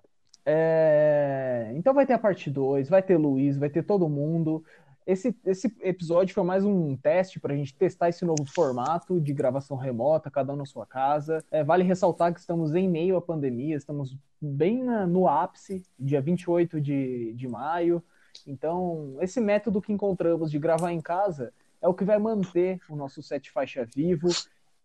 [0.45, 4.63] é, então vai ter a parte 2, vai ter Luiz, vai ter todo mundo.
[5.05, 9.33] Esse, esse episódio foi mais um teste para a gente testar esse novo formato de
[9.33, 11.43] gravação remota, cada um na sua casa.
[11.51, 16.21] É, vale ressaltar que estamos em meio à pandemia, estamos bem na- no ápice, dia
[16.21, 18.01] 28 de, de maio.
[18.45, 22.95] Então, esse método que encontramos de gravar em casa é o que vai manter o
[22.95, 24.27] nosso set faixa vivo.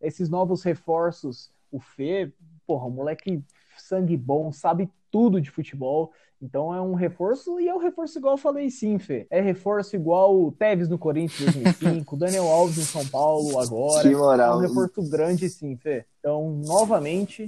[0.00, 2.32] Esses novos reforços, o Fê,
[2.66, 3.42] porra, um moleque
[3.78, 6.12] sangue bom, sabe tudo de futebol.
[6.40, 9.26] Então é um reforço, e é um reforço igual eu falei sim, Fê.
[9.30, 14.02] É reforço igual o Tevez no Corinthians em 2005, Daniel Alves no São Paulo agora.
[14.02, 14.58] Que É um moral.
[14.58, 16.04] reforço grande sim, Fê.
[16.18, 17.46] Então, novamente,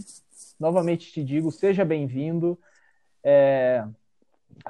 [0.61, 2.57] novamente te digo, seja bem-vindo.
[3.25, 3.85] É,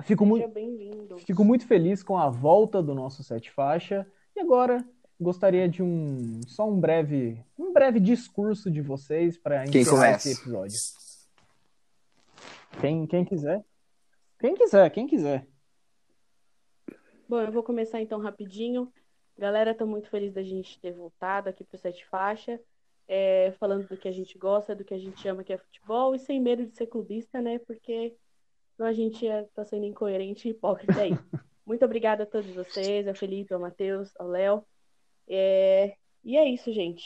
[0.03, 1.19] Fico muito, Seja bem-vindo.
[1.19, 4.07] Fico muito feliz com a volta do nosso Sete Faixa.
[4.37, 4.85] E agora
[5.21, 10.29] gostaria de um só um breve um breve discurso de vocês para Quem encerrar começa?
[10.29, 10.79] esse episódio.
[12.81, 13.65] Quem, quem quiser.
[14.41, 15.47] Quem quiser, quem quiser.
[17.29, 18.93] Bom, eu vou começar então rapidinho.
[19.39, 22.61] Galera, tô muito feliz da gente ter voltado aqui pro Sete Faixa,
[23.09, 26.15] é, falando do que a gente gosta, do que a gente ama, que é futebol,
[26.15, 27.59] e sem medo de ser clubista, né?
[27.61, 28.17] Porque
[28.77, 31.13] senão a gente ia tá sendo incoerente e hipócrita aí.
[31.67, 34.63] Muito obrigada a todos vocês, ao Felipe, ao Matheus, ao Léo.
[35.29, 37.05] É, e é isso, gente.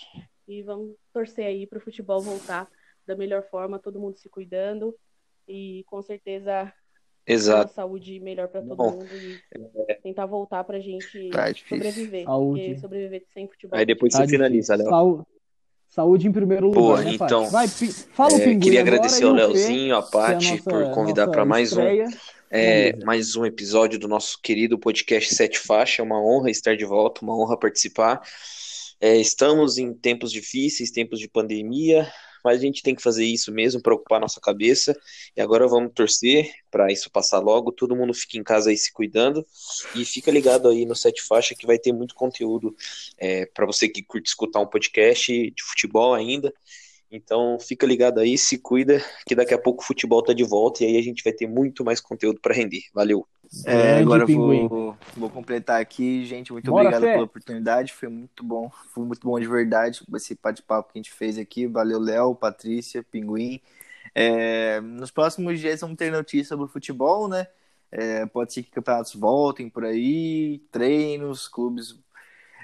[0.49, 2.69] E vamos torcer aí pro futebol voltar
[3.07, 4.95] da melhor forma, todo mundo se cuidando.
[5.47, 6.73] E com certeza
[7.27, 7.73] Exato.
[7.73, 11.77] saúde melhor para todo Bom, mundo e tentar voltar pra gente Tá difícil.
[11.77, 12.25] sobreviver.
[12.25, 12.61] Saúde.
[12.61, 13.79] Porque sobreviver sem futebol.
[13.79, 14.39] Aí depois Tá você difícil.
[14.45, 14.89] finaliza, Léo.
[14.89, 15.27] Sau-
[15.91, 19.37] Saúde em primeiro lugar, Boa, né, então, Vai, fala o É, queria agradecer ao o
[19.37, 21.81] Fê, Leozinho, a é a Paty, por convidar para mais um.
[22.51, 26.01] É, mais um episódio do nosso querido podcast Sete Faixa.
[26.01, 28.23] É uma honra estar de volta, uma honra participar.
[28.99, 32.11] É, estamos em tempos difíceis, tempos de pandemia,
[32.43, 34.99] mas a gente tem que fazer isso mesmo para ocupar nossa cabeça.
[35.37, 37.71] E agora vamos torcer para isso passar logo.
[37.71, 39.47] Todo mundo fica em casa aí se cuidando
[39.95, 42.75] e fica ligado aí no Sete Faixa que vai ter muito conteúdo
[43.53, 46.51] para você que curte escutar um podcast de futebol ainda.
[47.11, 50.85] Então fica ligado aí, se cuida, que daqui a pouco o futebol tá de volta
[50.85, 52.83] e aí a gente vai ter muito mais conteúdo para render.
[52.93, 53.27] Valeu.
[53.65, 54.69] É, Grande agora pinguim.
[54.69, 56.53] vou, vou completar aqui, gente.
[56.53, 57.13] Muito Bora, obrigado Fê.
[57.13, 57.95] pela oportunidade.
[57.95, 58.71] Foi muito bom.
[58.93, 61.67] Foi muito bom de verdade esse bate-papo que a gente fez aqui.
[61.67, 63.61] Valeu, Léo, Patrícia, Pinguim.
[64.15, 67.47] É, nos próximos dias vamos ter notícias sobre o futebol, né?
[67.91, 71.99] É, pode ser que campeonatos voltem por aí, treinos, clubes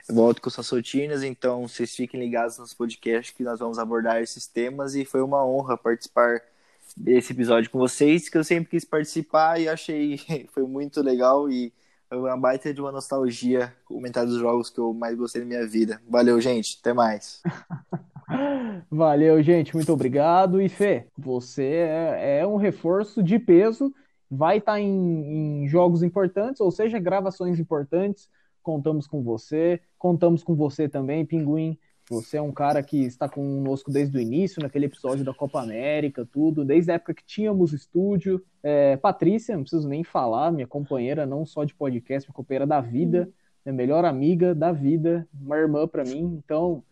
[0.08, 1.22] voltem com suas rotinas.
[1.22, 4.94] Então, vocês fiquem ligados nos podcasts que nós vamos abordar esses temas.
[4.94, 6.40] E foi uma honra participar
[6.96, 10.20] desse episódio com vocês, que eu sempre quis participar e achei
[10.52, 11.72] foi muito legal e
[12.08, 15.66] foi uma baita de uma nostalgia comentar dos jogos que eu mais gostei da minha
[15.66, 16.00] vida.
[16.08, 16.78] Valeu, gente.
[16.80, 17.42] Até mais.
[18.90, 19.74] Valeu, gente.
[19.74, 20.60] Muito obrigado.
[20.60, 23.92] E Fê, você é, é um reforço de peso.
[24.30, 28.28] Vai estar em, em jogos importantes, ou seja, gravações importantes.
[28.64, 29.80] Contamos com você.
[29.96, 31.78] Contamos com você também, Pinguim.
[32.10, 36.26] Você é um cara que está conosco desde o início, naquele episódio da Copa América,
[36.30, 38.42] tudo, desde a época que tínhamos estúdio.
[38.62, 42.80] É, Patrícia, não preciso nem falar, minha companheira, não só de podcast, minha companheira da
[42.80, 43.30] vida,
[43.64, 46.40] minha melhor amiga da vida, uma irmã para mim.
[46.44, 46.82] Então,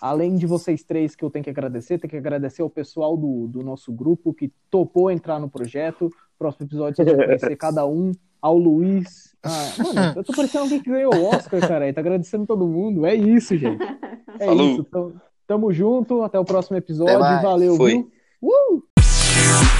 [0.00, 3.48] Além de vocês três que eu tenho que agradecer, tenho que agradecer ao pessoal do,
[3.48, 6.10] do nosso grupo que topou entrar no projeto.
[6.38, 8.12] Próximo episódio vocês vai ser cada um.
[8.40, 9.34] Ao Luiz.
[9.42, 11.88] Ah, mano, eu tô parecendo alguém que ganhou o Oscar, cara.
[11.88, 13.04] E tá agradecendo todo mundo.
[13.04, 13.82] É isso, gente.
[14.38, 14.66] É Falou.
[14.68, 14.84] isso.
[14.84, 16.22] Tamo, tamo junto.
[16.22, 17.18] Até o próximo episódio.
[17.18, 17.94] Valeu, Foi.
[17.94, 18.10] viu?
[18.40, 19.77] Uh!